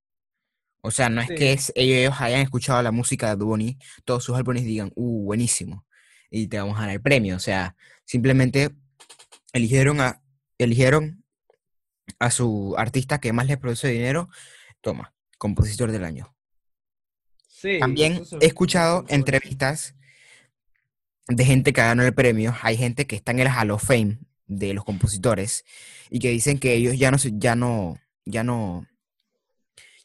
O 0.82 0.92
sea, 0.92 1.10
no 1.10 1.22
es 1.22 1.28
que 1.30 1.54
es- 1.54 1.74
ellos 1.76 2.16
hayan 2.20 2.42
escuchado 2.42 2.82
la 2.82 2.92
música 2.92 3.36
de 3.36 3.44
Bunny, 3.44 3.78
todos 4.06 4.24
sus 4.24 4.36
álbumes 4.38 4.64
digan, 4.64 4.92
uh, 4.96 5.24
buenísimo, 5.26 5.86
y 6.32 6.48
te 6.48 6.58
vamos 6.60 6.78
a 6.78 6.82
dar 6.82 6.92
el 6.92 7.02
premio. 7.02 7.36
O 7.36 7.40
sea, 7.40 7.76
simplemente 8.06 8.70
eligieron 9.54 10.00
a, 10.02 10.22
eligieron 10.58 11.24
a 12.20 12.32
su 12.32 12.76
artista 12.78 13.20
que 13.20 13.34
más 13.34 13.48
les 13.48 13.58
produce 13.58 13.88
dinero, 13.90 14.30
toma, 14.82 15.14
compositor 15.38 15.92
del 15.92 16.04
año. 16.06 16.34
Sí, 17.48 17.78
También 17.80 18.24
he 18.40 18.46
escuchado 18.46 19.06
entrevistas 19.10 19.96
de 21.28 21.46
gente 21.46 21.74
que 21.74 21.82
ganó 21.82 22.04
el 22.04 22.14
premio. 22.14 22.56
Hay 22.62 22.78
gente 22.78 23.06
que 23.06 23.16
está 23.18 23.32
en 23.32 23.40
el 23.42 23.48
Hall 23.50 23.72
of 23.72 23.84
Fame 23.84 24.20
de 24.48 24.74
los 24.74 24.84
compositores 24.86 25.66
y 26.10 26.20
que 26.20 26.30
dicen 26.30 26.58
que 26.58 26.74
ellos 26.74 26.98
ya 26.98 27.12
no, 27.12 27.18
ya 27.18 27.56
no, 27.56 28.00
ya 28.26 28.44
no, 28.44 28.88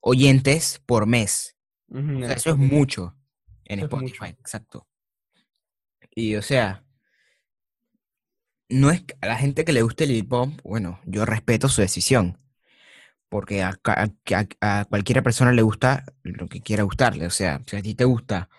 oyentes 0.00 0.80
por 0.86 1.06
mes. 1.06 1.56
O 1.88 2.20
sea, 2.20 2.32
eso 2.32 2.50
es 2.50 2.56
mucho 2.56 3.16
en 3.64 3.80
Eso 3.80 3.86
Spotify, 3.86 4.20
mucho. 4.20 4.40
exacto. 4.40 4.86
Y 6.14 6.36
o 6.36 6.42
sea, 6.42 6.84
no 8.68 8.90
es 8.90 9.04
a 9.20 9.26
la 9.26 9.36
gente 9.36 9.64
que 9.64 9.72
le 9.72 9.82
guste 9.82 10.06
Lil 10.06 10.26
Pump, 10.26 10.60
bueno, 10.62 11.00
yo 11.04 11.24
respeto 11.24 11.68
su 11.68 11.80
decisión, 11.80 12.38
porque 13.30 13.62
a, 13.62 13.78
a- 13.86 14.10
a- 14.60 14.86
cualquiera 14.86 15.22
persona 15.22 15.52
le 15.52 15.62
gusta 15.62 16.04
lo 16.24 16.48
que 16.48 16.60
quiera 16.62 16.84
gustarle. 16.84 17.26
O 17.26 17.30
sea, 17.30 17.62
si 17.66 17.76
a 17.76 17.82
ti 17.82 17.94
te 17.96 18.04
gusta 18.04 18.50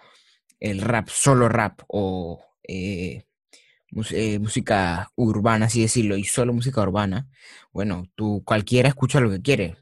el 0.60 0.82
rap, 0.82 1.10
solo 1.10 1.50
rap, 1.50 1.82
o 1.88 2.44
eh, 2.68 3.26
mus- 3.92 4.14
eh, 4.14 4.40
música 4.40 5.12
urbana, 5.16 5.68
así 5.68 5.82
decirlo, 5.82 6.18
y 6.18 6.26
solo 6.26 6.54
música 6.54 6.82
urbana, 6.82 7.30
bueno, 7.74 8.06
tú 8.16 8.44
cualquiera 8.46 8.90
escucha 8.90 9.20
lo 9.22 9.32
que 9.32 9.42
quiere, 9.42 9.78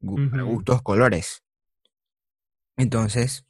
gustos, 0.00 0.82
colores. 0.82 1.42
Entonces, 2.76 3.46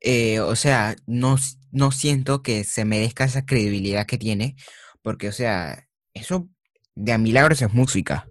eh, 0.00 0.40
o 0.40 0.56
sea, 0.56 0.96
no, 1.06 1.36
no 1.72 1.92
siento 1.92 2.42
que 2.42 2.64
se 2.64 2.84
merezca 2.84 3.24
esa 3.24 3.46
credibilidad 3.46 4.06
que 4.06 4.18
tiene, 4.18 4.56
porque, 5.02 5.28
o 5.28 5.32
sea, 5.32 5.88
eso 6.14 6.48
de 6.94 7.12
a 7.12 7.18
milagros 7.18 7.62
es 7.62 7.72
música. 7.72 8.28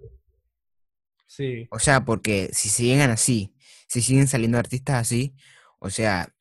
Sí. 1.36 1.68
O 1.70 1.78
sea, 1.78 2.04
porque 2.04 2.50
si 2.52 2.68
siguen 2.68 3.10
así, 3.10 3.54
si 3.88 4.00
siguen 4.02 4.28
saliendo 4.28 4.58
artistas 4.58 4.96
así, 4.96 5.34
o 5.78 5.90
sea, 5.90 6.32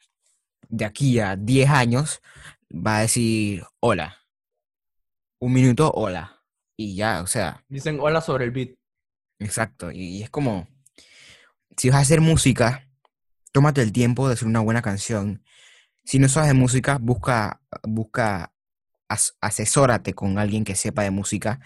de 0.70 0.86
aquí 0.86 1.20
a 1.20 1.36
10 1.36 1.70
años 1.70 2.22
va 2.72 2.98
a 2.98 3.02
decir 3.02 3.64
hola, 3.80 4.18
un 5.40 5.54
minuto, 5.54 5.92
hola, 5.92 6.42
y 6.78 6.96
ya, 6.96 7.22
o 7.22 7.28
sea, 7.28 7.64
Dicen 7.70 8.00
hola 8.00 8.22
sobre 8.22 8.46
el 8.46 8.52
beat. 8.52 8.76
exacto, 9.40 9.92
y, 9.92 10.18
y 10.18 10.24
es 10.24 10.30
como, 10.30 10.68
si 11.78 11.90
vas 11.90 11.98
a 11.98 12.02
hacer 12.02 12.22
música, 12.22 12.88
tómate 13.52 13.82
el 13.82 13.92
tiempo 13.92 14.28
de 14.28 14.34
hacer 14.36 14.48
una 14.48 14.60
buena 14.62 14.82
canción. 14.82 15.44
Si 16.06 16.20
no 16.20 16.30
sabes 16.30 16.50
de 16.50 16.56
música, 16.56 16.98
busca, 17.02 17.62
busca, 17.84 18.54
as- 19.10 19.36
asesórate 19.42 20.14
con 20.16 20.40
alguien 20.40 20.64
que 20.66 20.76
sepa 20.76 21.04
de 21.04 21.12
música. 21.12 21.60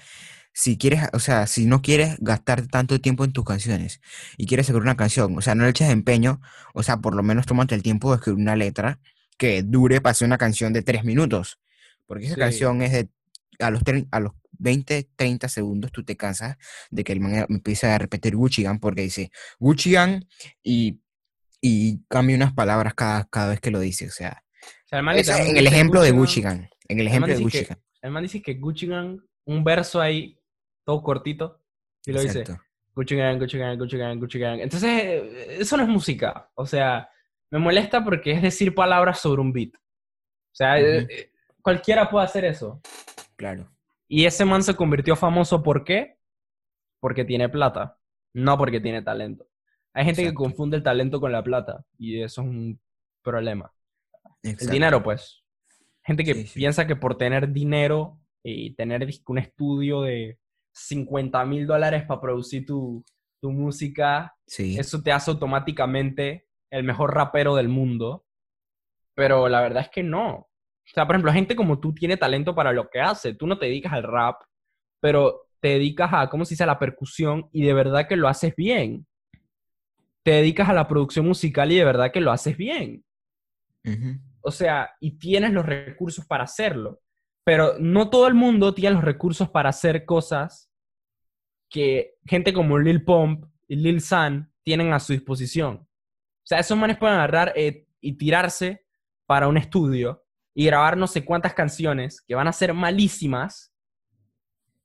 Si 0.59 0.75
quieres, 0.75 1.01
o 1.13 1.19
sea, 1.19 1.45
si 1.45 1.67
no 1.67 1.83
quieres 1.83 2.17
gastar 2.19 2.65
tanto 2.65 2.99
tiempo 2.99 3.23
en 3.23 3.31
tus 3.31 3.45
canciones 3.45 4.01
y 4.37 4.47
quieres 4.47 4.65
sacar 4.65 4.81
una 4.81 4.97
canción, 4.97 5.37
o 5.37 5.41
sea, 5.41 5.53
no 5.53 5.63
le 5.65 5.69
eches 5.69 5.87
empeño, 5.91 6.41
o 6.73 6.81
sea, 6.81 6.97
por 6.97 7.13
lo 7.13 7.21
menos 7.21 7.45
tómate 7.45 7.75
el 7.75 7.83
tiempo 7.83 8.09
de 8.09 8.15
escribir 8.15 8.41
una 8.41 8.55
letra 8.55 8.99
que 9.37 9.61
dure 9.61 10.01
para 10.01 10.13
hacer 10.13 10.25
una 10.25 10.39
canción 10.39 10.73
de 10.73 10.81
tres 10.81 11.03
minutos. 11.03 11.59
Porque 12.07 12.25
esa 12.25 12.33
Sí. 12.33 12.39
canción 12.39 12.81
es 12.81 12.91
de, 12.91 13.09
a 13.59 13.69
los, 13.69 13.83
a 14.09 14.19
los 14.19 14.31
20, 14.57 15.07
30 15.15 15.47
segundos 15.47 15.91
tú 15.91 16.03
te 16.03 16.17
cansas 16.17 16.57
de 16.89 17.03
que 17.03 17.13
el 17.13 17.19
man 17.19 17.45
empiece 17.49 17.85
a 17.85 17.97
repetir 17.99 18.35
Gucci 18.35 18.63
Gang 18.63 18.79
porque 18.79 19.03
dice 19.03 19.29
Gucci 19.59 19.91
Gang 19.91 20.25
y, 20.63 20.99
y 21.61 21.99
cambia 22.07 22.35
unas 22.35 22.53
palabras 22.53 22.95
cada, 22.95 23.25
cada 23.25 23.49
vez 23.49 23.59
que 23.59 23.69
lo 23.69 23.79
dice. 23.79 24.07
O 24.07 24.11
sea, 24.11 24.43
O 24.85 24.89
sea, 24.89 24.99
el 25.01 25.49
en 25.51 25.57
el 25.57 25.67
ejemplo 25.67 26.01
de 26.01 26.09
Gucci 26.09 26.39
Gucci 26.39 26.41
Gang. 26.41 26.67
En 26.87 26.99
el 26.99 27.07
ejemplo 27.07 27.31
de 27.31 27.43
Gucci 27.43 27.63
Gang. 27.63 27.77
el 28.01 28.09
man 28.11 28.23
dice 28.23 28.41
que 28.41 28.55
Gucci 28.55 28.87
Gang, 28.87 29.19
un 29.45 29.63
verso 29.63 30.01
ahí, 30.01 30.36
todo 30.87 31.03
cortito, 31.03 31.59
y 32.05 32.13
lo 32.13 32.21
dice. 32.21 32.45
Gucci 32.95 33.17
Gang, 33.17 33.37
Gucci 33.37 33.57
Gang, 33.57 33.77
Gucci 33.77 33.97
Gang, 33.97 34.17
Gucci 34.19 34.39
Gang. 34.39 34.61
Entonces, 34.61 34.89
eh, 34.89 35.57
eso 35.59 35.75
no 35.75 35.83
es 35.83 35.89
música. 35.89 36.49
O 36.55 36.65
sea, 36.65 37.09
me 37.51 37.59
molesta 37.59 38.05
porque 38.05 38.31
es 38.31 38.41
decir 38.41 38.73
palabras 38.73 39.19
sobre 39.19 39.41
un 39.41 39.51
beat. 39.51 39.75
O 39.75 40.53
sea, 40.53 40.79
eh, 40.79 41.05
eh, 41.09 41.31
cualquiera 41.61 42.09
puede 42.09 42.25
hacer 42.25 42.45
eso. 42.45 42.79
Claro. 43.35 43.69
Y 44.07 44.23
ese 44.25 44.45
man 44.45 44.63
se 44.63 44.77
convirtió 44.77 45.17
famoso, 45.17 45.61
¿por 45.61 45.83
qué? 45.83 46.17
Porque 47.01 47.25
tiene 47.25 47.49
plata, 47.49 47.97
no 48.33 48.57
porque 48.57 48.79
tiene 48.79 49.01
talento. 49.01 49.45
Hay 49.93 50.05
gente 50.05 50.23
que 50.23 50.33
confunde 50.33 50.77
el 50.77 50.83
talento 50.83 51.19
con 51.19 51.33
la 51.33 51.43
plata, 51.43 51.83
y 51.97 52.21
eso 52.21 52.41
es 52.41 52.47
un 52.47 52.79
problema. 53.21 53.73
El 54.41 54.55
dinero, 54.55 55.03
pues. 55.03 55.43
Gente 56.03 56.23
que 56.23 56.33
Sí, 56.33 56.47
sí. 56.47 56.59
piensa 56.59 56.87
que 56.87 56.95
por 56.95 57.17
tener 57.17 57.51
dinero 57.51 58.17
y 58.41 58.73
tener 58.75 59.05
un 59.27 59.37
estudio 59.37 60.03
de 60.03 60.39
50 60.77 61.43
mil 61.45 61.65
dólares 61.67 62.03
para 62.07 62.21
producir 62.21 62.65
tu, 62.65 63.03
tu 63.41 63.51
música, 63.51 64.33
Sí. 64.45 64.77
eso 64.77 65.01
te 65.01 65.11
hace 65.11 65.31
automáticamente 65.31 66.47
el 66.71 66.83
mejor 66.83 67.13
rapero 67.13 67.55
del 67.55 67.67
mundo. 67.69 68.25
Pero 69.15 69.49
la 69.49 69.61
verdad 69.61 69.83
es 69.83 69.89
que 69.89 70.03
no. 70.03 70.29
O 70.35 70.49
sea, 70.93 71.05
por 71.05 71.15
ejemplo, 71.15 71.33
gente 71.33 71.55
como 71.55 71.79
tú 71.79 71.93
tiene 71.93 72.17
talento 72.17 72.53
para 72.55 72.71
lo 72.71 72.89
que 72.89 73.01
hace. 73.01 73.33
Tú 73.33 73.47
no 73.47 73.57
te 73.57 73.65
dedicas 73.65 73.93
al 73.93 74.03
rap, 74.03 74.41
pero 75.01 75.47
te 75.59 75.69
dedicas 75.69 76.11
a, 76.13 76.29
¿cómo 76.29 76.45
se 76.45 76.53
dice?, 76.53 76.63
a 76.63 76.67
la 76.67 76.79
percusión 76.79 77.49
y 77.51 77.65
de 77.65 77.73
verdad 77.73 78.07
que 78.07 78.15
lo 78.15 78.27
haces 78.27 78.55
bien. 78.55 79.05
Te 80.23 80.31
dedicas 80.31 80.69
a 80.69 80.73
la 80.73 80.87
producción 80.87 81.25
musical 81.25 81.71
y 81.71 81.77
de 81.77 81.85
verdad 81.85 82.11
que 82.11 82.21
lo 82.21 82.31
haces 82.31 82.55
bien. 82.55 83.03
O 84.41 84.51
sea, 84.51 84.91
y 84.99 85.17
tienes 85.17 85.51
los 85.51 85.65
recursos 85.65 86.25
para 86.25 86.43
hacerlo. 86.43 87.01
Pero 87.47 87.75
no 87.79 88.09
todo 88.09 88.27
el 88.27 88.33
mundo 88.33 88.73
tiene 88.73 88.95
los 88.95 89.05
recursos 89.05 89.47
para 89.47 89.69
hacer 89.69 90.03
cosas 90.03 90.69
que 91.69 92.15
gente 92.25 92.51
como 92.51 92.77
Lil 92.77 93.05
Pump 93.05 93.45
y 93.69 93.77
Lil 93.77 94.01
San 94.01 94.51
tienen 94.63 94.91
a 94.91 94.99
su 94.99 95.13
disposición. 95.13 95.75
O 95.77 95.87
sea, 96.43 96.59
esos 96.59 96.77
manes 96.77 96.97
pueden 96.97 97.15
agarrar 97.15 97.53
eh, 97.55 97.87
y 98.01 98.17
tirarse 98.17 98.85
para 99.25 99.47
un 99.47 99.55
estudio 99.55 100.25
y 100.53 100.65
grabar 100.65 100.97
no 100.97 101.07
sé 101.07 101.23
cuántas 101.23 101.53
canciones 101.53 102.19
que 102.19 102.35
van 102.35 102.49
a 102.49 102.51
ser 102.51 102.73
malísimas 102.73 103.73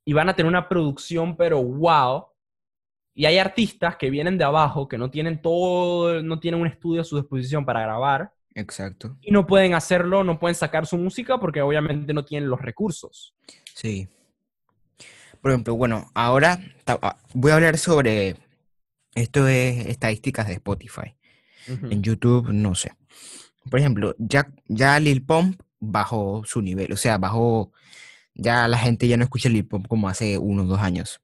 y 0.05 0.13
van 0.13 0.29
a 0.29 0.37
tener 0.37 0.49
una 0.49 0.69
producción 0.69 1.37
pero 1.37 1.61
wow. 1.61 2.27
Y 3.13 3.25
hay 3.25 3.39
artistas 3.39 3.97
que 3.97 4.09
vienen 4.09 4.39
de 4.39 4.45
abajo, 4.45 4.87
que 4.87 4.99
no 4.99 5.11
tienen 5.11 5.43
todo, 5.43 6.23
no 6.23 6.39
tienen 6.39 6.61
un 6.61 6.69
estudio 6.69 7.01
a 7.01 7.05
su 7.05 7.17
disposición 7.17 7.65
para 7.65 7.83
grabar 7.83 8.33
Exacto. 8.55 9.17
y 9.23 9.31
no 9.31 9.47
pueden 9.47 9.75
hacerlo, 9.75 10.25
no 10.25 10.39
pueden 10.39 10.55
sacar 10.55 10.87
su 10.87 10.99
música 10.99 11.39
porque 11.39 11.63
obviamente 11.63 12.13
no 12.13 12.25
tienen 12.25 12.51
los 12.51 12.61
recursos. 12.61 13.35
Sí. 13.75 14.09
Por 15.41 15.51
ejemplo, 15.51 15.75
bueno, 15.75 16.11
ahora 16.15 16.61
ah, 16.87 17.17
voy 17.35 17.51
a 17.51 17.55
hablar 17.55 17.79
sobre 17.79 18.37
esto 19.15 19.49
es 19.49 19.87
estadísticas 19.87 20.47
de 20.47 20.55
Spotify. 20.55 21.15
En 21.67 22.03
YouTube, 22.03 22.53
no 22.53 22.75
sé. 22.75 22.93
Por 23.71 23.79
ejemplo, 23.79 24.17
ya, 24.19 24.53
ya 24.67 24.99
Lil 24.99 25.25
Pump 25.25 25.61
bajó 25.79 26.43
su 26.45 26.61
nivel, 26.61 26.93
o 26.93 26.97
sea, 26.97 27.19
bajó, 27.19 27.73
ya 28.35 28.67
la 28.67 28.79
gente 28.79 29.07
ya 29.07 29.17
no 29.17 29.23
escucha 29.25 29.49
Lil 29.49 29.67
Pump 29.67 29.87
como 29.87 30.09
hace 30.09 30.39
unos 30.39 30.67
dos 30.67 30.81
años. 30.81 31.21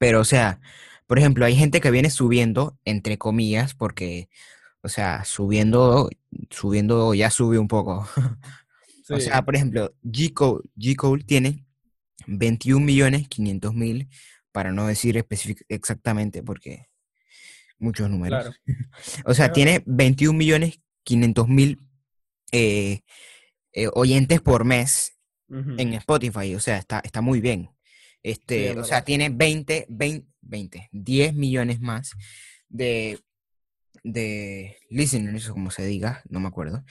Pero, 0.00 0.20
o 0.20 0.24
sea, 0.24 0.60
por 1.06 1.18
ejemplo, 1.18 1.44
hay 1.44 1.54
gente 1.54 1.80
que 1.80 1.92
viene 1.92 2.10
subiendo, 2.10 2.76
entre 2.84 3.18
comillas, 3.18 3.74
porque, 3.74 4.28
o 4.86 4.88
sea, 4.88 5.24
subiendo, 5.24 6.08
subiendo 6.48 7.12
ya 7.12 7.28
sube 7.30 7.58
un 7.58 7.68
poco. 7.68 8.08
O 9.08 9.20
sea, 9.20 9.44
por 9.44 9.54
ejemplo, 9.54 9.94
G. 10.02 10.32
Cole, 10.32 10.68
G. 10.76 10.96
Cole 10.96 11.22
tiene 11.22 11.64
21 12.26 12.84
millones 12.84 13.28
500 13.28 13.72
mil, 13.72 14.08
para 14.50 14.72
no 14.72 14.88
decir 14.88 15.24
exactamente, 15.68 16.42
porque 16.42 16.88
muchos 17.78 18.10
números. 18.10 18.42
Claro. 18.42 18.56
O 19.24 19.32
sea, 19.32 19.52
tiene 19.52 19.84
21 19.86 20.36
millones 20.36 20.80
500 21.04 21.46
mil 21.46 21.78
eh, 22.50 23.02
eh, 23.72 23.88
oyentes 23.94 24.40
por 24.40 24.64
mes 24.64 25.16
en 25.48 25.92
Spotify. 25.94 26.56
O 26.56 26.60
sea, 26.60 26.76
está, 26.76 26.98
está 26.98 27.20
muy 27.20 27.40
bien. 27.40 27.70
Este, 28.24 28.70
es 28.70 28.76
o 28.76 28.82
sea, 28.82 29.04
tiene 29.04 29.28
20, 29.28 29.86
20, 29.88 30.26
20, 30.40 30.88
10 30.90 31.34
millones 31.34 31.80
más 31.80 32.10
de, 32.68 33.20
de 34.06 34.78
listeners, 34.88 35.48
como 35.48 35.70
se 35.72 35.84
diga, 35.84 36.22
no 36.28 36.38
me 36.38 36.46
acuerdo. 36.46 36.84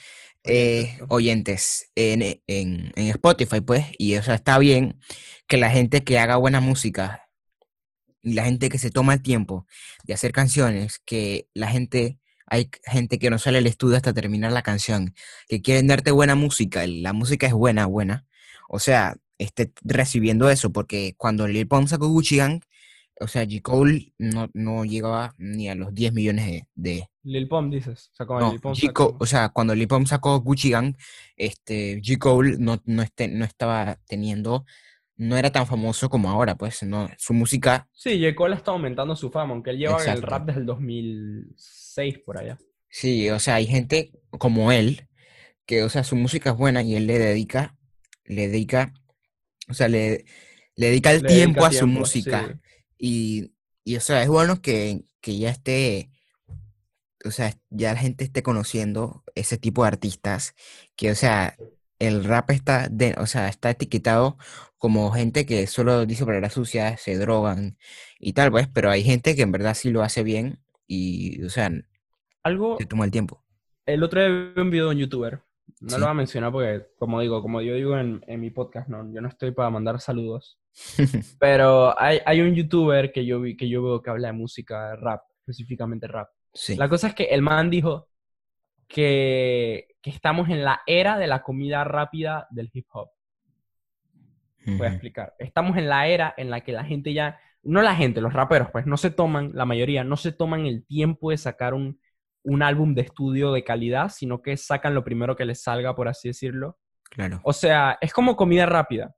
Oyentes, 0.44 0.98
eh, 0.98 0.98
oyentes 1.08 1.90
en, 1.94 2.22
en, 2.22 2.92
en 2.94 3.06
Spotify, 3.08 3.60
pues. 3.62 3.86
Y 3.98 4.16
o 4.16 4.22
sea, 4.22 4.34
está 4.34 4.58
bien 4.58 5.00
que 5.48 5.56
la 5.56 5.70
gente 5.70 6.04
que 6.04 6.18
haga 6.18 6.36
buena 6.36 6.60
música 6.60 7.28
y 8.22 8.34
la 8.34 8.44
gente 8.44 8.68
que 8.68 8.78
se 8.78 8.90
toma 8.90 9.14
el 9.14 9.22
tiempo 9.22 9.66
de 10.04 10.14
hacer 10.14 10.32
canciones, 10.32 11.00
que 11.04 11.48
la 11.54 11.68
gente, 11.68 12.18
hay 12.46 12.70
gente 12.84 13.18
que 13.18 13.30
no 13.30 13.38
sale 13.38 13.58
al 13.58 13.66
estudio 13.66 13.96
hasta 13.96 14.12
terminar 14.12 14.52
la 14.52 14.62
canción, 14.62 15.14
que 15.48 15.62
quieren 15.62 15.86
darte 15.86 16.10
buena 16.10 16.34
música, 16.34 16.86
la 16.86 17.12
música 17.12 17.46
es 17.46 17.52
buena, 17.54 17.86
buena, 17.86 18.26
o 18.68 18.78
sea, 18.78 19.16
esté 19.38 19.72
recibiendo 19.82 20.50
eso, 20.50 20.72
porque 20.72 21.14
cuando 21.16 21.48
Lil 21.48 21.68
Pump 21.68 21.88
sacó 21.88 22.08
Gucci 22.08 22.36
Gang, 22.36 22.60
o 23.20 23.26
sea, 23.28 23.44
G. 23.44 23.62
Cole 23.62 24.12
no, 24.18 24.48
no 24.54 24.84
llegaba 24.84 25.34
ni 25.38 25.68
a 25.68 25.74
los 25.74 25.94
10 25.94 26.12
millones 26.12 26.46
de... 26.46 26.66
de- 26.74 27.08
Lil 27.22 27.48
Pump 27.48 27.72
dices. 27.72 28.10
O 28.12 28.14
sea, 28.16 28.26
no, 28.26 28.50
Lil 28.52 28.60
Pump 28.60 28.76
sacó- 28.76 29.16
o 29.18 29.26
sea, 29.26 29.48
cuando 29.48 29.74
Lil 29.74 29.88
Pump 29.88 30.06
sacó 30.06 30.38
Gucci 30.40 30.70
Gang, 30.70 30.94
este, 31.36 32.00
G. 32.02 32.18
Cole 32.18 32.56
no, 32.58 32.80
no, 32.84 33.02
este- 33.02 33.28
no 33.28 33.44
estaba 33.44 33.98
teniendo, 34.06 34.64
no 35.16 35.36
era 35.36 35.50
tan 35.50 35.66
famoso 35.66 36.08
como 36.08 36.30
ahora, 36.30 36.54
pues, 36.56 36.82
no, 36.82 37.08
su 37.18 37.32
música 37.34 37.88
Sí, 37.92 38.20
J. 38.22 38.34
Cole 38.36 38.54
está 38.56 38.70
aumentando 38.72 39.16
su 39.16 39.30
fama, 39.30 39.54
aunque 39.54 39.70
él 39.70 39.78
lleva 39.78 40.02
en 40.04 40.10
el 40.10 40.22
rap 40.22 40.46
desde 40.46 40.60
el 40.60 40.66
2006 40.66 42.18
por 42.24 42.38
allá. 42.38 42.58
Sí, 42.88 43.28
o 43.30 43.38
sea, 43.38 43.56
hay 43.56 43.66
gente 43.66 44.12
como 44.30 44.72
él 44.72 45.08
que, 45.64 45.82
o 45.82 45.88
sea, 45.88 46.04
su 46.04 46.16
música 46.16 46.50
es 46.50 46.56
buena 46.56 46.82
y 46.82 46.94
él 46.94 47.06
le 47.06 47.18
dedica, 47.18 47.76
le 48.24 48.48
dedica, 48.48 48.92
o 49.68 49.74
sea, 49.74 49.88
le, 49.88 50.24
le 50.76 50.86
dedica 50.88 51.10
el 51.12 51.22
Le 51.22 51.28
tiempo 51.28 51.60
dedica 51.62 51.66
a 51.66 51.72
su 51.72 51.78
tiempo, 51.86 52.00
música 52.00 52.46
sí. 52.46 52.65
Y, 52.98 53.52
y, 53.84 53.96
o 53.96 54.00
sea, 54.00 54.22
es 54.22 54.28
bueno 54.28 54.60
que, 54.62 55.04
que 55.20 55.38
ya 55.38 55.50
esté, 55.50 56.10
o 57.24 57.30
sea, 57.30 57.54
ya 57.70 57.92
la 57.94 57.98
gente 58.00 58.24
esté 58.24 58.42
conociendo 58.42 59.24
ese 59.34 59.58
tipo 59.58 59.82
de 59.82 59.88
artistas 59.88 60.54
que, 60.96 61.10
o 61.10 61.14
sea, 61.14 61.56
el 61.98 62.24
rap 62.24 62.50
está, 62.50 62.88
de, 62.90 63.14
o 63.18 63.26
sea, 63.26 63.48
está 63.48 63.70
etiquetado 63.70 64.38
como 64.78 65.10
gente 65.12 65.46
que 65.46 65.66
solo 65.66 66.06
dice 66.06 66.26
palabras 66.26 66.52
sucias, 66.54 67.00
se 67.00 67.16
drogan 67.18 67.78
y 68.18 68.32
tal, 68.34 68.50
pues, 68.50 68.68
pero 68.68 68.90
hay 68.90 69.02
gente 69.04 69.34
que 69.36 69.42
en 69.42 69.52
verdad 69.52 69.74
sí 69.74 69.90
lo 69.90 70.02
hace 70.02 70.22
bien 70.22 70.60
y, 70.86 71.42
o 71.44 71.50
sea, 71.50 71.70
Algo, 72.44 72.78
se 72.78 72.86
toma 72.86 73.04
el 73.04 73.10
tiempo. 73.10 73.42
el 73.86 74.02
otro 74.04 74.20
día 74.20 74.28
vi 74.54 74.60
un 74.60 74.70
video 74.70 74.86
de 74.86 74.94
un 74.94 74.98
youtuber. 75.00 75.42
No 75.80 75.90
Sí. 75.90 75.94
lo 75.96 76.06
voy 76.06 76.10
a 76.10 76.14
mencionar 76.14 76.52
porque, 76.52 76.86
como 76.98 77.20
digo, 77.20 77.42
como 77.42 77.60
yo 77.60 77.74
digo 77.74 77.98
en, 77.98 78.22
en 78.26 78.40
mi 78.40 78.50
podcast, 78.50 78.88
no, 78.88 79.12
yo 79.12 79.20
no 79.20 79.28
estoy 79.28 79.50
para 79.50 79.68
mandar 79.70 80.00
saludos. 80.00 80.58
Pero 81.38 81.98
hay, 82.00 82.20
hay 82.24 82.40
un 82.40 82.54
youtuber 82.54 83.12
que 83.12 83.26
yo 83.26 83.40
vi, 83.40 83.56
que 83.56 83.68
yo 83.68 83.82
veo 83.82 84.02
que 84.02 84.10
habla 84.10 84.28
de 84.28 84.32
música, 84.32 84.96
rap, 84.96 85.22
específicamente 85.40 86.06
rap. 86.06 86.28
Sí. 86.52 86.76
La 86.76 86.88
cosa 86.88 87.08
es 87.08 87.14
que 87.14 87.24
el 87.24 87.42
man 87.42 87.68
dijo 87.70 88.08
que, 88.88 89.88
que 90.00 90.10
estamos 90.10 90.48
en 90.48 90.64
la 90.64 90.80
era 90.86 91.18
de 91.18 91.26
la 91.26 91.42
comida 91.42 91.84
rápida 91.84 92.46
del 92.50 92.70
hip 92.72 92.86
hop. 92.92 93.10
Voy 94.66 94.86
a 94.86 94.90
explicar. 94.90 95.34
Estamos 95.38 95.76
en 95.76 95.88
la 95.88 96.08
era 96.08 96.34
en 96.36 96.50
la 96.50 96.62
que 96.62 96.72
la 96.72 96.84
gente 96.84 97.12
ya, 97.12 97.38
no 97.62 97.82
la 97.82 97.94
gente, 97.94 98.20
los 98.20 98.32
raperos, 98.32 98.68
pues 98.72 98.84
no 98.86 98.96
se 98.96 99.10
toman, 99.10 99.52
la 99.54 99.64
mayoría, 99.64 100.02
no 100.02 100.16
se 100.16 100.32
toman 100.32 100.66
el 100.66 100.84
tiempo 100.84 101.30
de 101.30 101.36
sacar 101.38 101.72
un, 101.74 102.00
un 102.46 102.62
álbum 102.62 102.94
de 102.94 103.02
estudio 103.02 103.52
de 103.52 103.64
calidad, 103.64 104.08
sino 104.08 104.40
que 104.40 104.56
sacan 104.56 104.94
lo 104.94 105.04
primero 105.04 105.36
que 105.36 105.44
les 105.44 105.62
salga, 105.62 105.94
por 105.94 106.08
así 106.08 106.28
decirlo. 106.28 106.78
Claro. 107.10 107.40
O 107.44 107.52
sea, 107.52 107.98
es 108.00 108.12
como 108.12 108.36
comida 108.36 108.66
rápida. 108.66 109.14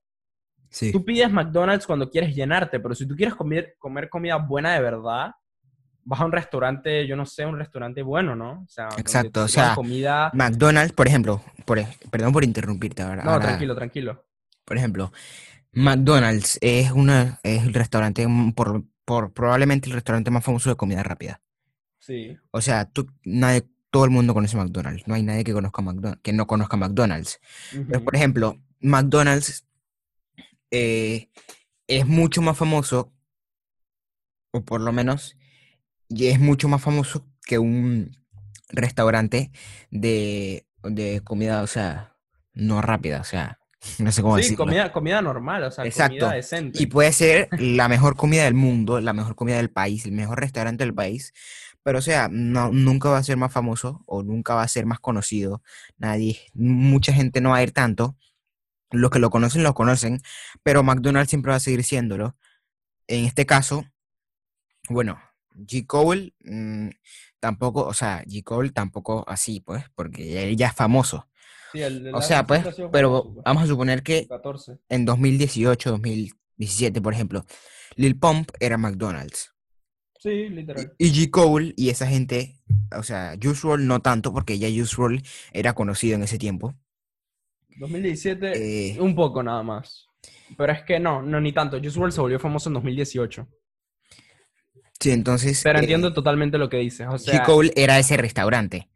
Sí. 0.70 0.92
Tú 0.92 1.04
pides 1.04 1.30
McDonald's 1.30 1.86
cuando 1.86 2.10
quieres 2.10 2.34
llenarte, 2.34 2.80
pero 2.80 2.94
si 2.94 3.06
tú 3.06 3.14
quieres 3.14 3.34
comer, 3.34 3.76
comer 3.78 4.08
comida 4.08 4.36
buena 4.36 4.74
de 4.74 4.80
verdad, 4.80 5.30
vas 6.04 6.20
a 6.20 6.24
un 6.24 6.32
restaurante, 6.32 7.06
yo 7.06 7.16
no 7.16 7.26
sé, 7.26 7.44
un 7.44 7.58
restaurante 7.58 8.02
bueno, 8.02 8.34
¿no? 8.34 8.62
O 8.62 8.68
sea, 8.68 8.86
donde 8.86 9.00
Exacto, 9.02 9.44
o 9.44 9.48
sea, 9.48 9.74
comida... 9.74 10.30
McDonald's, 10.34 10.92
por 10.92 11.06
ejemplo, 11.06 11.42
por, 11.66 11.80
perdón 12.10 12.32
por 12.32 12.44
interrumpirte 12.44 13.02
ahora. 13.02 13.24
No, 13.24 13.30
ahora, 13.32 13.46
tranquilo, 13.46 13.74
tranquilo. 13.74 14.26
Por 14.64 14.78
ejemplo, 14.78 15.12
McDonald's 15.72 16.58
es 16.62 16.90
una 16.92 17.40
es 17.42 17.62
el 17.62 17.74
restaurante 17.74 18.26
por, 18.54 18.84
por 19.04 19.32
probablemente 19.34 19.88
el 19.88 19.94
restaurante 19.94 20.30
más 20.30 20.44
famoso 20.44 20.70
de 20.70 20.76
comida 20.76 21.02
rápida. 21.02 21.40
Sí. 22.08 22.36
O 22.50 22.60
sea, 22.60 22.86
tú, 22.86 23.06
nadie, 23.22 23.64
todo 23.90 24.04
el 24.06 24.10
mundo 24.10 24.34
conoce 24.34 24.56
McDonald's. 24.56 25.06
No 25.06 25.14
hay 25.14 25.22
nadie 25.22 25.44
que 25.44 25.52
conozca 25.52 25.82
McDonald's, 25.82 26.20
que 26.22 26.32
no 26.32 26.46
conozca 26.48 26.76
McDonald's. 26.76 27.38
Pero, 27.88 28.02
por 28.02 28.16
ejemplo, 28.16 28.58
McDonald's 28.80 29.64
eh, 30.70 31.28
es 31.86 32.06
mucho 32.06 32.42
más 32.42 32.56
famoso, 32.56 33.12
o 34.52 34.64
por 34.64 34.80
lo 34.80 34.92
menos, 34.92 35.36
y 36.08 36.28
es 36.28 36.40
mucho 36.40 36.68
más 36.68 36.82
famoso 36.82 37.26
que 37.46 37.58
un 37.58 38.16
restaurante 38.70 39.50
de, 39.90 40.66
de 40.82 41.20
comida, 41.24 41.62
o 41.62 41.66
sea, 41.66 42.16
no 42.54 42.82
rápida, 42.82 43.20
o 43.20 43.24
sea, 43.24 43.58
no 43.98 44.12
sé 44.12 44.22
cómo 44.22 44.36
Sí, 44.36 44.42
decirlo. 44.42 44.64
comida, 44.64 44.92
comida 44.92 45.22
normal, 45.22 45.64
o 45.64 45.70
sea, 45.70 45.84
Exacto. 45.84 46.18
comida 46.18 46.32
decente. 46.34 46.82
Y 46.82 46.86
puede 46.86 47.12
ser 47.12 47.48
la 47.58 47.88
mejor 47.88 48.16
comida 48.16 48.44
del 48.44 48.54
mundo, 48.54 49.00
la 49.00 49.12
mejor 49.12 49.34
comida 49.36 49.56
del 49.56 49.70
país, 49.70 50.04
el 50.04 50.12
mejor 50.12 50.40
restaurante 50.40 50.84
del 50.84 50.94
país, 50.94 51.32
pero 51.82 51.98
o 51.98 52.02
sea, 52.02 52.28
no, 52.30 52.70
nunca 52.70 53.08
va 53.08 53.18
a 53.18 53.22
ser 53.22 53.36
más 53.36 53.52
famoso 53.52 54.02
o 54.06 54.22
nunca 54.22 54.54
va 54.54 54.62
a 54.62 54.68
ser 54.68 54.86
más 54.86 55.00
conocido. 55.00 55.62
Nadie, 55.96 56.38
mucha 56.54 57.12
gente 57.12 57.40
no 57.40 57.50
va 57.50 57.56
a 57.56 57.62
ir 57.62 57.72
tanto. 57.72 58.16
Los 58.90 59.10
que 59.10 59.18
lo 59.18 59.30
conocen, 59.30 59.62
lo 59.62 59.74
conocen, 59.74 60.20
pero 60.62 60.82
McDonald's 60.82 61.30
siempre 61.30 61.50
va 61.50 61.56
a 61.56 61.60
seguir 61.60 61.84
siéndolo. 61.84 62.36
En 63.06 63.24
este 63.24 63.46
caso, 63.46 63.84
bueno, 64.88 65.18
G. 65.54 65.86
Cole 65.86 66.34
mm, 66.40 66.88
tampoco, 67.40 67.84
o 67.84 67.94
sea, 67.94 68.22
G. 68.24 68.42
Cole 68.42 68.70
tampoco 68.70 69.24
así, 69.28 69.60
pues, 69.60 69.84
porque 69.94 70.44
él 70.44 70.56
ya 70.56 70.68
es 70.68 70.74
famoso. 70.74 71.28
Sí, 71.72 71.82
el, 71.82 72.06
el 72.06 72.14
O 72.14 72.22
sea, 72.22 72.46
pues, 72.46 72.64
pero 72.92 73.10
famoso, 73.10 73.34
pues. 73.34 73.44
vamos 73.44 73.62
a 73.62 73.66
suponer 73.66 74.02
que 74.02 74.26
14. 74.26 74.78
en 74.88 75.04
2018, 75.04 75.90
2017, 75.90 77.00
por 77.02 77.12
ejemplo, 77.12 77.44
Lil 77.96 78.18
Pump 78.18 78.50
era 78.60 78.78
McDonald's. 78.78 79.52
Sí, 80.18 80.48
literal. 80.48 80.92
Y 80.98 81.10
G. 81.12 81.30
Cole 81.30 81.72
y 81.76 81.90
esa 81.90 82.06
gente, 82.06 82.60
o 82.96 83.02
sea, 83.02 83.36
Juice 83.40 83.66
WRLD 83.66 83.84
no 83.86 84.00
tanto, 84.00 84.32
porque 84.32 84.58
ya 84.58 84.68
Juice 84.68 84.94
WRLD 84.96 85.22
era 85.52 85.74
conocido 85.74 86.16
en 86.16 86.22
ese 86.24 86.38
tiempo. 86.38 86.74
2017, 87.78 88.94
Eh, 88.96 89.00
un 89.00 89.14
poco 89.14 89.42
nada 89.42 89.62
más. 89.62 90.06
Pero 90.56 90.72
es 90.72 90.82
que 90.82 90.98
no, 90.98 91.22
no 91.22 91.40
ni 91.40 91.52
tanto. 91.52 91.76
WRLD 91.78 92.10
se 92.12 92.20
volvió 92.20 92.38
famoso 92.40 92.68
en 92.68 92.74
2018. 92.74 93.46
sí, 95.00 95.10
entonces, 95.12 95.60
Pero 95.62 95.78
eh, 95.78 95.82
entiendo 95.82 96.12
totalmente 96.12 96.58
lo 96.58 96.68
que 96.68 96.78
dices. 96.78 97.06
O 97.06 97.12
G. 97.12 97.18
sea, 97.18 97.42
Cole 97.44 97.72
era 97.76 97.98
ese 98.00 98.16
restaurante 98.16 98.88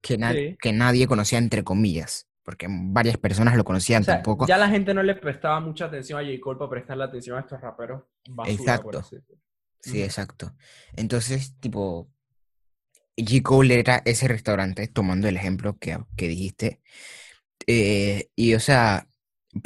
que, 0.00 0.16
na- 0.16 0.32
Sí. 0.32 0.56
que 0.60 0.72
nadie 0.72 1.08
conocía, 1.08 1.38
entre 1.38 1.64
comillas, 1.64 2.28
porque 2.44 2.68
varias 2.70 3.16
personas 3.16 3.56
lo 3.56 3.64
conocían 3.64 4.02
o 4.02 4.04
sea, 4.04 4.14
tampoco. 4.14 4.46
ya 4.46 4.56
la 4.56 4.68
gente 4.68 4.94
no 4.94 5.02
le 5.02 5.16
prestaba 5.16 5.58
mucha 5.58 5.86
atención 5.86 6.20
a 6.20 6.22
J. 6.22 6.38
Cole 6.40 6.58
para 6.60 6.70
prestarle 6.70 7.02
atención 7.04 7.36
a 7.36 7.40
estos 7.40 7.60
raperos 7.60 8.02
basura, 8.28 8.54
por 8.80 8.94
Exacto. 8.94 8.98
así. 9.00 9.16
Sí, 9.80 10.02
exacto. 10.02 10.54
Entonces, 10.96 11.54
tipo, 11.60 12.10
G. 13.16 13.42
Cole 13.42 13.78
era 13.78 14.02
ese 14.04 14.28
restaurante, 14.28 14.86
tomando 14.88 15.28
el 15.28 15.36
ejemplo 15.36 15.76
que, 15.78 15.98
que 16.16 16.28
dijiste. 16.28 16.80
Eh, 17.66 18.28
y, 18.36 18.54
o 18.54 18.60
sea, 18.60 19.08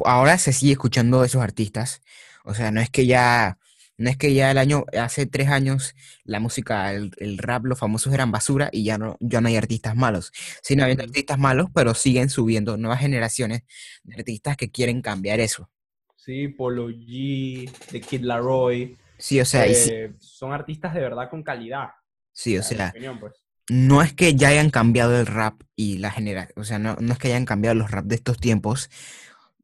ahora 0.04 0.38
se 0.38 0.52
sigue 0.52 0.72
escuchando 0.72 1.20
de 1.20 1.26
esos 1.26 1.42
artistas. 1.42 2.02
O 2.44 2.54
sea, 2.54 2.70
no 2.70 2.80
es 2.80 2.90
que 2.90 3.06
ya, 3.06 3.58
no 3.98 4.10
es 4.10 4.16
que 4.16 4.34
ya 4.34 4.50
el 4.50 4.58
año, 4.58 4.84
hace 4.98 5.26
tres 5.26 5.48
años, 5.48 5.94
la 6.24 6.40
música, 6.40 6.92
el, 6.92 7.12
el 7.18 7.38
rap, 7.38 7.64
los 7.66 7.78
famosos 7.78 8.12
eran 8.12 8.32
basura 8.32 8.68
y 8.72 8.84
ya 8.84 8.98
no, 8.98 9.16
ya 9.20 9.40
no 9.40 9.48
hay 9.48 9.56
artistas 9.56 9.96
malos. 9.96 10.32
Siguen 10.62 10.82
habiendo 10.82 11.04
artistas 11.04 11.38
malos, 11.38 11.68
pero 11.74 11.94
siguen 11.94 12.30
subiendo 12.30 12.76
nuevas 12.76 13.00
generaciones 13.00 13.62
de 14.02 14.14
artistas 14.16 14.56
que 14.56 14.70
quieren 14.70 15.02
cambiar 15.02 15.40
eso. 15.40 15.70
Sí, 16.16 16.48
Polo 16.48 16.88
G, 16.88 17.70
The 17.90 18.00
Kid 18.00 18.22
Laroi. 18.22 18.96
Sí, 19.22 19.40
o 19.40 19.44
sea, 19.44 19.66
eh, 19.68 20.14
son 20.18 20.52
artistas 20.52 20.92
de 20.94 21.00
verdad 21.00 21.30
con 21.30 21.44
calidad. 21.44 21.90
sí, 22.32 22.58
o 22.58 22.62
sea. 22.64 22.88
opinión, 22.88 23.20
pues. 23.20 23.34
no 23.70 24.02
es 24.02 24.12
que 24.12 24.34
ya 24.34 24.48
hayan 24.48 24.70
cambiado 24.70 25.16
el 25.16 25.26
rap 25.26 25.62
y 25.76 25.98
la 25.98 26.10
generación, 26.10 26.54
o 26.56 26.64
sea, 26.64 26.80
no, 26.80 26.96
no 26.98 27.12
es 27.12 27.20
que 27.20 27.28
hayan 27.28 27.44
cambiado 27.44 27.76
los 27.76 27.92
rap 27.92 28.04
de 28.06 28.16
estos 28.16 28.38
tiempos. 28.38 28.90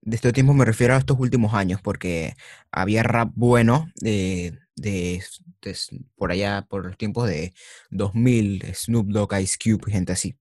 De 0.00 0.14
estos 0.14 0.32
tiempos 0.32 0.54
me 0.54 0.64
refiero 0.64 0.94
a 0.94 0.98
estos 0.98 1.18
últimos 1.18 1.54
años, 1.54 1.80
porque 1.82 2.36
había 2.70 3.02
rap 3.02 3.32
bueno 3.34 3.90
de, 3.96 4.56
de, 4.76 5.24
de 5.60 5.76
por 6.14 6.30
allá, 6.30 6.64
por 6.68 6.86
los 6.86 6.96
tiempos 6.96 7.28
de 7.28 7.52
2000, 7.90 8.62
Snoop 8.74 9.08
Dogg, 9.08 9.40
Ice 9.40 9.58
Cube 9.60 9.90
gente 9.90 10.12
así. 10.12 10.36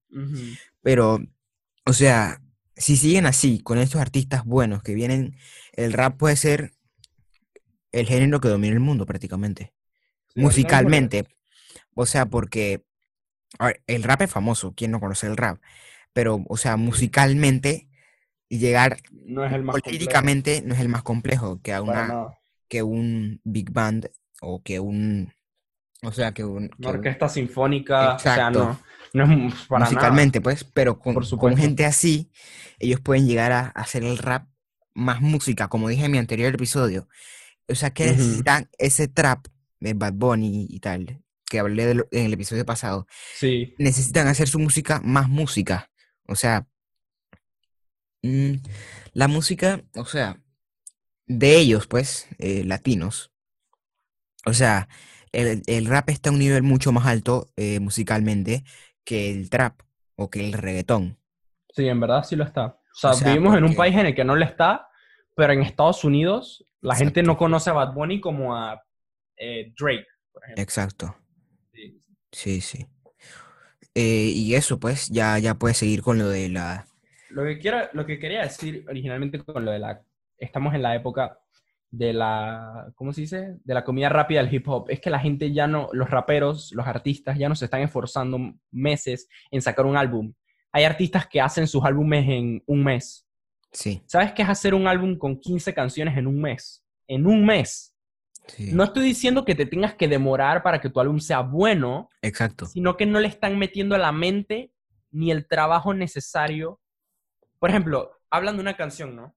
Pero, 0.80 1.18
o 1.84 1.92
sea, 1.92 2.40
si 2.76 2.96
siguen 2.96 3.26
así, 3.26 3.58
con 3.58 3.78
estos 3.78 4.00
artistas 4.00 4.44
buenos 4.44 4.84
que 4.84 4.94
vienen, 4.94 5.36
el 5.72 5.92
rap 5.92 6.16
puede 6.16 6.36
ser 6.36 6.77
el 7.92 8.06
género 8.06 8.40
que 8.40 8.48
domina 8.48 8.74
el 8.74 8.80
mundo 8.80 9.06
prácticamente 9.06 9.72
Sí, 10.34 10.42
musicalmente. 10.42 11.26
O 11.94 12.06
sea, 12.06 12.26
porque 12.26 12.84
a 13.58 13.66
ver, 13.68 13.82
el 13.86 14.02
rap 14.04 14.22
es 14.22 14.30
famoso, 14.30 14.74
¿quién 14.76 14.90
no 14.92 15.00
conoce 15.00 15.26
el 15.26 15.36
rap? 15.36 15.60
Pero, 16.12 16.44
o 16.48 16.56
sea, 16.56 16.76
musicalmente 16.76 17.88
llegar 18.48 18.98
No 19.26 19.44
es 19.44 19.52
el 19.52 19.62
más 19.64 19.80
complejo. 19.80 20.10
políticamente 20.10 20.62
no 20.64 20.74
es 20.74 20.80
el 20.80 20.88
más 20.88 21.02
complejo 21.02 21.60
que 21.62 21.74
a 21.74 21.82
una 21.82 22.20
que 22.68 22.82
un 22.82 23.40
big 23.44 23.72
band 23.72 24.10
o 24.42 24.62
que 24.62 24.80
un 24.80 25.32
o 26.02 26.12
sea, 26.12 26.32
que 26.34 26.44
un, 26.44 26.68
que 26.80 26.90
Una 26.90 26.90
un- 26.90 26.98
orquesta 26.98 27.28
sinfónica, 27.28 28.16
o 28.16 28.18
sea, 28.18 28.50
Exacto. 28.50 28.50
no, 28.50 28.78
no 29.12 29.24
es 29.48 29.66
para 29.66 29.90
nada. 29.90 30.10
musicalmente, 30.12 30.40
pues, 30.40 30.64
pero 30.64 30.98
con, 30.98 31.14
Por 31.14 31.24
con 31.36 31.56
gente 31.56 31.84
así, 31.84 32.30
ellos 32.78 33.00
pueden 33.00 33.26
llegar 33.26 33.52
a 33.52 33.68
hacer 33.68 34.04
el 34.04 34.18
rap 34.18 34.48
más 34.94 35.20
música, 35.20 35.68
como 35.68 35.88
dije 35.88 36.06
en 36.06 36.12
mi 36.12 36.18
anterior 36.18 36.54
episodio. 36.54 37.08
O 37.68 37.74
sea, 37.74 37.90
que 37.92 38.06
necesitan 38.06 38.68
ese 38.78 39.08
trap 39.08 39.46
de 39.80 39.94
Bad 39.94 40.14
Bunny 40.14 40.66
y 40.70 40.80
tal, 40.80 41.22
que 41.46 41.58
hablé 41.60 41.86
de 41.86 41.94
lo- 41.96 42.08
en 42.12 42.26
el 42.26 42.32
episodio 42.34 42.64
pasado. 42.66 43.06
Sí, 43.32 43.74
necesitan 43.78 44.28
hacer 44.28 44.48
su 44.48 44.58
música 44.58 45.00
más 45.04 45.28
música. 45.28 45.90
O 46.28 46.36
sea, 46.36 46.66
mm, 48.22 48.54
la 49.14 49.28
música, 49.28 49.82
o 49.96 50.04
sea, 50.04 50.40
de 51.26 51.58
ellos, 51.58 51.86
pues, 51.88 52.28
eh, 52.38 52.64
latinos. 52.64 53.32
O 54.46 54.52
sea, 54.54 54.88
el, 55.32 55.62
el 55.66 55.86
rap 55.86 56.08
está 56.10 56.30
a 56.30 56.32
un 56.32 56.38
nivel 56.38 56.62
mucho 56.62 56.92
más 56.92 57.06
alto 57.06 57.48
eh, 57.56 57.80
musicalmente 57.80 58.64
que 59.04 59.30
el 59.30 59.50
trap 59.50 59.80
o 60.16 60.30
que 60.30 60.40
el 60.40 60.52
reggaetón. 60.52 61.18
sí, 61.74 61.88
en 61.88 62.00
verdad 62.00 62.24
sí 62.24 62.36
lo 62.36 62.44
está. 62.44 62.66
O 62.66 62.78
sea, 62.94 63.10
O 63.10 63.14
sea, 63.14 63.34
vivimos 63.34 63.56
en 63.56 63.64
un 63.64 63.76
país 63.76 63.94
en 63.96 64.06
el 64.06 64.14
que 64.14 64.24
no 64.24 64.34
lo 64.36 64.44
está, 64.44 64.87
pero 65.38 65.52
en 65.52 65.62
Estados 65.62 66.02
Unidos 66.02 66.66
la 66.80 66.96
gente 66.96 67.22
no 67.22 67.34
Exacto. 67.34 67.38
conoce 67.44 67.70
a 67.70 67.74
Bad 67.74 67.94
Bunny 67.94 68.20
como 68.20 68.56
a 68.56 68.82
eh, 69.36 69.72
Drake, 69.78 70.04
por 70.32 70.42
ejemplo. 70.42 70.62
Exacto. 70.64 71.16
Sí. 71.72 72.00
Sí, 72.32 72.60
sí. 72.60 72.86
Eh, 73.94 74.32
y 74.34 74.56
eso, 74.56 74.80
pues, 74.80 75.08
ya, 75.08 75.38
ya 75.38 75.54
puedes 75.54 75.76
seguir 75.76 76.02
con 76.02 76.18
lo 76.18 76.28
de 76.28 76.48
la... 76.48 76.88
Lo 77.30 77.44
que, 77.44 77.60
quiero, 77.60 77.88
lo 77.92 78.04
que 78.04 78.18
quería 78.18 78.42
decir 78.42 78.84
originalmente 78.88 79.38
con 79.38 79.64
lo 79.64 79.70
de 79.70 79.78
la... 79.78 80.02
Estamos 80.38 80.74
en 80.74 80.82
la 80.82 80.96
época 80.96 81.38
de 81.88 82.12
la... 82.12 82.92
¿Cómo 82.96 83.12
se 83.12 83.20
dice? 83.20 83.58
De 83.62 83.74
la 83.74 83.84
comida 83.84 84.08
rápida 84.08 84.42
del 84.42 84.52
hip 84.52 84.68
hop. 84.68 84.86
Es 84.90 84.98
que 84.98 85.08
la 85.08 85.20
gente 85.20 85.52
ya 85.52 85.68
no... 85.68 85.88
Los 85.92 86.10
raperos, 86.10 86.72
los 86.72 86.88
artistas 86.88 87.38
ya 87.38 87.48
no 87.48 87.54
se 87.54 87.66
están 87.66 87.82
esforzando 87.82 88.40
meses 88.72 89.28
en 89.52 89.62
sacar 89.62 89.86
un 89.86 89.96
álbum. 89.96 90.34
Hay 90.72 90.82
artistas 90.82 91.28
que 91.28 91.40
hacen 91.40 91.68
sus 91.68 91.84
álbumes 91.84 92.28
en 92.28 92.60
un 92.66 92.82
mes. 92.82 93.27
Sí, 93.70 94.02
¿Sabes 94.06 94.32
qué 94.32 94.42
es 94.42 94.48
hacer 94.48 94.74
un 94.74 94.86
álbum 94.88 95.16
con 95.18 95.38
15 95.38 95.74
canciones 95.74 96.16
en 96.16 96.26
un 96.26 96.40
mes? 96.40 96.82
En 97.06 97.26
un 97.26 97.44
mes. 97.44 97.94
sí. 98.46 98.72
No 98.72 98.84
estoy 98.84 99.04
diciendo 99.04 99.44
que 99.44 99.54
te 99.54 99.66
tengas 99.66 99.94
que 99.94 100.08
demorar 100.08 100.62
para 100.62 100.80
que 100.80 100.88
tu 100.88 101.00
álbum 101.00 101.18
sea 101.20 101.40
bueno, 101.40 102.08
Exacto. 102.22 102.66
sino 102.66 102.96
que 102.96 103.06
no 103.06 103.20
le 103.20 103.28
están 103.28 103.58
metiendo 103.58 103.94
a 103.94 103.98
la 103.98 104.12
mente 104.12 104.72
ni 105.10 105.30
el 105.30 105.46
trabajo 105.46 105.92
necesario. 105.94 106.80
Por 107.58 107.70
ejemplo, 107.70 108.10
hablan 108.30 108.56
de 108.56 108.62
una 108.62 108.76
canción, 108.76 109.14
¿no? 109.16 109.34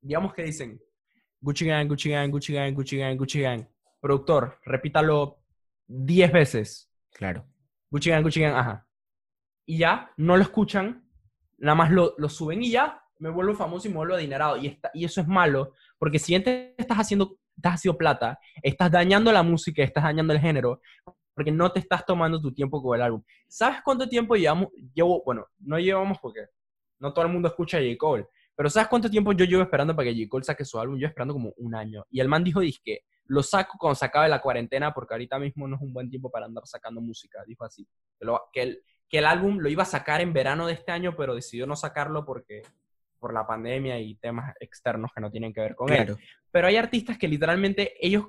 Digamos 0.00 0.34
que 0.34 0.42
dicen 0.42 0.80
Gucci 1.40 1.66
Gang, 1.66 1.88
Gucci 1.88 2.10
Gang, 2.10 2.30
Gucci 2.30 2.52
Gang, 2.52 2.74
Gucci 2.74 2.98
Gang, 2.98 3.16
Gucci 3.16 3.40
Gang. 3.40 3.66
Productor, 4.00 4.58
repítalo 4.64 5.38
10 5.86 6.32
veces. 6.32 6.90
Claro. 7.12 7.46
Gucci 7.90 8.10
Gang, 8.10 8.22
Gucci 8.22 8.40
Gang, 8.40 8.54
ajá. 8.54 8.86
Y 9.66 9.78
ya, 9.78 10.10
no 10.18 10.36
lo 10.36 10.42
escuchan, 10.42 11.08
nada 11.56 11.74
más 11.74 11.90
lo, 11.90 12.14
lo 12.18 12.28
suben 12.28 12.62
y 12.62 12.70
ya, 12.70 13.02
me 13.24 13.30
vuelvo 13.30 13.54
famoso 13.54 13.88
y 13.88 13.90
me 13.90 13.96
vuelvo 13.96 14.14
adinerado. 14.16 14.58
Y, 14.58 14.66
está, 14.66 14.90
y 14.92 15.06
eso 15.06 15.22
es 15.22 15.26
malo, 15.26 15.72
porque 15.98 16.18
si 16.18 16.34
antes 16.34 16.74
estás 16.76 16.98
haciendo, 16.98 17.38
estás 17.56 17.76
haciendo 17.76 17.96
plata, 17.96 18.38
estás 18.62 18.90
dañando 18.90 19.32
la 19.32 19.42
música, 19.42 19.82
estás 19.82 20.04
dañando 20.04 20.34
el 20.34 20.40
género, 20.40 20.82
porque 21.32 21.50
no 21.50 21.72
te 21.72 21.80
estás 21.80 22.04
tomando 22.04 22.38
tu 22.38 22.52
tiempo 22.52 22.82
con 22.82 22.96
el 22.96 23.02
álbum. 23.02 23.22
¿Sabes 23.48 23.78
cuánto 23.82 24.06
tiempo 24.06 24.36
llevamos? 24.36 24.68
Llevo, 24.92 25.22
bueno, 25.24 25.46
no 25.58 25.78
llevamos 25.78 26.18
porque 26.20 26.40
no 26.98 27.14
todo 27.14 27.24
el 27.24 27.32
mundo 27.32 27.48
escucha 27.48 27.78
a 27.78 27.80
J. 27.80 27.96
Cole, 27.96 28.26
pero 28.54 28.68
¿sabes 28.68 28.88
cuánto 28.88 29.08
tiempo 29.08 29.32
yo 29.32 29.46
llevo 29.46 29.62
esperando 29.62 29.96
para 29.96 30.10
que 30.10 30.14
J. 30.14 30.28
Cole 30.28 30.44
saque 30.44 30.66
su 30.66 30.78
álbum? 30.78 30.98
Yo 30.98 31.06
esperando 31.06 31.32
como 31.32 31.54
un 31.56 31.74
año. 31.74 32.04
Y 32.10 32.20
el 32.20 32.28
man 32.28 32.44
dijo, 32.44 32.60
que 32.84 33.06
lo 33.24 33.42
saco 33.42 33.78
cuando 33.78 33.94
se 33.94 34.04
acabe 34.04 34.28
la 34.28 34.42
cuarentena 34.42 34.92
porque 34.92 35.14
ahorita 35.14 35.38
mismo 35.38 35.66
no 35.66 35.76
es 35.76 35.82
un 35.82 35.94
buen 35.94 36.10
tiempo 36.10 36.30
para 36.30 36.44
andar 36.44 36.66
sacando 36.66 37.00
música, 37.00 37.42
dijo 37.46 37.64
así. 37.64 37.88
Que 38.52 38.62
el, 38.62 38.82
que 39.08 39.16
el 39.16 39.24
álbum 39.24 39.60
lo 39.60 39.70
iba 39.70 39.82
a 39.82 39.86
sacar 39.86 40.20
en 40.20 40.34
verano 40.34 40.66
de 40.66 40.74
este 40.74 40.92
año, 40.92 41.14
pero 41.16 41.34
decidió 41.34 41.66
no 41.66 41.74
sacarlo 41.74 42.26
porque 42.26 42.60
por 43.24 43.32
la 43.32 43.46
pandemia 43.46 43.98
y 43.98 44.16
temas 44.16 44.54
externos 44.60 45.10
que 45.14 45.20
no 45.22 45.30
tienen 45.30 45.50
que 45.50 45.62
ver 45.62 45.74
con 45.74 45.90
él. 45.90 46.14
Pero 46.50 46.66
hay 46.66 46.76
artistas 46.76 47.16
que 47.16 47.26
literalmente 47.26 47.94
ellos 48.06 48.26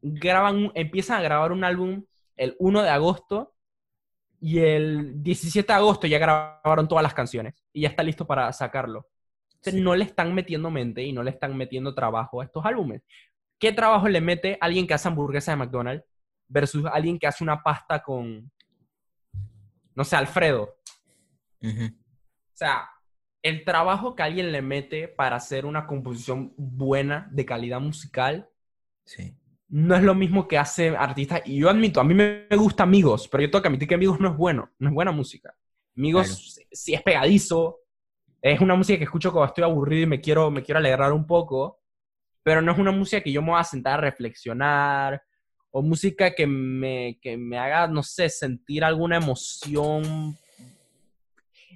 graban, 0.00 0.70
empiezan 0.76 1.18
a 1.18 1.22
grabar 1.22 1.50
un 1.50 1.64
álbum 1.64 2.04
el 2.36 2.54
1 2.60 2.82
de 2.84 2.88
agosto 2.88 3.56
y 4.40 4.60
el 4.60 5.24
17 5.24 5.66
de 5.66 5.76
agosto 5.76 6.06
ya 6.06 6.20
grabaron 6.20 6.86
todas 6.86 7.02
las 7.02 7.14
canciones 7.14 7.64
y 7.72 7.80
ya 7.80 7.88
está 7.88 8.04
listo 8.04 8.28
para 8.28 8.52
sacarlo. 8.52 9.08
Entonces, 9.54 9.74
Sí. 9.74 9.80
no 9.80 9.96
le 9.96 10.04
están 10.04 10.32
metiendo 10.32 10.70
mente 10.70 11.02
y 11.02 11.12
no 11.12 11.24
le 11.24 11.30
están 11.30 11.56
metiendo 11.56 11.92
trabajo 11.96 12.40
a 12.40 12.44
estos 12.44 12.64
álbumes. 12.64 13.02
¿Qué 13.58 13.72
trabajo 13.72 14.08
le 14.08 14.20
mete 14.20 14.56
alguien 14.60 14.86
que 14.86 14.94
hace 14.94 15.08
hamburguesa 15.08 15.50
de 15.50 15.56
McDonald's 15.56 16.04
versus 16.46 16.84
alguien 16.86 17.18
que 17.18 17.26
hace 17.26 17.42
una 17.42 17.60
pasta 17.60 18.04
con, 18.04 18.48
no 19.96 20.04
sé, 20.04 20.14
Alfredo? 20.14 20.76
O 21.60 21.70
sea, 22.52 22.88
el 23.42 23.64
trabajo 23.64 24.14
que 24.16 24.22
alguien 24.22 24.52
le 24.52 24.62
mete 24.62 25.08
para 25.08 25.36
hacer 25.36 25.64
una 25.66 25.86
composición 25.86 26.52
buena, 26.56 27.28
de 27.30 27.44
calidad 27.46 27.80
musical, 27.80 28.48
Sí. 29.04 29.34
no 29.68 29.94
es 29.96 30.02
lo 30.02 30.14
mismo 30.14 30.46
que 30.48 30.58
hace 30.58 30.96
artistas. 30.96 31.42
Y 31.46 31.58
yo 31.60 31.70
admito, 31.70 32.00
a 32.00 32.04
mí 32.04 32.14
me 32.14 32.46
gusta 32.56 32.82
Amigos, 32.82 33.28
pero 33.28 33.42
yo 33.44 33.50
tengo 33.50 33.62
que 33.62 33.68
admitir 33.68 33.88
que 33.88 33.94
Amigos 33.94 34.18
no 34.20 34.28
es 34.30 34.36
bueno, 34.36 34.70
no 34.78 34.88
es 34.88 34.94
buena 34.94 35.12
música. 35.12 35.54
Amigos 35.96 36.26
Claro. 36.26 36.68
sí 36.72 36.94
es 36.94 37.02
pegadizo, 37.02 37.78
es 38.42 38.60
una 38.60 38.74
música 38.76 38.98
que 38.98 39.04
escucho 39.04 39.32
cuando 39.32 39.46
estoy 39.48 39.64
aburrido 39.64 40.02
y 40.02 40.06
me 40.06 40.20
quiero, 40.20 40.50
me 40.50 40.62
quiero 40.62 40.78
alegrar 40.78 41.12
un 41.12 41.26
poco, 41.26 41.80
pero 42.42 42.62
no 42.62 42.72
es 42.72 42.78
una 42.78 42.92
música 42.92 43.22
que 43.22 43.32
yo 43.32 43.42
me 43.42 43.50
voy 43.50 43.60
a 43.60 43.64
sentar 43.64 43.94
a 43.98 44.02
reflexionar, 44.02 45.22
o 45.70 45.82
música 45.82 46.34
que 46.34 46.46
me, 46.46 47.18
que 47.20 47.36
me 47.36 47.58
haga, 47.58 47.86
no 47.88 48.02
sé, 48.02 48.28
sentir 48.30 48.82
alguna 48.84 49.16
emoción. 49.18 50.36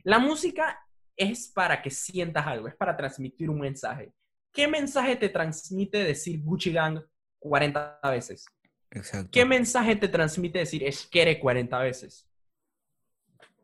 La 0.05 0.19
música 0.19 0.81
es 1.17 1.49
para 1.49 1.81
que 1.83 1.91
sientas 1.91 2.47
algo, 2.47 2.69
es 2.69 2.77
para 2.77 2.97
transmitir 2.97 3.51
un 3.51 3.61
mensaje. 3.61 4.13
¿Qué 4.53 4.69
mensaje 4.69 5.17
te 5.17 5.29
transmite 5.29 5.99
decir 6.05 6.43
Gucci 6.43 6.73
Gang 6.73 7.01
40 7.39 8.01
veces? 8.05 8.47
Exacto. 8.91 9.31
¿Qué 9.33 9.45
mensaje 9.45 9.97
te 9.97 10.09
transmite 10.09 10.59
decir 10.59 10.85
Esquere 10.85 11.39
40 11.41 11.79
veces? 11.79 12.29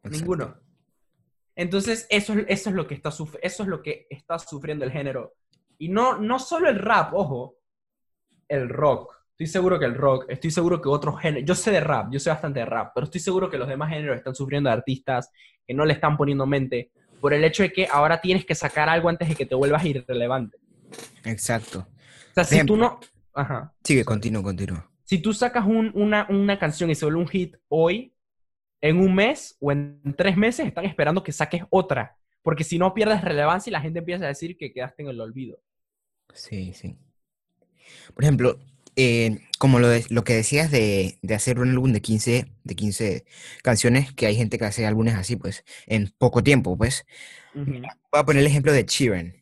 exacto. 0.02 0.18
Ninguno. 0.18 0.60
Entonces, 1.54 2.06
eso, 2.08 2.34
es- 2.34 2.46
eso, 2.48 2.70
es 2.70 2.76
lo 2.76 2.86
que 2.86 2.94
está 2.94 3.08
eso 3.10 3.62
es 3.62 3.68
lo 3.68 3.82
que 3.82 4.06
está 4.10 4.38
sufriendo 4.38 4.84
el 4.84 4.92
género. 4.92 5.34
Y 5.78 5.88
no, 5.88 6.18
no 6.18 6.38
solo 6.38 6.68
el 6.68 6.78
rap, 6.78 7.12
ojo, 7.14 7.58
el 8.48 8.68
rock. 8.68 9.14
Estoy 9.32 9.46
seguro 9.46 9.78
que 9.78 9.84
el 9.84 9.94
rock, 9.94 10.24
estoy 10.28 10.50
seguro 10.50 10.80
que 10.80 10.88
otros 10.88 11.20
géneros, 11.20 11.46
yo 11.46 11.54
sé 11.54 11.70
de 11.70 11.80
rap, 11.80 12.10
yo 12.10 12.18
sé 12.18 12.30
bastante 12.30 12.58
de 12.60 12.66
rap, 12.66 12.90
pero 12.94 13.04
estoy 13.04 13.20
seguro 13.20 13.48
que 13.48 13.58
los 13.58 13.68
demás 13.68 13.90
géneros 13.90 14.16
están 14.16 14.34
sufriendo 14.34 14.68
de 14.68 14.74
artistas 14.74 15.30
que 15.64 15.74
no 15.74 15.84
le 15.84 15.92
están 15.92 16.16
poniendo 16.16 16.44
mente 16.44 16.90
por 17.20 17.34
el 17.34 17.44
hecho 17.44 17.62
de 17.62 17.72
que 17.72 17.86
ahora 17.90 18.20
tienes 18.20 18.44
que 18.44 18.54
sacar 18.54 18.88
algo 18.88 19.08
antes 19.08 19.28
de 19.28 19.34
que 19.34 19.46
te 19.46 19.54
vuelvas 19.54 19.84
irrelevante. 19.84 20.58
Exacto. 21.24 21.86
O 22.30 22.34
sea, 22.34 22.44
si 22.44 22.64
tú 22.64 22.76
no... 22.76 23.00
Ajá. 23.34 23.72
Sigue, 23.84 24.04
continúa, 24.04 24.42
continúa. 24.42 24.90
si 25.04 25.18
tú 25.18 25.32
sacas 25.32 25.64
un- 25.66 25.92
una, 25.94 26.26
una 26.28 26.58
canción 26.58 26.90
y 26.90 26.94
se 26.94 27.04
vuelve 27.04 27.20
un 27.20 27.28
hit 27.28 27.56
hoy, 27.68 28.14
en 28.80 28.98
un 28.98 29.14
mes 29.14 29.56
o 29.60 29.72
en 29.72 30.00
tres 30.16 30.36
meses 30.36 30.66
están 30.66 30.84
esperando 30.84 31.22
que 31.22 31.32
saques 31.32 31.62
otra. 31.70 32.16
Porque 32.42 32.64
si 32.64 32.78
no 32.78 32.94
pierdes 32.94 33.22
relevancia 33.22 33.70
y 33.70 33.72
la 33.72 33.80
gente 33.80 33.98
empieza 33.98 34.24
a 34.24 34.28
decir 34.28 34.56
que 34.56 34.72
quedaste 34.72 35.02
en 35.02 35.08
el 35.08 35.20
olvido. 35.20 35.58
Sí, 36.32 36.72
sí. 36.72 36.96
Por 38.14 38.24
ejemplo, 38.24 38.58
eh, 38.98 39.38
como 39.58 39.78
lo, 39.78 39.88
de- 39.88 40.04
lo 40.10 40.24
que 40.24 40.34
decías 40.34 40.70
de, 40.72 41.18
de 41.22 41.34
hacer 41.36 41.60
un 41.60 41.70
álbum 41.70 41.92
de 41.92 42.02
15, 42.02 42.52
de 42.64 42.74
15 42.74 43.24
canciones, 43.62 44.12
que 44.12 44.26
hay 44.26 44.36
gente 44.36 44.58
que 44.58 44.64
hace 44.66 44.86
álbumes 44.86 45.14
así, 45.14 45.36
pues, 45.36 45.64
en 45.86 46.12
poco 46.18 46.42
tiempo, 46.42 46.76
pues. 46.76 47.06
Voy 48.12 48.20
a 48.20 48.24
poner 48.24 48.40
el 48.40 48.48
ejemplo 48.48 48.72
de 48.72 48.84
Sheeran. 48.84 49.34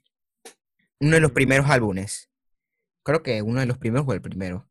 Uno 1.00 1.12
de 1.16 1.20
los 1.20 1.32
primeros 1.32 1.70
álbumes. 1.70 2.28
Creo 3.02 3.22
que 3.22 3.42
uno 3.42 3.60
de 3.60 3.66
los 3.66 3.78
primeros 3.78 4.06
o 4.08 4.12
el 4.12 4.20
primero. 4.22 4.68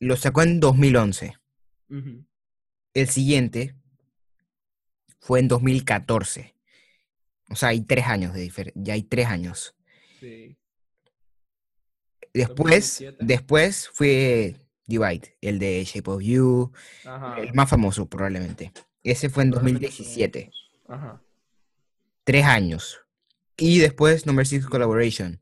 Lo 0.00 0.16
sacó 0.16 0.42
en 0.42 0.60
2011. 0.60 1.34
Ujú. 1.88 2.26
El 2.94 3.08
siguiente 3.08 3.74
fue 5.20 5.40
en 5.40 5.48
2014. 5.48 6.54
O 7.50 7.54
sea, 7.56 7.68
hay 7.70 7.82
tres 7.82 8.06
años 8.06 8.34
de 8.34 8.40
diferencia. 8.40 8.82
Ya 8.84 8.94
hay 8.94 9.02
tres 9.04 9.26
años. 9.28 9.75
Después, 12.36 13.00
2017. 13.00 13.24
después 13.24 13.90
fue 13.92 14.56
Divide, 14.86 15.36
el 15.40 15.58
de 15.58 15.84
Shape 15.84 16.10
of 16.10 16.22
You, 16.22 16.72
Ajá. 17.04 17.36
el 17.40 17.52
más 17.54 17.68
famoso 17.68 18.06
probablemente. 18.06 18.72
Ese 19.02 19.28
fue 19.28 19.44
en 19.44 19.50
Probablemente 19.50 19.86
2017. 19.86 20.50
Ajá. 20.88 21.22
Tres 22.24 22.44
años. 22.44 23.00
Y 23.56 23.78
después 23.78 24.26
Number 24.26 24.46
Six 24.46 24.66
Collaboration, 24.66 25.40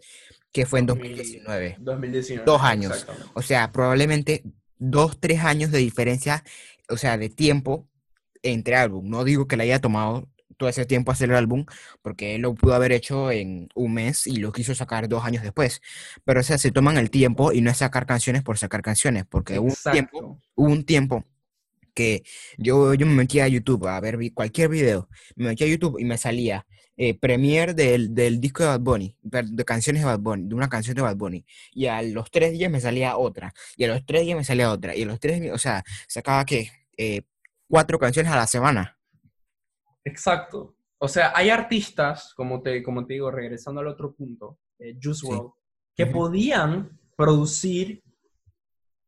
que 0.53 0.66
fue 0.66 0.80
en 0.80 0.86
2000. 0.86 1.16
2019. 1.16 1.76
2019. 1.80 2.45
Dos 2.45 2.62
años. 2.62 3.07
O 3.34 3.42
sea, 3.42 3.72
probablemente 3.72 4.45
dos, 4.78 5.18
tres 5.18 5.40
años 5.40 5.70
de 5.70 5.78
diferencia, 5.78 6.45
o 6.88 6.97
sea, 6.97 7.18
de 7.18 7.28
tiempo 7.28 7.88
entre 8.42 8.76
álbum. 8.76 9.09
No 9.09 9.24
digo 9.24 9.49
que 9.49 9.57
le 9.57 9.64
haya 9.64 9.80
tomado 9.80 10.28
todo 10.57 10.68
ese 10.68 10.86
tiempo 10.86 11.12
hacer 11.12 11.30
el 11.30 11.36
álbum, 11.36 11.66
porque 12.02 12.34
él 12.34 12.42
lo 12.42 12.55
pudo 12.55 12.74
haber 12.74 12.92
hecho 12.92 13.30
en 13.30 13.68
un 13.74 13.94
mes 13.94 14.26
y 14.26 14.36
lo 14.36 14.52
quiso 14.52 14.74
sacar 14.74 15.09
dos 15.09 15.24
años 15.24 15.42
después. 15.42 15.80
Pero, 16.24 16.40
o 16.40 16.42
sea, 16.42 16.59
se 16.59 16.70
toman 16.70 16.96
el 16.98 17.11
tiempo 17.11 17.52
y 17.52 17.61
no 17.61 17.70
es 17.70 17.78
sacar 17.78 18.07
canciones 18.07 18.42
por 18.42 18.59
sacar 18.59 18.82
canciones, 18.82 19.24
porque 19.28 19.59
hubo 19.59 19.68
un 19.68 19.74
tiempo, 19.92 20.40
hubo 20.55 20.68
un 20.68 20.84
tiempo 20.84 21.24
que 21.94 22.24
yo, 22.59 22.94
yo 22.94 23.07
me 23.07 23.14
metía 23.14 23.44
a 23.44 23.48
YouTube 23.48 23.86
a 23.86 24.00
ver 24.00 24.18
cualquier 24.34 24.68
video, 24.68 25.09
me 25.36 25.46
metía 25.46 25.66
a 25.66 25.70
YouTube 25.70 25.98
y 26.00 26.05
me 26.05 26.18
salía 26.18 26.66
eh, 26.96 27.18
premiere 27.18 27.74
del, 27.74 28.14
del 28.14 28.40
disco 28.40 28.62
de 28.62 28.68
Bad 28.68 28.80
Bunny, 28.80 29.16
de 29.22 29.64
canciones 29.64 30.02
de 30.02 30.07
Bad 30.07 30.18
Bunny, 30.20 30.48
de 30.48 30.55
una 30.55 30.68
canción 30.68 30.96
de 30.96 31.02
Bad 31.02 31.16
Bunny, 31.16 31.44
y 31.72 31.86
a 31.86 32.02
los 32.02 32.30
tres 32.30 32.52
días 32.52 32.70
me 32.70 32.80
salía 32.80 33.16
otra, 33.16 33.52
y 33.76 33.84
a 33.84 33.88
los 33.88 34.05
tres 34.05 34.22
días 34.22 34.36
me 34.36 34.44
salía 34.44 34.70
otra, 34.72 34.94
y 34.96 35.02
a 35.02 35.07
los 35.07 35.20
tres, 35.20 35.40
di- 35.40 35.50
o 35.50 35.59
sea, 35.59 35.84
sacaba 36.09 36.44
que 36.44 36.70
eh, 36.96 37.22
cuatro 37.68 37.98
canciones 37.98 38.32
a 38.32 38.36
la 38.36 38.46
semana. 38.46 38.98
Exacto. 40.05 40.76
O 40.98 41.09
sea, 41.09 41.32
hay 41.34 41.50
artistas, 41.50 42.32
como 42.34 42.62
te, 42.62 42.82
como 42.82 43.05
te 43.07 43.14
digo, 43.14 43.30
regresando 43.30 43.80
al 43.80 43.88
otro 43.88 44.14
punto, 44.14 44.59
eh, 44.78 44.94
Juice 45.02 45.20
Sí. 45.20 45.28
WRLD, 45.28 45.50
que 45.96 46.05
Ujú. 46.05 46.12
podían 46.12 46.98
producir 47.16 48.02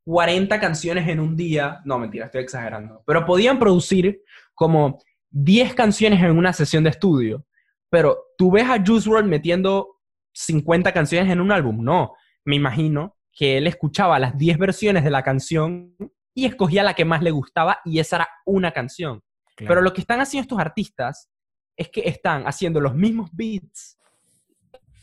40 0.05 0.61
canciones 0.61 1.09
en 1.09 1.21
un 1.21 1.37
día. 1.37 1.81
No, 1.85 1.99
mentira, 1.99 2.27
estoy 2.27 2.43
exagerando. 2.43 3.03
Pero 3.07 3.25
podían 3.27 3.59
producir 3.59 4.23
como 4.55 4.99
10 5.31 5.75
canciones 5.75 6.23
en 6.23 6.37
una 6.37 6.53
sesión 6.53 6.85
de 6.85 6.91
estudio. 6.91 7.45
Pero 7.91 8.17
tú 8.39 8.51
ves 8.51 8.65
a 8.69 8.83
Juice 8.85 9.09
WRLD 9.09 9.27
metiendo 9.29 10.01
50 10.33 10.93
canciones 10.93 11.31
en 11.33 11.41
un 11.41 11.51
álbum. 11.51 11.83
No, 11.83 12.15
me 12.45 12.57
imagino 12.57 13.17
que 13.33 13.59
él 13.59 13.67
escuchaba 13.67 14.19
las 14.19 14.37
10 14.39 14.59
versiones 14.59 15.03
de 15.05 15.11
la 15.11 15.23
canción 15.23 15.95
y 16.35 16.45
escogía 16.47 16.83
la 16.83 16.95
que 16.95 17.05
más 17.05 17.23
le 17.23 17.31
gustaba 17.31 17.81
y 17.85 17.99
esa 17.99 18.17
era 18.17 18.29
una 18.45 18.73
canción. 18.73 19.23
Pero 19.57 19.81
lo 19.81 19.93
que 19.93 20.03
están 20.03 20.21
haciendo 20.21 20.43
estos 20.43 20.59
artistas 20.59 21.31
es 21.77 21.89
que 21.89 22.03
están 22.03 22.47
haciendo 22.47 22.81
los 22.81 22.95
mismos 22.95 23.31
beats, 23.33 23.99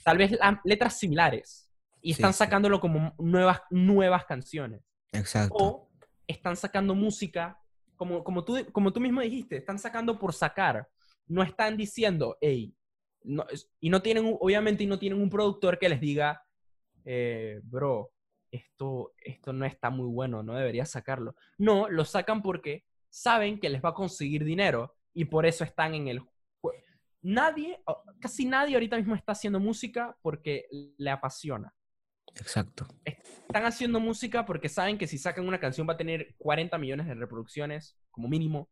tal 0.04 0.18
vez 0.18 0.38
letras 0.64 1.00
similares, 1.00 1.70
y 2.02 2.12
están 2.12 2.34
sí. 2.34 2.40
sacándolo 2.40 2.80
como 2.80 3.14
nuevas, 3.18 3.62
nuevas 3.70 4.26
canciones. 4.26 4.82
Exacto. 5.12 5.56
O 5.58 5.90
están 6.28 6.56
sacando 6.56 6.96
música, 6.96 7.60
como, 7.96 8.24
como, 8.24 8.44
tú, 8.44 8.58
como 8.72 8.92
tú 8.92 9.00
mismo 9.00 9.22
dijiste, 9.22 9.58
están 9.58 9.80
sacando 9.80 10.20
por 10.20 10.34
sacar. 10.34 10.88
No 11.28 11.42
están 11.42 11.78
diciendo, 11.78 12.38
hey, 12.42 12.76
no, 13.24 13.46
y 13.80 13.90
no 13.90 14.02
tienen, 14.02 14.36
obviamente, 14.40 14.84
y 14.84 14.88
no 14.88 15.00
tienen 15.00 15.22
un 15.22 15.30
productor 15.30 15.80
que 15.80 15.90
les 15.90 16.02
diga, 16.02 16.44
eh, 17.06 17.62
bro, 17.64 18.12
esto, 18.52 19.14
esto 19.18 19.54
no 19.54 19.66
está 19.66 19.90
muy 19.90 20.08
bueno, 20.08 20.44
no 20.44 20.56
deberías 20.56 20.92
sacarlo. 20.92 21.36
No, 21.58 21.90
lo 21.90 22.06
sacan 22.06 22.42
porque 22.42 22.84
saben 23.16 23.60
que 23.60 23.70
les 23.70 23.80
va 23.84 23.90
a 23.90 23.94
conseguir 23.94 24.44
dinero 24.44 24.96
y 25.14 25.26
por 25.26 25.46
eso 25.46 25.64
están 25.64 25.94
en 25.94 26.08
el 26.08 26.22
jue- 26.62 26.84
Nadie, 27.22 27.80
casi 28.20 28.46
nadie 28.46 28.74
ahorita 28.76 28.98
mismo 28.98 29.14
está 29.16 29.34
haciendo 29.34 29.60
música 29.60 30.18
porque 30.22 30.66
le 30.98 31.10
apasiona. 31.12 31.72
Exacto. 32.36 32.88
Están 33.06 33.66
haciendo 33.66 34.00
música 34.00 34.46
porque 34.46 34.68
saben 34.68 34.98
que 34.98 35.06
si 35.06 35.20
sacan 35.20 35.48
una 35.48 35.60
canción 35.60 35.88
va 35.88 35.94
a 35.94 35.98
tener 35.98 36.34
40 36.40 36.76
millones 36.80 37.06
de 37.06 37.14
reproducciones 37.14 37.96
como 38.10 38.28
mínimo 38.28 38.70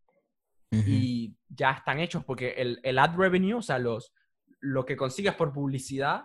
y 0.88 1.36
ya 1.50 1.72
están 1.72 2.00
hechos 2.00 2.24
porque 2.26 2.52
el, 2.58 2.80
el 2.82 2.98
ad 2.98 3.16
revenue, 3.16 3.54
o 3.56 3.62
sea, 3.62 3.78
los, 3.78 4.12
lo 4.60 4.86
que 4.86 4.96
consigues 4.98 5.36
por 5.36 5.54
publicidad 5.54 6.24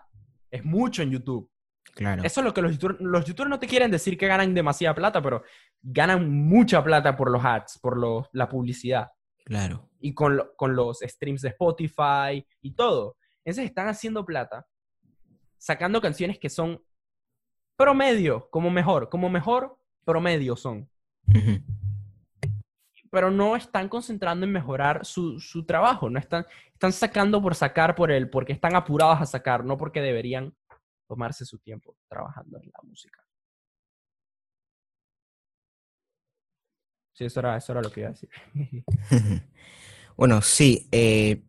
es 0.50 0.64
mucho 0.64 1.02
en 1.02 1.10
YouTube. 1.10 1.50
Claro. 1.94 2.22
Eso 2.24 2.40
es 2.40 2.44
lo 2.44 2.52
que 2.52 2.60
los 2.62 2.72
youtubers, 2.72 3.00
los 3.00 3.24
youtubers 3.24 3.48
no 3.50 3.58
te 3.58 3.66
quieren 3.66 3.90
decir 3.90 4.18
que 4.18 4.26
ganan 4.26 4.52
demasiada 4.54 4.94
plata, 4.94 5.22
pero 5.22 5.42
ganan 5.82 6.30
mucha 6.30 6.82
plata 6.84 7.16
por 7.16 7.30
los 7.30 7.42
ads, 7.44 7.78
por 7.78 7.96
los- 7.96 8.26
la 8.32 8.48
publicidad 8.48 9.10
Claro. 9.44 9.88
y 10.00 10.12
con, 10.12 10.36
lo- 10.36 10.54
con 10.56 10.76
los 10.76 10.98
streams 11.00 11.42
de 11.42 11.48
Spotify 11.50 12.46
y 12.60 12.72
todo. 12.72 13.16
Entonces 13.44 13.64
están 13.66 13.88
haciendo 13.88 14.24
plata, 14.26 14.66
sacando 15.56 16.00
canciones 16.00 16.38
que 16.38 16.50
son 16.50 16.82
promedio, 17.76 18.48
como 18.50 18.70
mejor, 18.70 19.08
como 19.08 19.30
mejor 19.30 19.78
promedio 20.04 20.56
son. 20.56 20.88
Pero 23.10 23.30
no 23.30 23.56
están 23.56 23.88
concentrando 23.88 24.44
en 24.44 24.52
mejorar 24.52 25.04
su, 25.06 25.38
su 25.40 25.64
trabajo, 25.64 26.10
no 26.10 26.18
están, 26.18 26.44
están 26.72 26.92
sacando 26.92 27.40
por 27.40 27.54
sacar 27.54 27.94
por 27.94 28.10
el, 28.10 28.28
porque 28.28 28.52
están 28.52 28.74
apurados 28.74 29.20
a 29.20 29.26
sacar, 29.26 29.64
no 29.64 29.76
porque 29.78 30.00
deberían 30.02 30.54
tomarse 31.06 31.44
su 31.44 31.58
tiempo 31.58 31.96
trabajando 32.08 32.58
en 32.58 32.70
la 32.70 32.80
música. 32.82 33.20
Sí, 37.12 37.24
eso 37.24 37.40
era, 37.40 37.56
eso 37.56 37.72
era 37.72 37.80
lo 37.82 37.90
que 37.90 38.00
iba 38.00 38.10
a 38.10 38.12
decir. 38.12 38.30
Bueno, 40.16 40.40
sí. 40.40 40.88
eh, 40.92 41.42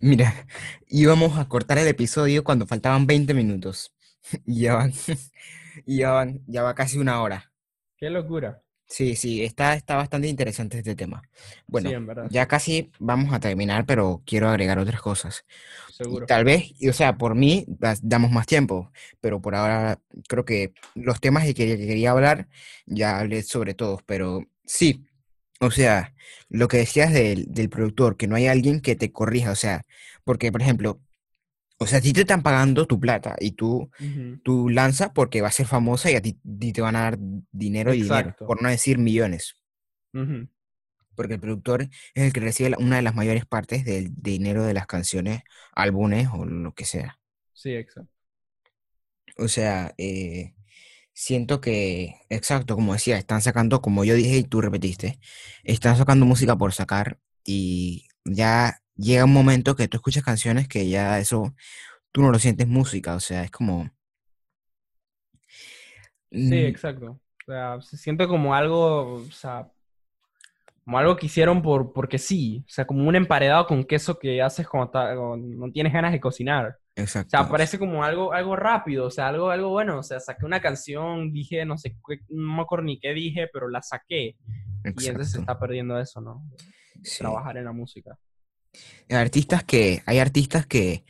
mira, 0.00 0.46
íbamos 0.88 1.38
a 1.38 1.48
cortar 1.48 1.78
el 1.78 1.86
episodio 1.86 2.42
cuando 2.42 2.66
faltaban 2.66 3.06
20 3.06 3.34
minutos. 3.34 3.94
Y 4.46 4.62
ya 4.62 4.74
van, 4.74 4.92
y 5.86 5.98
ya 5.98 6.12
van, 6.12 6.40
ya 6.46 6.62
va 6.62 6.74
casi 6.74 6.98
una 6.98 7.20
hora. 7.22 7.52
Qué 7.98 8.08
locura. 8.10 8.63
Sí, 8.86 9.16
sí, 9.16 9.42
está, 9.42 9.74
está 9.74 9.96
bastante 9.96 10.28
interesante 10.28 10.78
este 10.78 10.94
tema. 10.94 11.22
Bueno, 11.66 11.90
sí, 11.90 11.96
ya 12.30 12.46
casi 12.46 12.90
vamos 12.98 13.32
a 13.32 13.40
terminar, 13.40 13.86
pero 13.86 14.22
quiero 14.26 14.48
agregar 14.48 14.78
otras 14.78 15.00
cosas. 15.00 15.44
Seguro. 15.90 16.26
tal 16.26 16.44
vez, 16.44 16.72
y, 16.78 16.88
o 16.88 16.92
sea, 16.92 17.16
por 17.16 17.34
mí 17.34 17.66
damos 18.02 18.30
más 18.30 18.46
tiempo, 18.46 18.90
pero 19.20 19.40
por 19.40 19.54
ahora 19.54 20.00
creo 20.28 20.44
que 20.44 20.74
los 20.94 21.20
temas 21.20 21.44
que 21.44 21.54
quería, 21.54 21.76
que 21.76 21.86
quería 21.86 22.10
hablar 22.10 22.48
ya 22.86 23.18
hablé 23.18 23.42
sobre 23.42 23.74
todos, 23.74 24.02
pero 24.04 24.44
sí, 24.64 25.04
o 25.60 25.70
sea, 25.70 26.14
lo 26.48 26.68
que 26.68 26.78
decías 26.78 27.12
del, 27.12 27.46
del 27.52 27.70
productor, 27.70 28.16
que 28.16 28.26
no 28.26 28.36
hay 28.36 28.48
alguien 28.48 28.80
que 28.80 28.96
te 28.96 29.12
corrija, 29.12 29.52
o 29.52 29.56
sea, 29.56 29.86
porque, 30.24 30.50
por 30.52 30.62
ejemplo, 30.62 31.00
o 31.84 31.86
sea, 31.86 31.98
a 31.98 32.02
ti 32.02 32.12
te 32.12 32.22
están 32.22 32.42
pagando 32.42 32.86
tu 32.86 32.98
plata 32.98 33.36
y 33.38 33.52
tú, 33.52 33.90
tú 34.42 34.70
lanzas 34.70 35.10
porque 35.14 35.42
va 35.42 35.48
a 35.48 35.52
ser 35.52 35.66
famosa 35.66 36.10
y 36.10 36.14
a 36.14 36.22
ti, 36.22 36.38
ti 36.58 36.72
te 36.72 36.80
van 36.80 36.96
a 36.96 37.02
dar 37.02 37.18
dinero 37.52 37.92
y 37.92 38.02
dinero, 38.02 38.34
por 38.38 38.62
no 38.62 38.70
decir 38.70 38.96
millones, 38.96 39.56
porque 41.14 41.34
el 41.34 41.40
productor 41.40 41.82
es 41.82 41.90
el 42.24 42.32
que 42.32 42.40
recibe 42.40 42.74
una 42.78 42.96
de 42.96 43.02
las 43.02 43.14
mayores 43.14 43.44
partes 43.44 43.84
del 43.84 44.14
dinero 44.16 44.64
de 44.64 44.72
las 44.72 44.86
canciones, 44.86 45.42
álbumes 45.74 46.28
o 46.32 46.46
lo 46.46 46.72
que 46.72 46.86
sea. 46.86 47.20
Sí, 47.52 47.74
exacto. 47.74 48.10
O 49.36 49.48
sea, 49.48 49.94
eh, 49.98 50.54
siento 51.12 51.60
que, 51.60 52.14
exacto, 52.30 52.76
como 52.76 52.94
decía, 52.94 53.18
están 53.18 53.42
sacando, 53.42 53.82
como 53.82 54.04
yo 54.04 54.14
dije 54.14 54.38
y 54.38 54.44
tú 54.44 54.62
repetiste, 54.62 55.18
están 55.64 55.98
sacando 55.98 56.24
música 56.24 56.56
por 56.56 56.72
sacar 56.72 57.18
y 57.44 58.08
ya 58.24 58.80
llega 58.96 59.24
un 59.24 59.32
momento 59.32 59.76
que 59.76 59.88
tú 59.88 59.96
escuchas 59.96 60.22
canciones 60.24 60.68
que 60.68 60.88
ya 60.88 61.18
eso, 61.18 61.54
tú 62.12 62.22
no 62.22 62.30
lo 62.30 62.38
sientes 62.38 62.66
música, 62.68 63.14
o 63.14 63.20
sea, 63.20 63.42
es 63.44 63.50
como... 63.50 63.90
Sí, 66.30 66.56
exacto. 66.64 67.20
O 67.46 67.52
sea, 67.52 67.80
se 67.80 67.96
siente 67.96 68.26
como 68.26 68.54
algo, 68.54 69.14
o 69.16 69.30
sea, 69.30 69.70
como 70.84 70.98
algo 70.98 71.16
que 71.16 71.26
hicieron 71.26 71.62
por, 71.62 71.92
porque 71.92 72.18
sí. 72.18 72.64
O 72.66 72.70
sea, 72.70 72.86
como 72.86 73.06
un 73.08 73.14
emparedado 73.14 73.66
con 73.66 73.84
queso 73.84 74.18
que 74.18 74.42
haces 74.42 74.66
cuando, 74.66 74.90
ta- 74.90 75.14
cuando 75.16 75.36
no 75.36 75.70
tienes 75.70 75.92
ganas 75.92 76.10
de 76.10 76.20
cocinar. 76.20 76.76
O 76.96 77.00
exacto. 77.00 77.30
sea, 77.30 77.48
parece 77.48 77.78
como 77.78 78.02
algo, 78.02 78.32
algo 78.32 78.56
rápido, 78.56 79.06
o 79.06 79.10
sea, 79.10 79.28
algo, 79.28 79.50
algo 79.50 79.68
bueno. 79.68 79.98
O 79.98 80.02
sea, 80.02 80.18
saqué 80.18 80.44
una 80.44 80.60
canción, 80.60 81.32
dije, 81.32 81.64
no 81.64 81.78
sé, 81.78 81.96
no 82.30 82.56
me 82.56 82.62
acuerdo 82.62 82.84
ni 82.86 82.98
qué 82.98 83.14
dije, 83.14 83.48
pero 83.52 83.68
la 83.68 83.82
saqué. 83.82 84.36
Y 84.84 85.06
entonces 85.06 85.32
se 85.32 85.38
está 85.38 85.58
perdiendo 85.58 85.98
eso, 86.00 86.20
¿no? 86.20 86.44
Sí. 87.02 87.18
Trabajar 87.18 87.58
en 87.58 87.64
la 87.66 87.72
música. 87.72 88.18
Hay 89.08 89.16
artistas 89.16 89.64
que, 89.64 90.02
hay 90.06 90.18
artistas 90.18 90.66
que, 90.66 91.04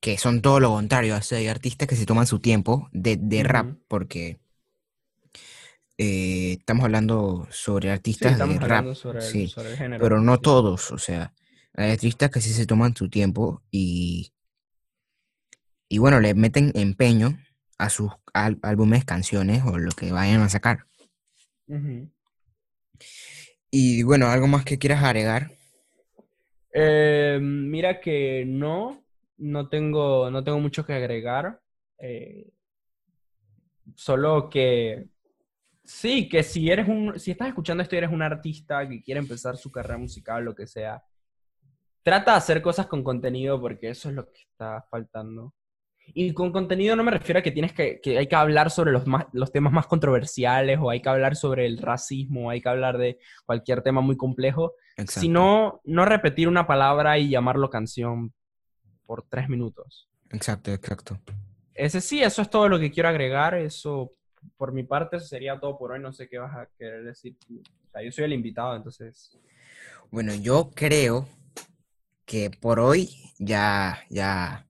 que 0.00 0.18
son 0.18 0.42
todo 0.42 0.60
lo 0.60 0.70
contrario, 0.70 1.16
o 1.16 1.22
sea, 1.22 1.38
hay 1.38 1.48
artistas 1.48 1.88
que 1.88 1.96
se 1.96 2.06
toman 2.06 2.26
su 2.26 2.40
tiempo 2.40 2.88
de, 2.92 3.16
de 3.16 3.42
rap, 3.42 3.72
porque 3.88 4.38
eh, 5.98 6.56
estamos 6.60 6.84
hablando 6.84 7.46
sobre 7.50 7.90
artistas 7.90 8.38
de 8.38 8.58
rap, 8.60 8.94
sobre 8.94 9.18
el, 9.28 9.32
sí, 9.32 9.48
sobre 9.48 9.70
el 9.70 9.76
género. 9.76 10.04
pero 10.04 10.20
no 10.20 10.34
sí. 10.36 10.42
todos, 10.42 10.90
o 10.92 10.98
sea, 10.98 11.34
hay 11.74 11.92
artistas 11.92 12.30
que 12.30 12.40
sí 12.40 12.52
se 12.52 12.66
toman 12.66 12.94
su 12.96 13.08
tiempo 13.10 13.62
y, 13.70 14.32
y 15.88 15.98
bueno, 15.98 16.20
le 16.20 16.34
meten 16.34 16.72
empeño 16.74 17.38
a 17.78 17.90
sus 17.90 18.10
ál- 18.32 18.58
álbumes, 18.62 19.04
canciones 19.04 19.62
o 19.66 19.78
lo 19.78 19.92
que 19.92 20.12
vayan 20.12 20.40
a 20.40 20.48
sacar. 20.48 20.86
Y 23.70 24.02
bueno, 24.02 24.28
algo 24.28 24.46
más 24.46 24.64
que 24.64 24.78
quieras 24.78 25.02
agregar. 25.02 25.50
Eh, 26.80 27.38
mira 27.42 28.00
que 28.00 28.44
no, 28.46 29.04
no 29.38 29.68
tengo, 29.68 30.30
no 30.30 30.44
tengo 30.44 30.60
mucho 30.60 30.84
que 30.84 30.92
agregar. 30.94 31.60
eh, 31.98 32.52
solo 33.96 34.48
que 34.50 35.08
sí, 35.84 36.28
que 36.28 36.42
si 36.42 36.70
eres 36.70 36.88
un, 36.88 37.18
si 37.18 37.32
estás 37.32 37.48
escuchando 37.48 37.82
esto 37.82 37.94
y 37.96 37.98
eres 37.98 38.12
un 38.12 38.22
artista 38.22 38.88
que 38.88 39.02
quiere 39.02 39.20
empezar 39.20 39.56
su 39.56 39.70
carrera 39.72 39.98
musical, 39.98 40.44
lo 40.44 40.54
que 40.54 40.66
sea, 40.66 41.04
trata 42.02 42.32
de 42.32 42.38
hacer 42.38 42.60
cosas 42.62 42.86
con 42.88 43.04
contenido 43.04 43.60
porque 43.60 43.90
eso 43.90 44.08
es 44.08 44.14
lo 44.16 44.26
que 44.32 44.40
está 44.40 44.82
faltando. 44.90 45.54
Y 46.14 46.32
con 46.32 46.52
contenido 46.52 46.96
no 46.96 47.04
me 47.04 47.10
refiero 47.10 47.40
a 47.40 47.42
que 47.42 47.50
tienes 47.50 47.72
que, 47.72 48.00
que 48.00 48.18
hay 48.18 48.26
que 48.26 48.36
hablar 48.36 48.70
sobre 48.70 48.92
los, 48.92 49.06
más, 49.06 49.26
los 49.32 49.52
temas 49.52 49.72
más 49.72 49.86
controversiales 49.86 50.78
o 50.80 50.90
hay 50.90 51.00
que 51.00 51.08
hablar 51.08 51.36
sobre 51.36 51.66
el 51.66 51.78
racismo 51.78 52.46
o 52.46 52.50
hay 52.50 52.60
que 52.60 52.68
hablar 52.68 52.98
de 52.98 53.18
cualquier 53.46 53.82
tema 53.82 54.00
muy 54.00 54.16
complejo, 54.16 54.74
Exacto. 54.96 55.20
sino 55.20 55.80
no 55.84 56.04
repetir 56.04 56.48
una 56.48 56.66
palabra 56.66 57.18
y 57.18 57.28
llamarlo 57.28 57.70
canción 57.70 58.32
por 59.06 59.24
tres 59.28 59.48
minutos. 59.48 60.08
Exacto, 60.30 60.72
exacto. 60.72 61.18
Ese 61.74 62.00
sí, 62.00 62.22
eso 62.22 62.42
es 62.42 62.50
todo 62.50 62.68
lo 62.68 62.78
que 62.78 62.90
quiero 62.90 63.08
agregar. 63.08 63.54
Eso, 63.54 64.12
por 64.56 64.72
mi 64.72 64.82
parte, 64.82 65.16
eso 65.16 65.26
sería 65.26 65.58
todo 65.58 65.78
por 65.78 65.92
hoy. 65.92 66.00
No 66.00 66.12
sé 66.12 66.28
qué 66.28 66.38
vas 66.38 66.54
a 66.56 66.68
querer 66.78 67.04
decir. 67.04 67.36
tú. 67.38 67.62
O 67.86 67.90
sea, 67.90 68.02
yo 68.02 68.12
soy 68.12 68.24
el 68.24 68.32
invitado, 68.32 68.76
entonces. 68.76 69.38
Bueno, 70.10 70.34
yo 70.34 70.70
creo 70.74 71.28
que 72.24 72.50
por 72.50 72.80
hoy 72.80 73.10
ya, 73.38 74.00
ya 74.10 74.66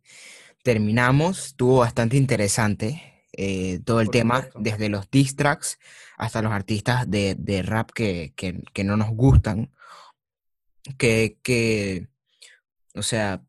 terminamos. 0.72 1.46
Estuvo 1.46 1.78
bastante 1.78 2.18
interesante 2.18 3.24
eh, 3.32 3.80
todo 3.86 4.00
el 4.02 4.08
Por 4.08 4.12
tema, 4.12 4.36
supuesto. 4.36 4.60
desde 4.60 4.88
los 4.90 5.10
diss 5.10 5.34
tracks 5.34 5.78
hasta 6.18 6.42
los 6.42 6.52
artistas 6.52 7.10
de, 7.10 7.34
de 7.38 7.62
rap 7.62 7.90
que, 7.94 8.34
que, 8.36 8.60
que 8.74 8.84
no 8.84 8.98
nos 8.98 9.08
gustan. 9.08 9.70
Que, 10.98 11.38
que, 11.42 12.08
o 12.94 13.02
sea, 13.02 13.42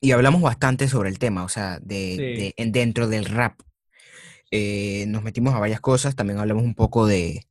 y 0.00 0.10
hablamos 0.10 0.42
bastante 0.42 0.88
sobre 0.88 1.10
el 1.10 1.18
tema, 1.20 1.44
o 1.44 1.48
sea, 1.48 1.78
de, 1.80 1.96
Sí. 2.16 2.40
de- 2.42 2.54
en- 2.56 2.72
dentro 2.72 3.06
del 3.08 3.24
rap. 3.26 3.60
Eh, 4.50 5.04
nos 5.08 5.22
metimos 5.22 5.54
a 5.54 5.60
varias 5.60 5.80
cosas, 5.80 6.16
también 6.16 6.38
hablamos 6.40 6.64
un 6.64 6.74
poco 6.74 7.06
de, 7.06 7.46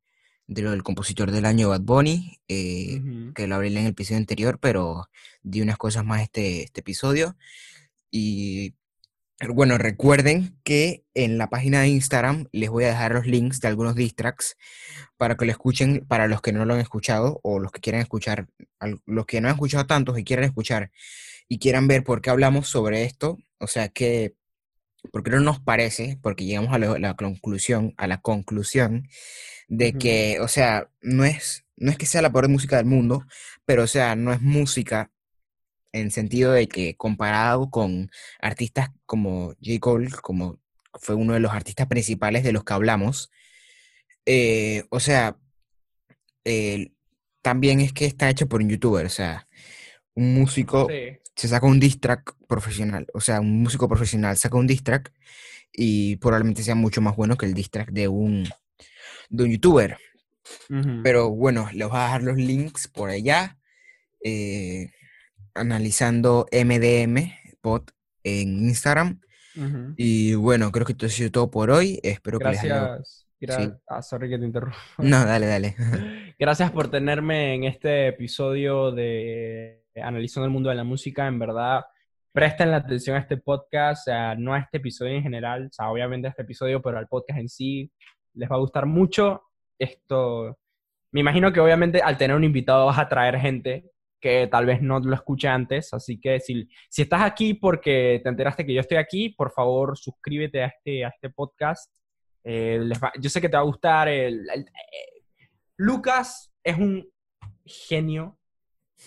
de 0.47 0.61
lo 0.63 0.71
del 0.71 0.83
compositor 0.83 1.31
del 1.31 1.45
año, 1.45 1.69
Bad 1.69 1.81
Bunny. 1.81 2.39
eh, 2.49 3.01
que 3.35 3.47
lo 3.47 3.55
hablé 3.55 3.69
en 3.69 3.77
el 3.77 3.87
episodio 3.87 4.17
anterior, 4.17 4.59
pero 4.59 5.07
di 5.43 5.61
unas 5.61 5.77
cosas 5.77 6.03
más 6.03 6.21
este, 6.23 6.63
este 6.63 6.81
episodio. 6.81 7.37
Y 8.09 8.73
bueno, 9.49 9.77
recuerden 9.77 10.57
que 10.63 11.03
en 11.13 11.38
la 11.38 11.49
página 11.49 11.81
de 11.81 11.89
Instagram 11.89 12.47
les 12.51 12.69
voy 12.69 12.85
a 12.85 12.89
dejar 12.89 13.13
los 13.13 13.27
links 13.27 13.59
de 13.59 13.67
algunos 13.67 13.95
diss 13.95 14.15
tracks 14.15 14.57
para 15.15 15.35
que 15.35 15.45
lo 15.45 15.51
escuchen, 15.51 16.05
para 16.07 16.27
los 16.27 16.41
que 16.41 16.51
no 16.51 16.65
lo 16.65 16.73
han 16.73 16.79
escuchado 16.79 17.39
o 17.43 17.59
los 17.59 17.71
que 17.71 17.79
quieran 17.79 18.01
escuchar, 18.01 18.47
los 19.05 19.25
que 19.25 19.39
no 19.39 19.47
han 19.47 19.53
escuchado 19.53 19.85
tantos 19.85 20.17
y 20.17 20.23
quieran 20.23 20.45
escuchar 20.45 20.91
y 21.47 21.59
quieran 21.59 21.88
ver 21.88 22.03
por 22.03 22.21
qué 22.21 22.31
hablamos 22.31 22.67
sobre 22.67 23.03
esto, 23.03 23.38
o 23.59 23.67
sea 23.67 23.89
que, 23.89 24.35
porque 25.11 25.29
no 25.31 25.39
nos 25.39 25.59
parece, 25.59 26.17
porque 26.21 26.45
llegamos 26.45 26.73
a 26.73 26.79
la, 26.79 26.97
la 26.97 27.13
conclusión, 27.15 27.93
a 27.97 28.07
la 28.07 28.21
conclusión 28.21 29.07
de 29.67 29.93
que, 29.93 30.39
o 30.41 30.47
sea, 30.47 30.89
no 31.01 31.25
es, 31.25 31.65
no 31.75 31.91
es 31.91 31.97
que 31.97 32.07
sea 32.07 32.21
la 32.23 32.31
peor 32.31 32.49
música 32.49 32.77
del 32.77 32.85
mundo, 32.85 33.25
pero 33.65 33.83
o 33.83 33.88
sea, 33.88 34.15
no 34.15 34.33
es 34.33 34.41
música 34.41 35.11
en 35.99 36.11
sentido 36.11 36.51
de 36.51 36.67
que 36.67 36.95
comparado 36.95 37.69
con 37.69 38.09
artistas 38.39 38.89
como 39.05 39.53
J. 39.63 39.79
Cole, 39.79 40.09
como 40.21 40.59
fue 40.93 41.15
uno 41.15 41.33
de 41.33 41.39
los 41.39 41.51
artistas 41.51 41.87
principales 41.87 42.43
de 42.43 42.51
los 42.51 42.63
que 42.63 42.73
hablamos, 42.73 43.29
eh, 44.25 44.83
o 44.89 44.99
sea, 44.99 45.37
eh, 46.45 46.91
también 47.41 47.79
es 47.81 47.93
que 47.93 48.05
está 48.05 48.29
hecho 48.29 48.47
por 48.47 48.61
un 48.61 48.69
youtuber, 48.69 49.05
o 49.05 49.09
sea, 49.09 49.47
un 50.15 50.33
músico 50.33 50.87
Sí. 50.89 51.19
se 51.35 51.47
saca 51.47 51.65
un 51.67 51.79
diss 51.79 51.99
track 51.99 52.35
profesional, 52.47 53.07
o 53.13 53.21
sea, 53.21 53.39
un 53.39 53.61
músico 53.61 53.87
profesional 53.87 54.37
saca 54.37 54.57
un 54.57 54.67
diss 54.67 54.83
track 54.83 55.13
y 55.71 56.15
probablemente 56.17 56.63
sea 56.63 56.75
mucho 56.75 57.01
más 57.01 57.15
bueno 57.15 57.37
que 57.37 57.45
el 57.45 57.53
diss 57.53 57.69
track 57.69 57.91
de 57.91 58.07
un, 58.07 58.49
de 59.29 59.43
un 59.43 59.51
youtuber. 59.51 59.97
Pero 61.03 61.29
bueno, 61.29 61.69
les 61.73 61.87
voy 61.87 61.97
a 61.97 62.03
dejar 62.03 62.23
los 62.23 62.37
links 62.37 62.87
por 62.87 63.09
allá, 63.09 63.57
eh, 64.23 64.89
analizando 65.57 66.45
MDM 66.51 67.31
Pod 67.61 67.83
en 68.23 68.49
Instagram. 68.67 69.19
Y 69.97 70.35
bueno, 70.35 70.71
creo 70.71 70.85
que 70.85 70.91
esto 70.91 71.07
ha 71.07 71.09
sido 71.09 71.31
todo 71.31 71.49
por 71.49 71.71
hoy. 71.71 71.99
Espero 72.03 72.37
que 72.39 72.47
les 72.49 72.63
haya... 72.63 72.99
Gracias. 73.39 73.69
gra- 73.69 73.79
Ah, 73.87 74.01
sorry 74.03 74.29
que 74.29 74.37
te 74.37 74.45
interrumpa. 74.45 74.77
No, 74.99 75.25
dale, 75.25 75.47
dale. 75.47 75.75
Gracias 76.39 76.71
por 76.71 76.89
tenerme 76.91 77.55
en 77.55 77.63
este 77.63 78.07
episodio 78.09 78.91
de 78.91 79.83
Analizando 79.95 80.45
el 80.45 80.51
Mundo 80.51 80.69
de 80.69 80.75
la 80.75 80.83
Música. 80.83 81.27
En 81.27 81.39
verdad, 81.39 81.85
presten 82.31 82.69
la 82.69 82.77
atención 82.77 83.15
a 83.15 83.19
este 83.19 83.37
podcast, 83.37 84.01
o 84.01 84.11
sea, 84.11 84.35
no 84.35 84.53
a 84.53 84.59
este 84.59 84.77
episodio 84.77 85.13
en 85.15 85.23
general, 85.23 85.67
o 85.67 85.73
sea, 85.73 85.89
obviamente 85.89 86.27
a 86.27 86.29
este 86.31 86.43
episodio, 86.43 86.79
pero 86.81 86.99
al 86.99 87.07
podcast 87.07 87.39
en 87.39 87.49
sí, 87.49 87.91
les 88.35 88.49
va 88.49 88.55
a 88.57 88.59
gustar 88.59 88.85
mucho. 88.85 89.41
Esto, 89.79 90.57
me 91.11 91.21
imagino 91.21 91.51
que 91.51 91.59
obviamente 91.59 91.99
al 92.01 92.17
tener 92.17 92.35
un 92.35 92.43
invitado 92.43 92.85
vas 92.85 92.99
a 92.99 93.09
traer 93.09 93.37
gente 93.39 93.85
que 94.20 94.47
tal 94.47 94.65
vez 94.65 94.82
no 94.82 94.99
lo 94.99 95.13
escuche 95.13 95.47
antes, 95.47 95.93
así 95.93 96.20
que 96.20 96.39
si, 96.39 96.68
si 96.89 97.03
estás 97.03 97.22
aquí 97.22 97.53
porque 97.53 98.20
te 98.24 98.30
enteraste 98.30 98.65
que 98.65 98.74
yo 98.74 98.82
estoy 98.82 98.97
aquí, 98.97 99.30
por 99.30 99.51
favor 99.51 99.97
suscríbete 99.97 100.63
a 100.63 100.68
este, 100.68 101.05
a 101.05 101.09
este 101.09 101.30
podcast. 101.30 101.91
Eh, 102.43 102.89
yo 103.20 103.30
sé 103.30 103.41
que 103.41 103.49
te 103.49 103.57
va 103.57 103.61
a 103.61 103.65
gustar. 103.65 104.07
El, 104.07 104.47
eh, 104.49 104.65
Lucas 105.78 106.51
es 106.63 106.78
un 106.78 107.07
genio 107.65 108.39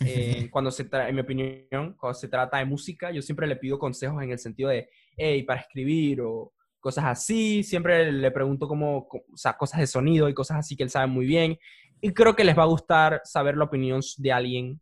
eh, 0.01 0.49
cuando 0.51 0.71
se 0.71 0.89
en 0.93 1.15
mi 1.15 1.23
opinión, 1.23 1.97
cuando 1.99 2.15
se 2.15 2.29
trata 2.29 2.59
de 2.59 2.65
música. 2.65 3.11
Yo 3.11 3.23
siempre 3.23 3.47
le 3.47 3.57
pido 3.57 3.79
consejos 3.79 4.23
en 4.23 4.31
el 4.31 4.39
sentido 4.39 4.71
de, 4.71 4.89
hey, 5.17 5.43
para 5.43 5.61
escribir 5.61 6.21
o 6.21 6.53
cosas 6.79 7.07
así. 7.07 7.63
Siempre 7.63 8.13
le 8.13 8.31
pregunto 8.31 8.69
cómo, 8.69 9.09
o 9.11 9.37
sea, 9.37 9.55
cosas 9.55 9.81
de 9.81 9.87
sonido 9.87 10.29
y 10.29 10.35
cosas 10.35 10.59
así 10.59 10.77
que 10.77 10.85
él 10.85 10.91
sabe 10.91 11.09
muy 11.09 11.27
bien. 11.27 11.59
Y 12.01 12.13
creo 12.13 12.37
que 12.37 12.45
les 12.45 12.57
va 12.57 12.63
a 12.63 12.67
gustar 12.67 13.21
saber 13.25 13.57
la 13.57 13.65
opinión 13.65 14.01
de 14.19 14.33
alguien 14.33 14.81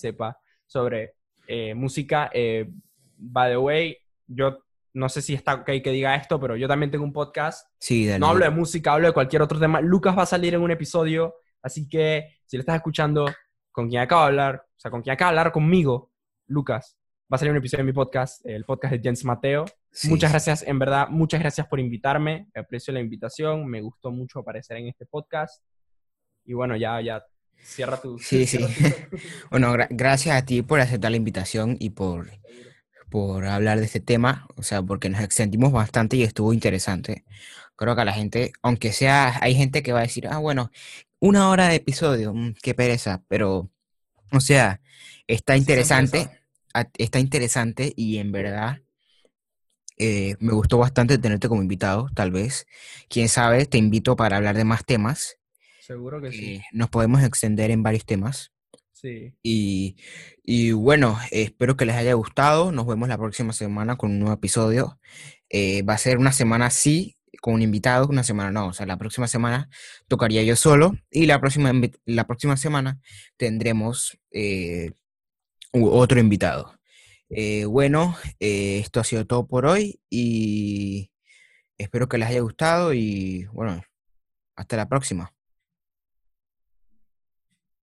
sepa 0.00 0.38
sobre 0.66 1.14
eh, 1.46 1.74
música. 1.74 2.30
Eh, 2.32 2.68
by 3.16 3.50
the 3.50 3.56
way, 3.58 3.96
yo 4.26 4.64
no 4.92 5.08
sé 5.08 5.22
si 5.22 5.34
está 5.34 5.54
ok 5.54 5.66
que 5.82 5.90
diga 5.90 6.14
esto, 6.16 6.40
pero 6.40 6.56
yo 6.56 6.66
también 6.66 6.90
tengo 6.90 7.04
un 7.04 7.12
podcast. 7.12 7.68
Sí, 7.78 8.08
No 8.18 8.28
hablo 8.28 8.44
de 8.44 8.50
música, 8.50 8.92
hablo 8.92 9.08
de 9.08 9.12
cualquier 9.14 9.42
otro 9.42 9.58
tema. 9.58 9.80
Lucas 9.80 10.16
va 10.16 10.22
a 10.22 10.26
salir 10.26 10.54
en 10.54 10.62
un 10.62 10.70
episodio, 10.70 11.34
así 11.62 11.88
que 11.88 12.38
si 12.46 12.56
le 12.56 12.62
estás 12.62 12.76
escuchando, 12.76 13.26
con 13.70 13.88
quien 13.88 14.02
acabo 14.02 14.22
de 14.22 14.28
hablar, 14.28 14.64
o 14.66 14.80
sea, 14.80 14.90
con 14.90 15.02
quien 15.02 15.12
acaba 15.14 15.30
de 15.30 15.38
hablar 15.38 15.52
conmigo, 15.52 16.10
Lucas, 16.46 16.96
va 17.32 17.36
a 17.36 17.38
salir 17.38 17.52
un 17.52 17.58
episodio 17.58 17.84
de 17.84 17.92
mi 17.92 17.92
podcast, 17.92 18.44
el 18.44 18.64
podcast 18.64 18.94
de 18.94 19.00
Jens 19.00 19.24
Mateo. 19.24 19.64
muchas 20.08 20.32
gracias, 20.32 20.64
en 20.66 20.78
verdad, 20.78 21.08
muchas 21.08 21.40
gracias 21.40 21.66
por 21.68 21.78
invitarme. 21.78 22.48
Aprecio 22.54 22.92
la 22.92 23.00
invitación, 23.00 23.66
me 23.66 23.80
gustó 23.80 24.10
mucho 24.10 24.40
aparecer 24.40 24.78
en 24.78 24.88
este 24.88 25.06
podcast. 25.06 25.62
Y 26.44 26.54
bueno, 26.54 26.76
ya, 26.76 27.00
ya, 27.00 27.24
cierra 27.64 28.00
tu... 28.00 28.18
Sí, 28.18 28.46
sí. 28.46 28.58
bueno, 29.50 29.74
gracias 29.90 30.36
a 30.36 30.44
ti 30.44 30.62
por 30.62 30.80
aceptar 30.80 31.10
la 31.10 31.16
invitación 31.16 31.76
y 31.78 31.90
por 31.90 32.28
por 33.10 33.44
hablar 33.46 33.78
de 33.80 33.86
este 33.86 34.00
tema, 34.00 34.46
o 34.56 34.62
sea, 34.62 34.82
porque 34.82 35.08
nos 35.08 35.20
extendimos 35.20 35.72
bastante 35.72 36.16
y 36.16 36.22
estuvo 36.22 36.52
interesante. 36.54 37.24
Creo 37.76 37.94
que 37.96 38.02
a 38.02 38.04
la 38.04 38.12
gente, 38.12 38.52
aunque 38.62 38.92
sea, 38.92 39.38
hay 39.42 39.54
gente 39.54 39.82
que 39.82 39.92
va 39.92 39.98
a 40.00 40.02
decir, 40.02 40.28
ah, 40.28 40.38
bueno, 40.38 40.70
una 41.18 41.50
hora 41.50 41.68
de 41.68 41.76
episodio, 41.76 42.32
mm, 42.32 42.54
qué 42.62 42.74
pereza, 42.74 43.22
pero, 43.28 43.70
o 44.32 44.40
sea, 44.40 44.80
está 45.26 45.56
interesante, 45.56 46.30
está 46.98 47.18
interesante 47.18 47.92
y 47.96 48.18
en 48.18 48.32
verdad 48.32 48.80
eh, 49.98 50.36
me 50.40 50.52
gustó 50.52 50.78
bastante 50.78 51.18
tenerte 51.18 51.48
como 51.48 51.62
invitado, 51.62 52.08
tal 52.14 52.30
vez. 52.30 52.66
Quién 53.08 53.28
sabe, 53.28 53.66
te 53.66 53.76
invito 53.78 54.16
para 54.16 54.38
hablar 54.38 54.56
de 54.56 54.64
más 54.64 54.84
temas. 54.86 55.36
Seguro 55.90 56.22
que 56.22 56.30
sí. 56.30 56.54
Eh, 56.54 56.62
nos 56.70 56.88
podemos 56.88 57.20
extender 57.24 57.72
en 57.72 57.82
varios 57.82 58.06
temas. 58.06 58.52
Sí. 58.92 59.34
Y, 59.42 60.70
bueno, 60.70 61.18
espero 61.32 61.76
que 61.76 61.84
les 61.84 61.96
haya 61.96 62.14
gustado. 62.14 62.70
Nos 62.70 62.86
vemos 62.86 63.08
la 63.08 63.18
próxima 63.18 63.52
semana 63.52 63.96
con 63.96 64.12
un 64.12 64.20
nuevo 64.20 64.32
episodio. 64.32 65.00
Eh, 65.48 65.82
va 65.82 65.94
a 65.94 65.98
ser 65.98 66.18
una 66.18 66.30
semana 66.30 66.70
sí, 66.70 67.16
con 67.42 67.54
un 67.54 67.62
invitado, 67.62 68.06
una 68.06 68.22
semana 68.22 68.52
no. 68.52 68.68
O 68.68 68.72
sea, 68.72 68.86
la 68.86 68.98
próxima 68.98 69.26
semana 69.26 69.68
tocaría 70.06 70.44
yo 70.44 70.54
solo 70.54 70.92
y 71.10 71.26
la 71.26 71.40
próxima, 71.40 71.72
la 72.04 72.24
próxima 72.28 72.56
semana 72.56 73.00
tendremos 73.36 74.16
eh, 74.30 74.92
otro 75.72 76.20
invitado. 76.20 76.78
Eh, 77.30 77.64
bueno, 77.64 78.16
esto 78.38 79.00
ha 79.00 79.04
sido 79.04 79.26
todo 79.26 79.48
por 79.48 79.66
hoy 79.66 80.00
y 80.08 81.10
espero 81.78 82.08
que 82.08 82.18
les 82.18 82.28
haya 82.28 82.42
gustado 82.42 82.94
y 82.94 83.46
bueno, 83.46 83.82
hasta 84.54 84.76
la 84.76 84.88
próxima. 84.88 85.32